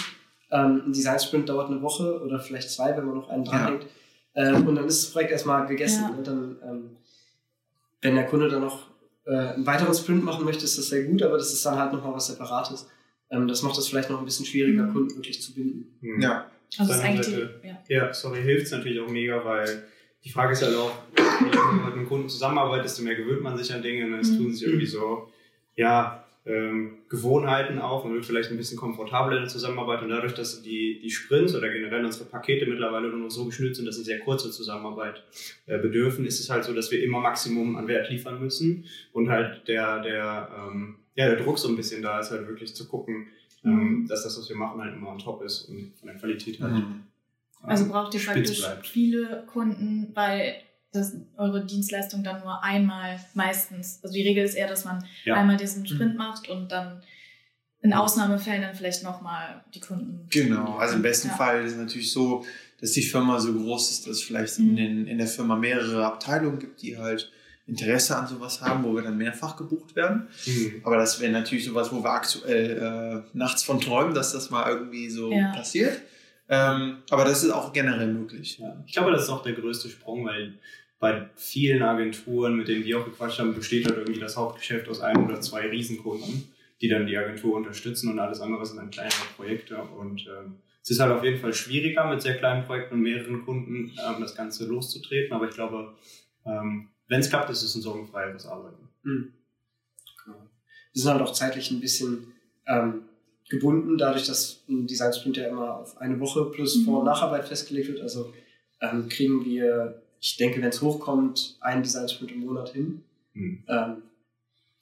Ähm, 0.50 0.82
ein 0.86 0.92
Design 0.92 1.18
Sprint 1.20 1.48
dauert 1.48 1.70
eine 1.70 1.80
Woche 1.82 2.20
oder 2.22 2.38
vielleicht 2.40 2.70
zwei, 2.70 2.96
wenn 2.96 3.04
man 3.06 3.16
noch 3.16 3.28
einen 3.28 3.44
dranhängt. 3.44 3.86
Ähm, 4.34 4.66
und 4.66 4.74
dann 4.76 4.86
ist 4.86 5.02
das 5.04 5.12
Projekt 5.12 5.30
erstmal 5.32 5.66
gegessen. 5.66 6.02
Ja. 6.10 6.16
Ne? 6.16 6.22
Dann, 6.22 6.56
ähm, 6.64 6.90
wenn 8.02 8.14
der 8.14 8.26
Kunde 8.26 8.48
dann 8.48 8.62
noch 8.62 8.86
äh, 9.26 9.34
einen 9.36 9.66
weiteren 9.66 9.94
Sprint 9.94 10.24
machen 10.24 10.44
möchte, 10.44 10.64
ist 10.64 10.78
das 10.78 10.88
sehr 10.88 11.04
gut, 11.04 11.22
aber 11.22 11.36
das 11.38 11.52
ist 11.52 11.64
dann 11.66 11.78
halt 11.78 11.92
nochmal 11.92 12.14
was 12.14 12.28
Separates. 12.28 12.88
Ähm, 13.30 13.46
das 13.48 13.62
macht 13.62 13.76
das 13.76 13.88
vielleicht 13.88 14.08
noch 14.10 14.18
ein 14.20 14.24
bisschen 14.24 14.46
schwieriger, 14.46 14.84
Mhm. 14.84 14.92
Kunden 14.92 15.16
wirklich 15.16 15.42
zu 15.42 15.52
binden. 15.54 15.98
Mhm. 16.00 16.20
ja, 16.22 16.46
Also 16.78 16.92
es 16.92 16.98
ist 16.98 17.04
eigentlich 17.04 17.26
Seite. 17.26 17.60
die, 17.62 17.68
ja. 17.68 17.78
Ja, 18.06 18.14
sorry, 18.14 18.42
hilft 18.42 18.66
es 18.66 18.72
natürlich 18.72 19.00
auch 19.00 19.10
mega, 19.10 19.44
weil 19.44 19.84
die 20.28 20.32
Frage 20.32 20.52
ist 20.52 20.62
halt 20.62 20.76
auch, 20.76 20.92
je 21.40 21.46
länger 21.50 21.72
man 21.72 21.84
mit 21.86 21.94
einem 21.94 22.06
Kunden 22.06 22.28
zusammenarbeitet, 22.28 22.84
desto 22.84 23.02
mehr 23.02 23.14
gewöhnt 23.14 23.42
man 23.42 23.56
sich 23.56 23.72
an 23.72 23.80
Dinge. 23.80 24.04
Und 24.04 24.12
es 24.20 24.30
Mhm. 24.30 24.36
tun 24.36 24.52
sich 24.52 24.66
irgendwie 24.66 24.84
so, 24.84 25.32
ja, 25.74 26.22
ähm, 26.44 26.98
Gewohnheiten 27.08 27.78
auf. 27.78 28.04
Man 28.04 28.12
wird 28.12 28.26
vielleicht 28.26 28.50
ein 28.50 28.58
bisschen 28.58 28.76
komfortabler 28.76 29.36
in 29.36 29.42
der 29.44 29.48
Zusammenarbeit. 29.50 30.02
Und 30.02 30.10
dadurch, 30.10 30.34
dass 30.34 30.60
die, 30.60 31.00
die 31.02 31.10
Sprints 31.10 31.54
oder 31.54 31.70
generell 31.70 32.04
unsere 32.04 32.26
Pakete 32.26 32.66
mittlerweile 32.66 33.08
nur 33.08 33.20
noch 33.20 33.30
so 33.30 33.46
geschnürt 33.46 33.74
sind, 33.76 33.86
dass 33.86 33.96
sie 33.96 34.04
sehr 34.04 34.18
kurze 34.18 34.50
Zusammenarbeit 34.50 35.22
äh, 35.66 35.78
bedürfen, 35.78 36.26
ist 36.26 36.40
es 36.40 36.50
halt 36.50 36.64
so, 36.64 36.74
dass 36.74 36.90
wir 36.90 37.02
immer 37.02 37.20
Maximum 37.20 37.76
an 37.76 37.88
Wert 37.88 38.10
liefern 38.10 38.38
müssen. 38.38 38.84
Und 39.14 39.30
halt 39.30 39.66
der, 39.66 40.00
der, 40.02 40.50
ähm, 40.58 40.96
ja, 41.14 41.26
der 41.26 41.36
Druck 41.36 41.58
so 41.58 41.68
ein 41.68 41.76
bisschen 41.76 42.02
da 42.02 42.20
ist, 42.20 42.30
halt 42.30 42.46
wirklich 42.48 42.74
zu 42.74 42.86
gucken, 42.86 43.28
ähm, 43.64 44.06
dass 44.06 44.24
das, 44.24 44.38
was 44.38 44.46
wir 44.50 44.56
machen, 44.56 44.78
halt 44.82 44.94
immer 44.94 45.08
on 45.08 45.18
top 45.18 45.42
ist 45.42 45.62
und 45.70 45.94
von 45.98 46.08
der 46.08 46.16
Qualität 46.18 46.60
halt. 46.60 46.74
Mhm. 46.74 47.00
Also 47.62 47.84
ähm, 47.84 47.90
braucht 47.90 48.14
ihr 48.14 48.20
praktisch 48.24 48.58
bleibt. 48.60 48.86
viele 48.86 49.44
Kunden, 49.46 50.10
weil 50.14 50.54
das, 50.92 51.14
eure 51.36 51.66
Dienstleistung 51.66 52.24
dann 52.24 52.40
nur 52.42 52.62
einmal 52.62 53.20
meistens, 53.34 54.00
also 54.02 54.14
die 54.14 54.22
Regel 54.22 54.44
ist 54.44 54.54
eher, 54.54 54.68
dass 54.68 54.84
man 54.84 55.04
Ja. 55.24 55.34
einmal 55.34 55.56
diesen 55.56 55.86
Sprint 55.86 56.16
macht 56.16 56.48
und 56.48 56.72
dann 56.72 57.02
in 57.82 57.92
Ausnahmefällen 57.92 58.62
dann 58.62 58.74
vielleicht 58.74 59.04
nochmal 59.04 59.62
die 59.74 59.80
Kunden. 59.80 60.26
Genau, 60.30 60.76
also 60.78 60.96
im 60.96 61.02
besten 61.02 61.28
Ja. 61.28 61.34
Fall 61.34 61.64
ist 61.64 61.72
es 61.72 61.78
natürlich 61.78 62.10
so, 62.10 62.44
dass 62.80 62.92
die 62.92 63.02
Firma 63.02 63.38
so 63.38 63.52
groß 63.52 63.90
ist, 63.90 64.06
dass 64.06 64.16
es 64.16 64.22
vielleicht 64.22 64.58
Mhm. 64.58 64.68
in, 64.70 64.76
den, 64.76 65.06
in 65.06 65.18
der 65.18 65.26
Firma 65.26 65.56
mehrere 65.56 66.04
Abteilungen 66.06 66.58
gibt, 66.58 66.82
die 66.82 66.96
halt 66.96 67.30
Interesse 67.66 68.16
an 68.16 68.26
sowas 68.26 68.62
haben, 68.62 68.82
wo 68.82 68.94
wir 68.94 69.02
dann 69.02 69.18
mehrfach 69.18 69.56
gebucht 69.56 69.94
werden. 69.94 70.28
Mhm. 70.46 70.80
Aber 70.84 70.96
das 70.96 71.20
wäre 71.20 71.30
natürlich 71.32 71.66
sowas, 71.66 71.92
wo 71.92 72.02
wir 72.02 72.10
aktuell 72.10 73.24
äh, 73.26 73.36
nachts 73.36 73.62
von 73.62 73.78
träumen, 73.80 74.14
dass 74.14 74.32
das 74.32 74.48
mal 74.50 74.68
irgendwie 74.70 75.10
so 75.10 75.30
Ja. 75.32 75.52
passiert. 75.52 76.00
Ähm, 76.48 76.98
aber 77.10 77.24
das 77.24 77.44
ist 77.44 77.50
auch 77.50 77.72
generell 77.72 78.12
möglich. 78.12 78.58
Ja. 78.58 78.82
Ich 78.86 78.92
glaube, 78.92 79.10
das 79.10 79.24
ist 79.24 79.30
auch 79.30 79.42
der 79.42 79.52
größte 79.52 79.88
Sprung, 79.90 80.24
weil 80.24 80.54
bei 80.98 81.28
vielen 81.36 81.82
Agenturen, 81.82 82.56
mit 82.56 82.68
denen 82.68 82.84
wir 82.84 82.98
auch 82.98 83.04
gequatscht 83.04 83.38
haben, 83.38 83.54
besteht 83.54 83.86
halt 83.86 83.98
irgendwie 83.98 84.20
das 84.20 84.36
Hauptgeschäft 84.36 84.88
aus 84.88 85.00
einem 85.00 85.26
oder 85.26 85.40
zwei 85.40 85.68
Riesenkunden, 85.68 86.52
die 86.80 86.88
dann 86.88 87.06
die 87.06 87.16
Agentur 87.16 87.56
unterstützen 87.56 88.10
und 88.10 88.18
alles 88.18 88.40
andere 88.40 88.64
sind 88.66 88.78
dann 88.78 88.90
kleinere 88.90 89.26
Projekte. 89.36 89.76
Und 89.76 90.26
ähm, 90.26 90.56
es 90.82 90.90
ist 90.90 91.00
halt 91.00 91.12
auf 91.12 91.22
jeden 91.22 91.38
Fall 91.38 91.52
schwieriger, 91.52 92.08
mit 92.08 92.22
sehr 92.22 92.36
kleinen 92.38 92.64
Projekten 92.64 92.94
und 92.94 93.02
mehreren 93.02 93.44
Kunden 93.44 93.92
ähm, 93.98 94.20
das 94.20 94.34
Ganze 94.34 94.66
loszutreten. 94.66 95.34
Aber 95.34 95.48
ich 95.48 95.54
glaube, 95.54 95.94
ähm, 96.46 96.88
wenn 97.08 97.20
es 97.20 97.28
klappt, 97.28 97.50
ist 97.50 97.62
es 97.62 97.74
ein 97.74 97.82
sorgenfreieres 97.82 98.46
Arbeiten. 98.46 98.88
Mhm. 99.02 99.34
Genau. 100.24 100.38
Wir 100.92 101.02
sind 101.02 101.12
halt 101.12 101.22
auch 101.22 101.32
zeitlich 101.32 101.70
ein 101.70 101.80
bisschen 101.80 102.32
ähm, 102.66 103.07
gebunden, 103.48 103.96
dadurch, 103.98 104.26
dass 104.26 104.60
ein 104.68 104.86
Design 104.86 105.12
Sprint 105.12 105.36
ja 105.38 105.48
immer 105.48 105.78
auf 105.78 105.96
eine 105.98 106.18
Woche 106.20 106.44
plus 106.46 106.76
Mhm. 106.76 106.84
Vor- 106.84 106.98
und 107.00 107.06
Nacharbeit 107.06 107.46
festgelegt 107.48 107.88
wird. 107.88 108.00
Also 108.00 108.32
ähm, 108.80 109.08
kriegen 109.08 109.44
wir, 109.44 110.02
ich 110.20 110.36
denke, 110.36 110.60
wenn 110.60 110.68
es 110.68 110.82
hochkommt, 110.82 111.56
einen 111.60 111.82
Design 111.82 112.08
Sprint 112.08 112.32
im 112.32 112.40
Monat 112.40 112.70
hin. 112.70 113.02
Mhm. 113.34 113.64
Ähm, 113.68 113.96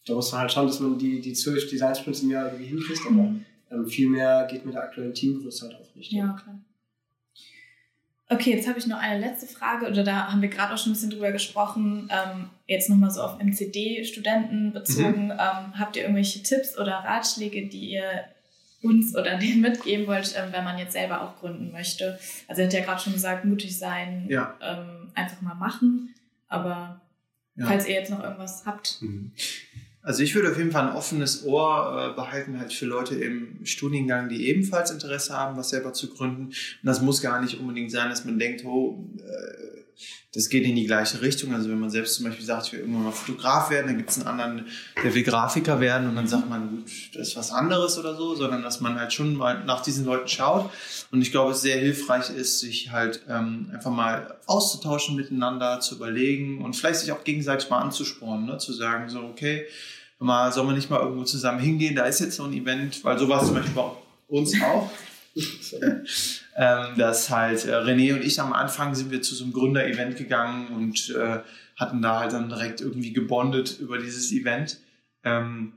da 0.06 0.14
muss 0.14 0.30
man 0.32 0.42
halt 0.42 0.52
schauen, 0.52 0.66
dass 0.66 0.80
man 0.80 0.98
die, 0.98 1.20
die 1.20 1.32
zwölf 1.32 1.68
Design 1.68 1.94
Sprints 1.94 2.22
im 2.22 2.30
Jahr 2.30 2.46
irgendwie 2.46 2.66
hinkriegt, 2.66 3.00
aber 3.06 3.22
Mhm. 3.22 3.44
ähm, 3.70 3.86
viel 3.86 4.08
mehr 4.08 4.46
geht 4.50 4.64
mit 4.64 4.74
der 4.74 4.82
aktuellen 4.82 5.14
Teamgröße 5.14 5.66
halt 5.68 5.74
auch 5.80 5.94
nicht. 5.96 6.12
Ja, 6.12 6.36
klar. 6.42 6.58
Okay, 8.28 8.50
jetzt 8.56 8.66
habe 8.66 8.78
ich 8.78 8.88
noch 8.88 8.98
eine 8.98 9.20
letzte 9.20 9.46
Frage, 9.46 9.86
oder 9.86 10.02
da 10.02 10.32
haben 10.32 10.42
wir 10.42 10.48
gerade 10.48 10.74
auch 10.74 10.78
schon 10.78 10.90
ein 10.90 10.94
bisschen 10.94 11.10
drüber 11.10 11.30
gesprochen. 11.30 12.10
Ähm, 12.10 12.46
jetzt 12.66 12.90
nochmal 12.90 13.10
so 13.12 13.20
auf 13.22 13.38
MCD-Studenten 13.38 14.72
bezogen. 14.72 15.30
Ähm, 15.30 15.78
habt 15.78 15.94
ihr 15.94 16.02
irgendwelche 16.02 16.42
Tipps 16.42 16.76
oder 16.76 16.92
Ratschläge, 16.92 17.68
die 17.68 17.90
ihr 17.92 18.24
uns 18.86 19.14
oder 19.16 19.36
denen 19.38 19.60
mitgeben 19.60 20.06
wollt, 20.06 20.34
ähm, 20.36 20.52
wenn 20.52 20.64
man 20.64 20.78
jetzt 20.78 20.92
selber 20.92 21.22
auch 21.22 21.36
gründen 21.40 21.72
möchte? 21.72 22.18
Also, 22.48 22.60
ihr 22.62 22.66
habt 22.66 22.74
ja 22.74 22.84
gerade 22.84 23.00
schon 23.02 23.12
gesagt, 23.12 23.44
mutig 23.44 23.76
sein, 23.78 24.26
Ja. 24.28 24.54
ähm, 24.62 25.10
einfach 25.14 25.40
mal 25.42 25.54
machen. 25.54 26.14
Aber 26.48 27.00
Ja. 27.56 27.66
falls 27.66 27.86
ihr 27.88 27.94
jetzt 27.94 28.10
noch 28.10 28.22
irgendwas 28.22 28.64
habt. 28.66 28.98
Mhm. 29.00 29.32
Also 30.02 30.22
ich 30.22 30.36
würde 30.36 30.52
auf 30.52 30.56
jeden 30.56 30.70
Fall 30.70 30.86
ein 30.88 30.94
offenes 30.94 31.44
Ohr 31.44 32.10
äh, 32.12 32.14
behalten 32.14 32.60
halt 32.60 32.72
für 32.72 32.86
Leute 32.86 33.16
im 33.16 33.66
Studiengang, 33.66 34.28
die 34.28 34.46
ebenfalls 34.48 34.92
Interesse 34.92 35.36
haben, 35.36 35.56
was 35.56 35.70
selber 35.70 35.92
zu 35.94 36.08
gründen. 36.14 36.44
Und 36.44 36.54
das 36.84 37.02
muss 37.02 37.20
gar 37.20 37.40
nicht 37.42 37.58
unbedingt 37.58 37.90
sein, 37.90 38.08
dass 38.08 38.24
man 38.24 38.38
denkt, 38.38 38.64
oh, 38.64 39.04
äh, 39.18 39.75
das 40.36 40.50
geht 40.50 40.64
in 40.64 40.76
die 40.76 40.86
gleiche 40.86 41.22
Richtung. 41.22 41.54
Also 41.54 41.70
wenn 41.70 41.80
man 41.80 41.88
selbst 41.88 42.14
zum 42.14 42.26
Beispiel 42.26 42.44
sagt, 42.44 42.66
ich 42.66 42.72
will 42.74 42.80
irgendwann 42.80 43.04
mal 43.04 43.12
Fotograf 43.12 43.70
werden, 43.70 43.86
dann 43.86 43.96
gibt 43.96 44.10
es 44.10 44.18
einen 44.18 44.26
anderen, 44.26 44.66
der 45.02 45.14
will 45.14 45.22
Grafiker 45.22 45.80
werden 45.80 46.08
und 46.08 46.16
dann 46.16 46.28
sagt 46.28 46.48
man, 46.48 46.70
gut, 46.70 46.90
das 47.14 47.28
ist 47.28 47.36
was 47.36 47.50
anderes 47.50 47.98
oder 47.98 48.14
so, 48.14 48.34
sondern 48.34 48.62
dass 48.62 48.80
man 48.80 49.00
halt 49.00 49.12
schon 49.12 49.34
mal 49.34 49.64
nach 49.64 49.82
diesen 49.82 50.04
Leuten 50.04 50.28
schaut. 50.28 50.70
Und 51.10 51.22
ich 51.22 51.30
glaube, 51.30 51.52
es 51.52 51.62
sehr 51.62 51.78
hilfreich 51.78 52.28
ist, 52.28 52.60
sich 52.60 52.90
halt 52.90 53.22
ähm, 53.28 53.70
einfach 53.72 53.90
mal 53.90 54.36
auszutauschen 54.46 55.16
miteinander, 55.16 55.80
zu 55.80 55.94
überlegen 55.94 56.62
und 56.62 56.76
vielleicht 56.76 57.00
sich 57.00 57.12
auch 57.12 57.24
gegenseitig 57.24 57.70
mal 57.70 57.80
anzuspornen, 57.80 58.46
ne? 58.46 58.58
zu 58.58 58.74
sagen, 58.74 59.08
so, 59.08 59.20
okay, 59.20 59.64
mal, 60.18 60.52
sollen 60.52 60.68
wir 60.68 60.74
nicht 60.74 60.90
mal 60.90 61.00
irgendwo 61.00 61.24
zusammen 61.24 61.60
hingehen? 61.60 61.94
Da 61.94 62.04
ist 62.04 62.20
jetzt 62.20 62.36
so 62.36 62.44
ein 62.44 62.52
Event, 62.52 63.02
weil 63.04 63.18
so 63.18 63.28
war 63.28 63.40
es 63.40 63.46
zum 63.46 63.56
Beispiel 63.56 63.74
bei 63.74 63.90
uns 64.28 64.52
auch. 64.62 64.90
ähm, 66.56 66.96
dass 66.96 67.30
halt 67.30 67.66
äh, 67.66 67.74
René 67.74 68.14
und 68.14 68.24
ich 68.24 68.40
am 68.40 68.52
Anfang 68.52 68.94
sind 68.94 69.10
wir 69.10 69.20
zu 69.22 69.34
so 69.34 69.44
einem 69.44 69.52
Gründer-Event 69.52 70.16
gegangen 70.16 70.68
und 70.68 71.10
äh, 71.10 71.40
hatten 71.76 72.00
da 72.00 72.20
halt 72.20 72.32
dann 72.32 72.48
direkt 72.48 72.80
irgendwie 72.80 73.12
gebondet 73.12 73.78
über 73.78 73.98
dieses 73.98 74.32
Event. 74.32 74.78
Ähm, 75.24 75.74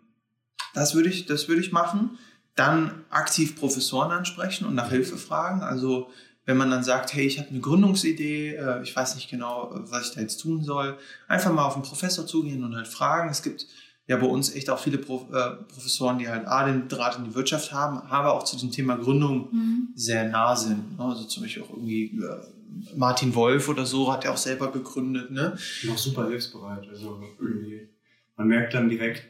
das 0.73 0.95
würde 0.95 1.09
ich, 1.09 1.25
das 1.25 1.49
ich 1.49 1.71
machen. 1.71 2.17
Dann 2.55 3.05
aktiv 3.09 3.55
Professoren 3.57 4.11
ansprechen 4.11 4.65
und 4.65 4.75
nach 4.75 4.89
Hilfe 4.89 5.17
fragen. 5.17 5.61
Also 5.61 6.09
wenn 6.45 6.57
man 6.57 6.71
dann 6.71 6.83
sagt, 6.83 7.13
hey, 7.13 7.25
ich 7.25 7.37
habe 7.37 7.49
eine 7.49 7.59
Gründungsidee, 7.59 8.55
äh, 8.55 8.81
ich 8.81 8.95
weiß 8.95 9.15
nicht 9.15 9.29
genau, 9.29 9.71
was 9.73 10.09
ich 10.09 10.15
da 10.15 10.21
jetzt 10.21 10.37
tun 10.37 10.63
soll, 10.63 10.97
einfach 11.27 11.53
mal 11.53 11.65
auf 11.65 11.73
den 11.73 11.83
Professor 11.83 12.25
zugehen 12.25 12.63
und 12.63 12.75
halt 12.75 12.87
fragen. 12.87 13.29
Es 13.29 13.43
gibt 13.43 13.67
ja 14.09 14.17
bei 14.17 14.25
uns 14.27 14.53
echt 14.53 14.69
auch 14.69 14.79
viele 14.79 14.97
Prof 14.97 15.23
äh, 15.31 15.51
Professoren, 15.73 16.17
die 16.19 16.27
halt 16.27 16.45
A, 16.47 16.65
den 16.65 16.87
Draht 16.89 17.17
in 17.17 17.23
die 17.25 17.35
Wirtschaft 17.35 17.71
haben, 17.71 17.99
aber 18.09 18.33
auch 18.33 18.43
zu 18.43 18.57
dem 18.57 18.71
Thema 18.71 18.97
Gründung 18.97 19.47
Mhm. 19.51 19.87
sehr 19.95 20.27
nah 20.27 20.55
sind. 20.55 20.97
ne? 20.97 21.05
Also 21.05 21.23
zum 21.23 21.43
Beispiel 21.43 21.63
auch 21.63 21.69
irgendwie 21.69 22.05
äh, 22.19 22.95
Martin 22.97 23.33
Wolf 23.35 23.69
oder 23.69 23.85
so 23.85 24.11
hat 24.11 24.23
ja 24.25 24.31
auch 24.31 24.37
selber 24.37 24.71
gegründet. 24.71 25.31
Ne? 25.31 25.57
Noch 25.83 25.97
super 25.97 26.27
hilfsbereit. 26.27 26.87
Also 26.89 27.21
irgendwie, 27.39 27.87
man 28.35 28.47
merkt 28.47 28.73
dann 28.73 28.89
direkt, 28.89 29.23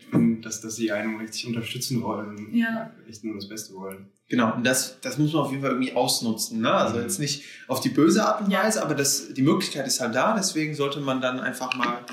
dass, 0.43 0.61
dass 0.61 0.75
sie 0.75 0.91
einen 0.91 1.17
richtig 1.19 1.45
unterstützen 1.47 2.01
wollen 2.01 2.35
und 2.37 2.53
Ja. 2.55 2.91
echt 3.07 3.23
nur 3.23 3.35
das 3.35 3.47
Beste 3.47 3.73
wollen. 3.75 4.07
Genau, 4.29 4.53
und 4.55 4.63
das, 4.63 4.97
das 5.01 5.17
muss 5.17 5.33
man 5.33 5.41
auf 5.43 5.49
jeden 5.51 5.63
Fall 5.63 5.71
irgendwie 5.71 5.93
ausnutzen. 5.93 6.61
Ne? 6.61 6.71
Also 6.71 6.95
Mhm. 6.97 7.01
jetzt 7.03 7.19
nicht 7.19 7.43
auf 7.67 7.79
die 7.81 7.89
böse 7.89 8.25
Art 8.25 8.41
und 8.45 8.51
Ja. 8.51 8.63
Weise, 8.63 8.81
aber 8.83 8.93
das, 8.95 9.33
die 9.33 9.41
Möglichkeit 9.41 9.87
ist 9.87 9.99
halt 9.99 10.13
da, 10.15 10.35
deswegen 10.37 10.73
sollte 10.75 10.99
man 11.01 11.19
dann 11.19 11.39
einfach 11.39 11.75
mal 11.75 12.05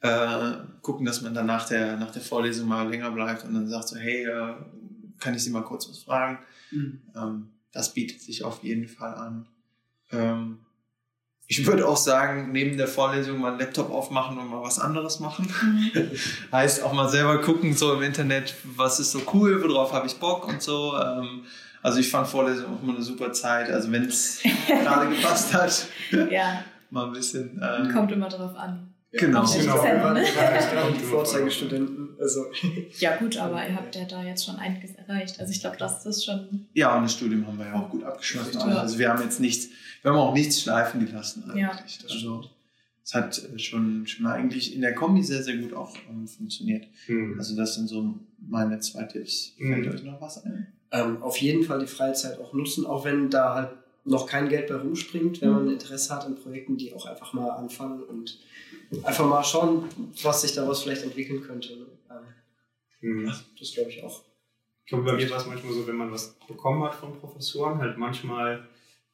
äh, 0.00 0.52
gucken, 0.82 1.06
dass 1.06 1.22
man 1.22 1.34
dann 1.34 1.46
nach 1.46 1.68
der, 1.68 1.96
nach 1.96 2.10
der 2.10 2.22
Vorlesung 2.22 2.68
mal 2.68 2.88
länger 2.88 3.10
bleibt 3.10 3.44
und 3.44 3.54
dann 3.54 3.68
sagt 3.68 3.88
so, 3.88 3.96
hey, 3.96 4.24
äh, 4.24 4.54
kann 5.18 5.34
ich 5.34 5.42
Sie 5.42 5.50
mal 5.50 5.62
kurz 5.62 5.88
was 5.88 5.98
fragen? 6.00 6.38
Mhm. 6.70 7.00
Ähm, 7.14 7.48
das 7.72 7.92
bietet 7.94 8.20
sich 8.20 8.44
auf 8.44 8.62
jeden 8.62 8.88
Fall 8.88 9.14
an. 9.14 9.46
Ähm, 10.12 10.58
ich 11.48 11.64
würde 11.64 11.86
auch 11.86 11.96
sagen, 11.96 12.50
neben 12.50 12.76
der 12.76 12.88
Vorlesung 12.88 13.38
mal 13.38 13.50
einen 13.50 13.60
Laptop 13.60 13.90
aufmachen 13.90 14.36
und 14.38 14.48
mal 14.48 14.62
was 14.62 14.78
anderes 14.78 15.20
machen. 15.20 15.46
Mhm. 15.62 16.10
Heißt 16.52 16.82
auch 16.82 16.92
mal 16.92 17.08
selber 17.08 17.40
gucken, 17.40 17.72
so 17.74 17.94
im 17.94 18.02
Internet, 18.02 18.54
was 18.64 18.98
ist 18.98 19.12
so 19.12 19.22
cool, 19.32 19.62
worauf 19.62 19.92
habe 19.92 20.06
ich 20.06 20.16
Bock 20.16 20.48
und 20.48 20.60
so. 20.60 20.96
Ähm, 20.96 21.44
also 21.82 22.00
ich 22.00 22.10
fand 22.10 22.26
Vorlesung 22.26 22.66
auch 22.66 22.82
immer 22.82 22.94
eine 22.94 23.02
super 23.02 23.32
Zeit. 23.32 23.70
Also 23.70 23.92
wenn 23.92 24.06
es 24.06 24.42
gerade 24.66 25.08
gepasst 25.14 25.54
hat, 25.54 25.86
Ja, 26.30 26.64
mal 26.90 27.06
ein 27.06 27.12
bisschen. 27.12 27.60
Ähm, 27.62 27.92
kommt 27.92 28.10
immer 28.10 28.28
drauf 28.28 28.56
an. 28.56 28.92
Genau. 29.18 29.46
Den 29.46 29.60
Genau, 29.60 29.76
waren 29.82 30.16
echt 30.16 30.34
gerade 30.34 30.92
die 30.92 31.04
Vorzeigestudenten. 31.04 32.16
Also, 32.20 32.46
Ja, 32.98 33.16
gut, 33.16 33.36
aber 33.36 33.66
ihr 33.68 33.74
habt 33.74 33.94
ja 33.94 34.04
da 34.04 34.22
jetzt 34.24 34.44
schon 34.44 34.56
einiges 34.56 34.92
erreicht. 34.94 35.38
Also 35.40 35.52
ich 35.52 35.60
glaube, 35.60 35.76
das 35.78 36.04
ist 36.06 36.24
schon. 36.24 36.66
Ja, 36.74 36.96
und 36.96 37.04
das 37.04 37.12
Studium 37.12 37.46
haben 37.46 37.58
wir 37.58 37.66
ja 37.66 37.74
auch 37.74 37.90
gut 37.90 38.04
abgeschlossen. 38.04 38.58
Ja. 38.58 38.78
Also 38.78 38.98
wir 38.98 39.08
haben 39.10 39.22
jetzt 39.22 39.40
nichts, 39.40 39.68
wir 40.02 40.10
haben 40.10 40.18
auch 40.18 40.32
nichts 40.34 40.60
schleifen 40.60 41.04
gelassen 41.06 41.44
Ja, 41.56 41.70
eigentlich. 41.72 41.98
das 42.02 42.12
also 42.12 42.44
es 43.04 43.14
hat 43.14 43.40
äh, 43.54 43.58
schon, 43.58 44.06
schon 44.06 44.26
eigentlich 44.26 44.74
in 44.74 44.80
der 44.80 44.94
Kombi 44.94 45.22
sehr, 45.22 45.42
sehr 45.42 45.56
gut 45.58 45.72
auch 45.74 45.94
ähm, 46.10 46.26
funktioniert. 46.26 46.86
Mhm. 47.06 47.36
Also 47.38 47.54
das 47.56 47.74
sind 47.74 47.88
so 47.88 48.14
meine 48.48 48.80
zwei 48.80 49.04
Tipps. 49.04 49.52
Mhm. 49.58 49.74
Fällt 49.84 49.94
euch 49.94 50.04
noch 50.04 50.20
was 50.20 50.44
ein? 50.44 50.68
ähm, 50.92 51.20
auf 51.22 51.36
jeden 51.38 51.64
Fall 51.64 51.80
die 51.80 51.86
Freizeit 51.86 52.38
auch 52.40 52.52
nutzen, 52.52 52.86
auch 52.86 53.04
wenn 53.04 53.28
da 53.28 53.54
halt 53.54 53.70
noch 54.04 54.26
kein 54.28 54.48
Geld 54.48 54.68
bei 54.68 54.76
rumspringt, 54.76 55.40
wenn 55.40 55.48
Mhm. 55.50 55.54
man 55.56 55.70
Interesse 55.70 56.14
hat 56.14 56.24
an 56.24 56.36
Projekten, 56.36 56.76
die 56.76 56.94
auch 56.94 57.06
einfach 57.06 57.32
mal 57.32 57.50
anfangen 57.50 58.02
und 58.04 58.38
einfach 59.02 59.26
mal 59.26 59.42
schauen, 59.44 59.84
was 60.22 60.42
sich 60.42 60.52
daraus 60.54 60.82
vielleicht 60.82 61.02
entwickeln 61.04 61.42
könnte. 61.42 61.76
ne? 61.76 61.86
Ähm, 62.10 62.24
Mhm. 63.00 63.32
das 63.58 63.72
glaube 63.74 63.90
ich 63.90 64.02
auch. 64.02 64.24
Ich 64.84 64.88
glaube, 64.90 65.04
bei 65.04 65.12
mir 65.16 65.28
war 65.30 65.38
es 65.38 65.46
manchmal 65.46 65.72
so, 65.72 65.86
wenn 65.86 65.96
man 65.96 66.10
was 66.12 66.34
bekommen 66.46 66.82
hat 66.84 66.94
von 66.94 67.12
Professoren, 67.18 67.78
halt 67.78 67.98
manchmal 67.98 68.66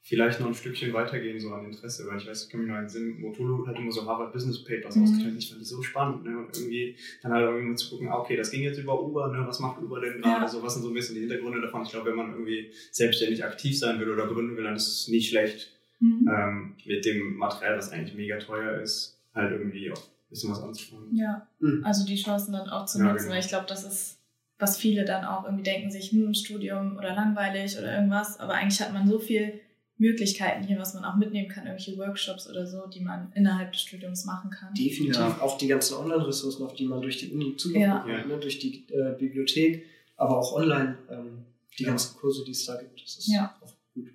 vielleicht 0.04 0.40
noch 0.40 0.48
ein 0.48 0.54
Stückchen 0.54 0.92
weitergehen, 0.92 1.38
so 1.40 1.50
an 1.52 1.64
Interesse, 1.64 2.06
weil 2.08 2.18
ich 2.18 2.26
weiß, 2.26 2.44
ich 2.44 2.50
kann 2.50 2.60
mich 2.60 2.68
noch 2.68 2.76
entsinnen, 2.76 3.20
Motolo 3.20 3.66
hat 3.66 3.76
immer 3.78 3.90
so 3.92 4.04
Harvard 4.04 4.32
Business 4.32 4.64
Papers 4.64 4.96
Mhm. 4.96 5.02
ausgeteilt. 5.04 5.34
Ich 5.38 5.48
fand 5.48 5.60
das 5.62 5.68
so 5.68 5.80
spannend, 5.82 6.24
ne? 6.24 6.36
Und 6.38 6.56
irgendwie 6.56 6.96
dann 7.22 7.32
halt 7.32 7.44
irgendwie 7.46 7.66
mal 7.68 7.76
zu 7.76 7.90
gucken, 7.90 8.08
ah, 8.08 8.18
okay, 8.18 8.36
das 8.36 8.50
ging 8.50 8.62
jetzt 8.62 8.78
über 8.78 9.00
Uber, 9.00 9.28
ne? 9.28 9.44
Was 9.46 9.60
macht 9.60 9.80
Uber 9.80 10.00
denn 10.00 10.20
gerade? 10.20 10.42
Ja. 10.42 10.48
So, 10.48 10.62
was 10.62 10.74
sind 10.74 10.82
so 10.82 10.88
ein 10.88 10.94
bisschen 10.94 11.14
die 11.14 11.20
Hintergründe 11.22 11.60
davon? 11.60 11.82
Ich 11.84 11.90
glaube, 11.90 12.10
wenn 12.10 12.16
man 12.16 12.32
irgendwie 12.32 12.70
selbstständig 12.90 13.44
aktiv 13.44 13.78
sein 13.78 13.98
will 14.00 14.10
oder 14.10 14.26
gründen 14.26 14.56
will, 14.56 14.64
dann 14.64 14.76
ist 14.76 14.88
es 14.88 15.08
nicht 15.08 15.30
schlecht, 15.30 15.70
Mhm. 16.00 16.28
ähm, 16.28 16.74
mit 16.84 17.04
dem 17.04 17.36
Material, 17.36 17.76
das 17.76 17.90
eigentlich 17.92 18.14
mega 18.14 18.38
teuer 18.38 18.80
ist, 18.82 19.20
halt 19.34 19.52
irgendwie 19.52 19.90
auch 19.90 19.96
ein 19.98 20.30
bisschen 20.30 20.50
was 20.50 20.60
anzufangen. 20.62 21.14
Ja, 21.16 21.46
Mhm. 21.60 21.84
also 21.84 22.04
die 22.06 22.16
Chancen 22.16 22.52
dann 22.52 22.68
auch 22.68 22.86
zu 22.86 22.98
Ja, 22.98 23.04
nutzen. 23.04 23.18
genau. 23.24 23.32
Weil 23.34 23.40
ich 23.40 23.48
glaube, 23.48 23.66
das 23.68 23.84
ist, 23.84 24.18
was 24.58 24.76
viele 24.76 25.04
dann 25.04 25.24
auch 25.24 25.44
irgendwie 25.44 25.64
denken 25.64 25.90
sich, 25.90 26.10
hm, 26.12 26.34
Studium 26.34 26.96
oder 26.96 27.14
langweilig 27.14 27.76
oder 27.78 27.94
irgendwas. 27.94 28.38
Aber 28.40 28.54
eigentlich 28.54 28.80
hat 28.80 28.92
man 28.92 29.08
so 29.08 29.18
viel 29.18 29.60
Möglichkeiten 29.98 30.64
hier, 30.64 30.78
was 30.78 30.94
man 30.94 31.04
auch 31.04 31.16
mitnehmen 31.16 31.48
kann, 31.48 31.64
irgendwelche 31.66 31.96
Workshops 31.98 32.48
oder 32.48 32.66
so, 32.66 32.86
die 32.86 33.00
man 33.00 33.30
innerhalb 33.34 33.72
des 33.72 33.82
Studiums 33.82 34.24
machen 34.24 34.50
kann. 34.50 34.72
Definitiv 34.74 35.16
Ja. 35.20 35.38
auch 35.40 35.58
die 35.58 35.68
ganzen 35.68 35.94
Online-Ressourcen, 35.96 36.64
auf 36.64 36.74
die 36.74 36.86
man 36.86 37.00
durch 37.02 37.18
die 37.18 37.30
Uni 37.30 37.56
Zugriff 37.56 37.82
Ja. 37.82 38.04
ne? 38.04 38.38
durch 38.40 38.58
die 38.58 38.84
äh, 38.92 39.14
Bibliothek, 39.18 39.84
aber 40.16 40.38
auch 40.38 40.54
online 40.54 40.96
ähm, 41.10 41.44
die 41.78 41.84
Ja. 41.84 41.90
ganzen 41.90 42.16
Kurse, 42.18 42.44
die 42.44 42.50
es 42.52 42.64
da 42.66 42.76
gibt. 42.80 43.02
Das 43.02 43.16
ist 43.18 43.28
Ja. 43.32 43.54
auch 43.62 43.66
gut. 43.94 44.06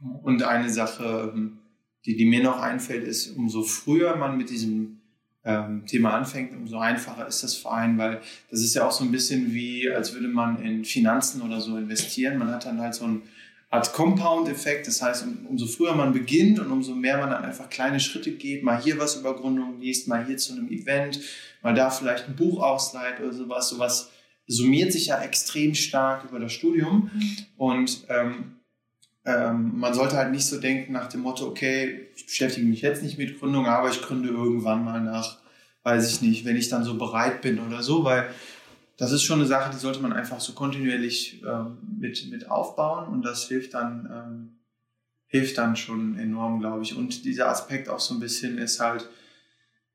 Ja. 0.00 0.08
Und 0.22 0.42
eine 0.42 0.70
Sache, 0.70 1.32
ähm, 1.34 1.58
die, 2.04 2.16
die 2.16 2.26
mir 2.26 2.42
noch 2.42 2.60
einfällt, 2.60 3.04
ist, 3.04 3.36
umso 3.36 3.62
früher 3.62 4.16
man 4.16 4.36
mit 4.38 4.50
diesem 4.50 5.00
ähm, 5.44 5.86
Thema 5.86 6.14
anfängt, 6.14 6.54
umso 6.54 6.78
einfacher 6.78 7.26
ist 7.26 7.42
das 7.42 7.54
für 7.54 7.70
einen, 7.70 7.98
weil 7.98 8.20
das 8.50 8.60
ist 8.60 8.74
ja 8.74 8.86
auch 8.86 8.92
so 8.92 9.04
ein 9.04 9.12
bisschen 9.12 9.52
wie, 9.54 9.90
als 9.90 10.12
würde 10.14 10.28
man 10.28 10.62
in 10.62 10.84
Finanzen 10.84 11.42
oder 11.42 11.60
so 11.60 11.76
investieren. 11.76 12.38
Man 12.38 12.50
hat 12.50 12.66
dann 12.66 12.80
halt 12.80 12.94
so 12.94 13.04
eine 13.04 13.22
Art 13.70 13.92
Compound-Effekt. 13.92 14.86
Das 14.86 15.02
heißt, 15.02 15.24
um, 15.24 15.46
umso 15.46 15.66
früher 15.66 15.94
man 15.94 16.12
beginnt 16.12 16.58
und 16.58 16.70
umso 16.70 16.94
mehr 16.94 17.18
man 17.18 17.30
dann 17.30 17.44
einfach 17.44 17.68
kleine 17.68 18.00
Schritte 18.00 18.32
geht, 18.32 18.62
mal 18.62 18.82
hier 18.82 18.98
was 18.98 19.16
über 19.16 19.34
Gründung 19.36 19.80
liest, 19.80 20.08
mal 20.08 20.24
hier 20.26 20.36
zu 20.36 20.52
einem 20.52 20.68
Event, 20.68 21.20
mal 21.62 21.74
da 21.74 21.90
vielleicht 21.90 22.28
ein 22.28 22.36
Buch 22.36 22.62
ausleiht 22.62 23.20
oder 23.20 23.32
sowas, 23.32 23.68
sowas 23.68 24.10
summiert 24.46 24.92
sich 24.92 25.06
ja 25.06 25.20
extrem 25.20 25.74
stark 25.74 26.24
über 26.24 26.38
das 26.38 26.52
Studium. 26.52 27.10
Und 27.56 28.04
ähm, 28.08 28.57
ähm, 29.28 29.78
man 29.78 29.92
sollte 29.92 30.16
halt 30.16 30.30
nicht 30.30 30.46
so 30.46 30.58
denken 30.58 30.92
nach 30.92 31.08
dem 31.08 31.20
Motto, 31.20 31.46
okay, 31.46 32.08
ich 32.16 32.24
beschäftige 32.24 32.66
mich 32.66 32.80
jetzt 32.80 33.02
nicht 33.02 33.18
mit 33.18 33.38
Gründung, 33.38 33.66
aber 33.66 33.90
ich 33.90 34.00
gründe 34.00 34.30
irgendwann 34.30 34.84
mal 34.84 35.02
nach, 35.02 35.38
weiß 35.82 36.10
ich 36.10 36.22
nicht, 36.22 36.46
wenn 36.46 36.56
ich 36.56 36.70
dann 36.70 36.82
so 36.82 36.96
bereit 36.96 37.42
bin 37.42 37.58
oder 37.58 37.82
so, 37.82 38.04
weil 38.04 38.30
das 38.96 39.12
ist 39.12 39.22
schon 39.22 39.38
eine 39.38 39.46
Sache, 39.46 39.70
die 39.70 39.78
sollte 39.78 40.00
man 40.00 40.14
einfach 40.14 40.40
so 40.40 40.54
kontinuierlich 40.54 41.42
ähm, 41.46 41.76
mit, 41.98 42.30
mit 42.30 42.50
aufbauen 42.50 43.08
und 43.08 43.22
das 43.22 43.46
hilft 43.48 43.74
dann, 43.74 44.08
ähm, 44.10 44.58
hilft 45.26 45.58
dann 45.58 45.76
schon 45.76 46.18
enorm, 46.18 46.60
glaube 46.60 46.82
ich. 46.82 46.96
Und 46.96 47.26
dieser 47.26 47.48
Aspekt 47.48 47.90
auch 47.90 48.00
so 48.00 48.14
ein 48.14 48.20
bisschen 48.20 48.56
ist 48.56 48.80
halt, 48.80 49.08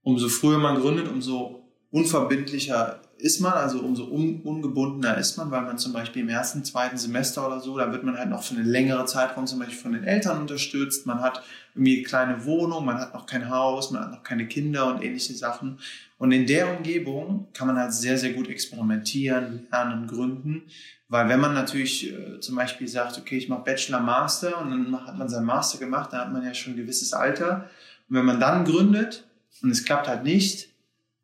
umso 0.04 0.30
früher 0.30 0.60
man 0.60 0.80
gründet, 0.80 1.08
umso 1.08 1.72
unverbindlicher 1.90 3.02
ist 3.24 3.40
man, 3.40 3.54
also 3.54 3.80
umso 3.80 4.04
un 4.04 4.42
ungebundener 4.42 5.18
ist 5.18 5.38
man, 5.38 5.50
weil 5.50 5.62
man 5.62 5.78
zum 5.78 5.94
Beispiel 5.94 6.24
im 6.24 6.28
ersten, 6.28 6.66
zweiten 6.66 6.98
Semester 6.98 7.48
oder 7.48 7.62
so, 7.62 7.78
da 7.78 7.90
wird 7.90 8.04
man 8.04 8.18
halt 8.18 8.30
noch 8.30 8.44
für 8.44 8.54
eine 8.54 8.66
längere 8.66 9.06
Zeitraum 9.06 9.48
zum 9.48 9.60
Beispiel 9.60 9.78
von 9.78 9.94
den 9.94 10.04
Eltern 10.04 10.42
unterstützt. 10.42 11.06
Man 11.06 11.22
hat 11.22 11.42
irgendwie 11.74 12.00
eine 12.00 12.04
kleine 12.04 12.44
Wohnung, 12.44 12.84
man 12.84 12.98
hat 12.98 13.14
noch 13.14 13.26
kein 13.26 13.50
Haus, 13.50 13.92
man 13.92 14.04
hat 14.04 14.12
noch 14.12 14.24
keine 14.24 14.46
Kinder 14.46 14.94
und 14.94 15.02
ähnliche 15.02 15.34
Sachen. 15.36 15.80
Und 16.18 16.34
in 16.34 16.46
der 16.46 16.76
Umgebung 16.76 17.48
kann 17.54 17.68
man 17.68 17.78
halt 17.78 17.94
sehr, 17.94 18.18
sehr 18.18 18.34
gut 18.34 18.50
experimentieren, 18.50 19.68
lernen, 19.72 20.06
gründen. 20.08 20.64
Weil 21.08 21.30
wenn 21.30 21.40
man 21.40 21.54
natürlich 21.54 22.12
äh, 22.12 22.42
zum 22.42 22.56
Beispiel 22.56 22.90
sagt, 22.90 23.18
okay, 23.18 23.38
ich 23.38 23.48
mache 23.48 23.64
Bachelor, 23.64 24.02
Master 24.02 24.60
und 24.60 24.72
dann 24.72 25.08
hat 25.08 25.18
man 25.18 25.30
seinen 25.30 25.46
Master 25.46 25.78
gemacht, 25.78 26.12
dann 26.12 26.20
hat 26.20 26.34
man 26.34 26.44
ja 26.44 26.54
schon 26.54 26.74
ein 26.74 26.78
gewisses 26.78 27.14
Alter. 27.14 27.70
Und 28.10 28.18
wenn 28.18 28.26
man 28.26 28.42
dann 28.42 28.66
gründet 28.66 29.26
und 29.62 29.72
es 29.72 29.86
klappt 29.86 30.10
halt 30.10 30.26
nicht, 30.26 30.73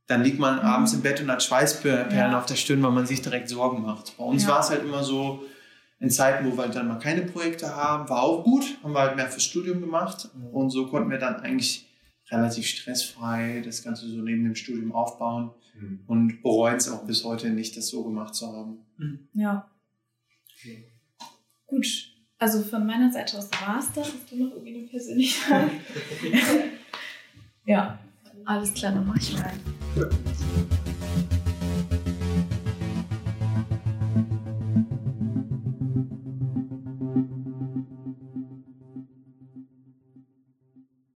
dann 0.09 0.23
liegt 0.23 0.39
man 0.39 0.59
abends 0.59 0.93
im 0.93 1.01
Bett 1.01 1.21
und 1.21 1.31
hat 1.31 1.41
Schweißperlen 1.43 2.11
Ja. 2.15 2.37
auf 2.37 2.45
der 2.45 2.55
Stirn, 2.55 2.83
weil 2.83 2.91
man 2.91 3.05
sich 3.05 3.21
direkt 3.21 3.47
Sorgen 3.47 3.81
macht. 3.83 4.17
Bei 4.17 4.23
uns 4.25 4.43
Ja. 4.43 4.49
war 4.49 4.59
es 4.59 4.69
halt 4.69 4.83
immer 4.83 5.03
so, 5.03 5.43
in 6.01 6.09
Zeiten, 6.09 6.45
wo 6.49 6.55
wir 6.57 6.63
halt 6.63 6.75
dann 6.75 6.87
mal 6.87 6.97
keine 6.99 7.21
Projekte 7.23 7.75
haben, 7.75 8.07
war 8.09 8.23
auch 8.23 8.43
gut, 8.43 8.63
haben 8.83 8.93
wir 8.93 8.99
halt 9.01 9.15
mehr 9.15 9.27
fürs 9.27 9.43
Studium 9.43 9.81
gemacht 9.81 10.29
und 10.51 10.69
so 10.69 10.87
konnten 10.87 11.09
wir 11.11 11.17
dann 11.19 11.37
eigentlich 11.37 11.87
relativ 12.31 12.65
stressfrei 12.67 13.61
das 13.65 13.83
Ganze 13.83 14.07
so 14.07 14.21
neben 14.21 14.43
dem 14.43 14.55
Studium 14.55 14.91
aufbauen 14.93 15.51
und 16.07 16.41
bereuen 16.41 16.75
es 16.77 16.89
auch 16.89 17.05
bis 17.05 17.23
heute 17.23 17.49
nicht, 17.49 17.75
das 17.77 17.87
so 17.89 18.03
gemacht 18.03 18.33
zu 18.35 18.47
haben. 18.47 18.79
Ja. 19.33 19.69
Gut. 21.67 21.85
Also 22.37 22.63
von 22.63 22.85
meiner 22.85 23.11
Seite 23.11 23.37
aus 23.37 23.49
war 23.65 23.79
es 23.79 23.91
das. 23.93 24.07
Hast 24.13 24.31
du 24.31 24.37
noch 24.37 24.51
irgendwie 24.53 24.77
eine 24.79 24.87
persönliche 24.87 25.39
Frage? 25.41 25.71
ja. 27.65 27.99
Alles 28.49 28.73
klar, 28.73 28.91
dann 28.93 29.05
mach 29.05 29.15
ich 29.15 29.37
rein. 29.39 29.59
Ja. 29.95 30.05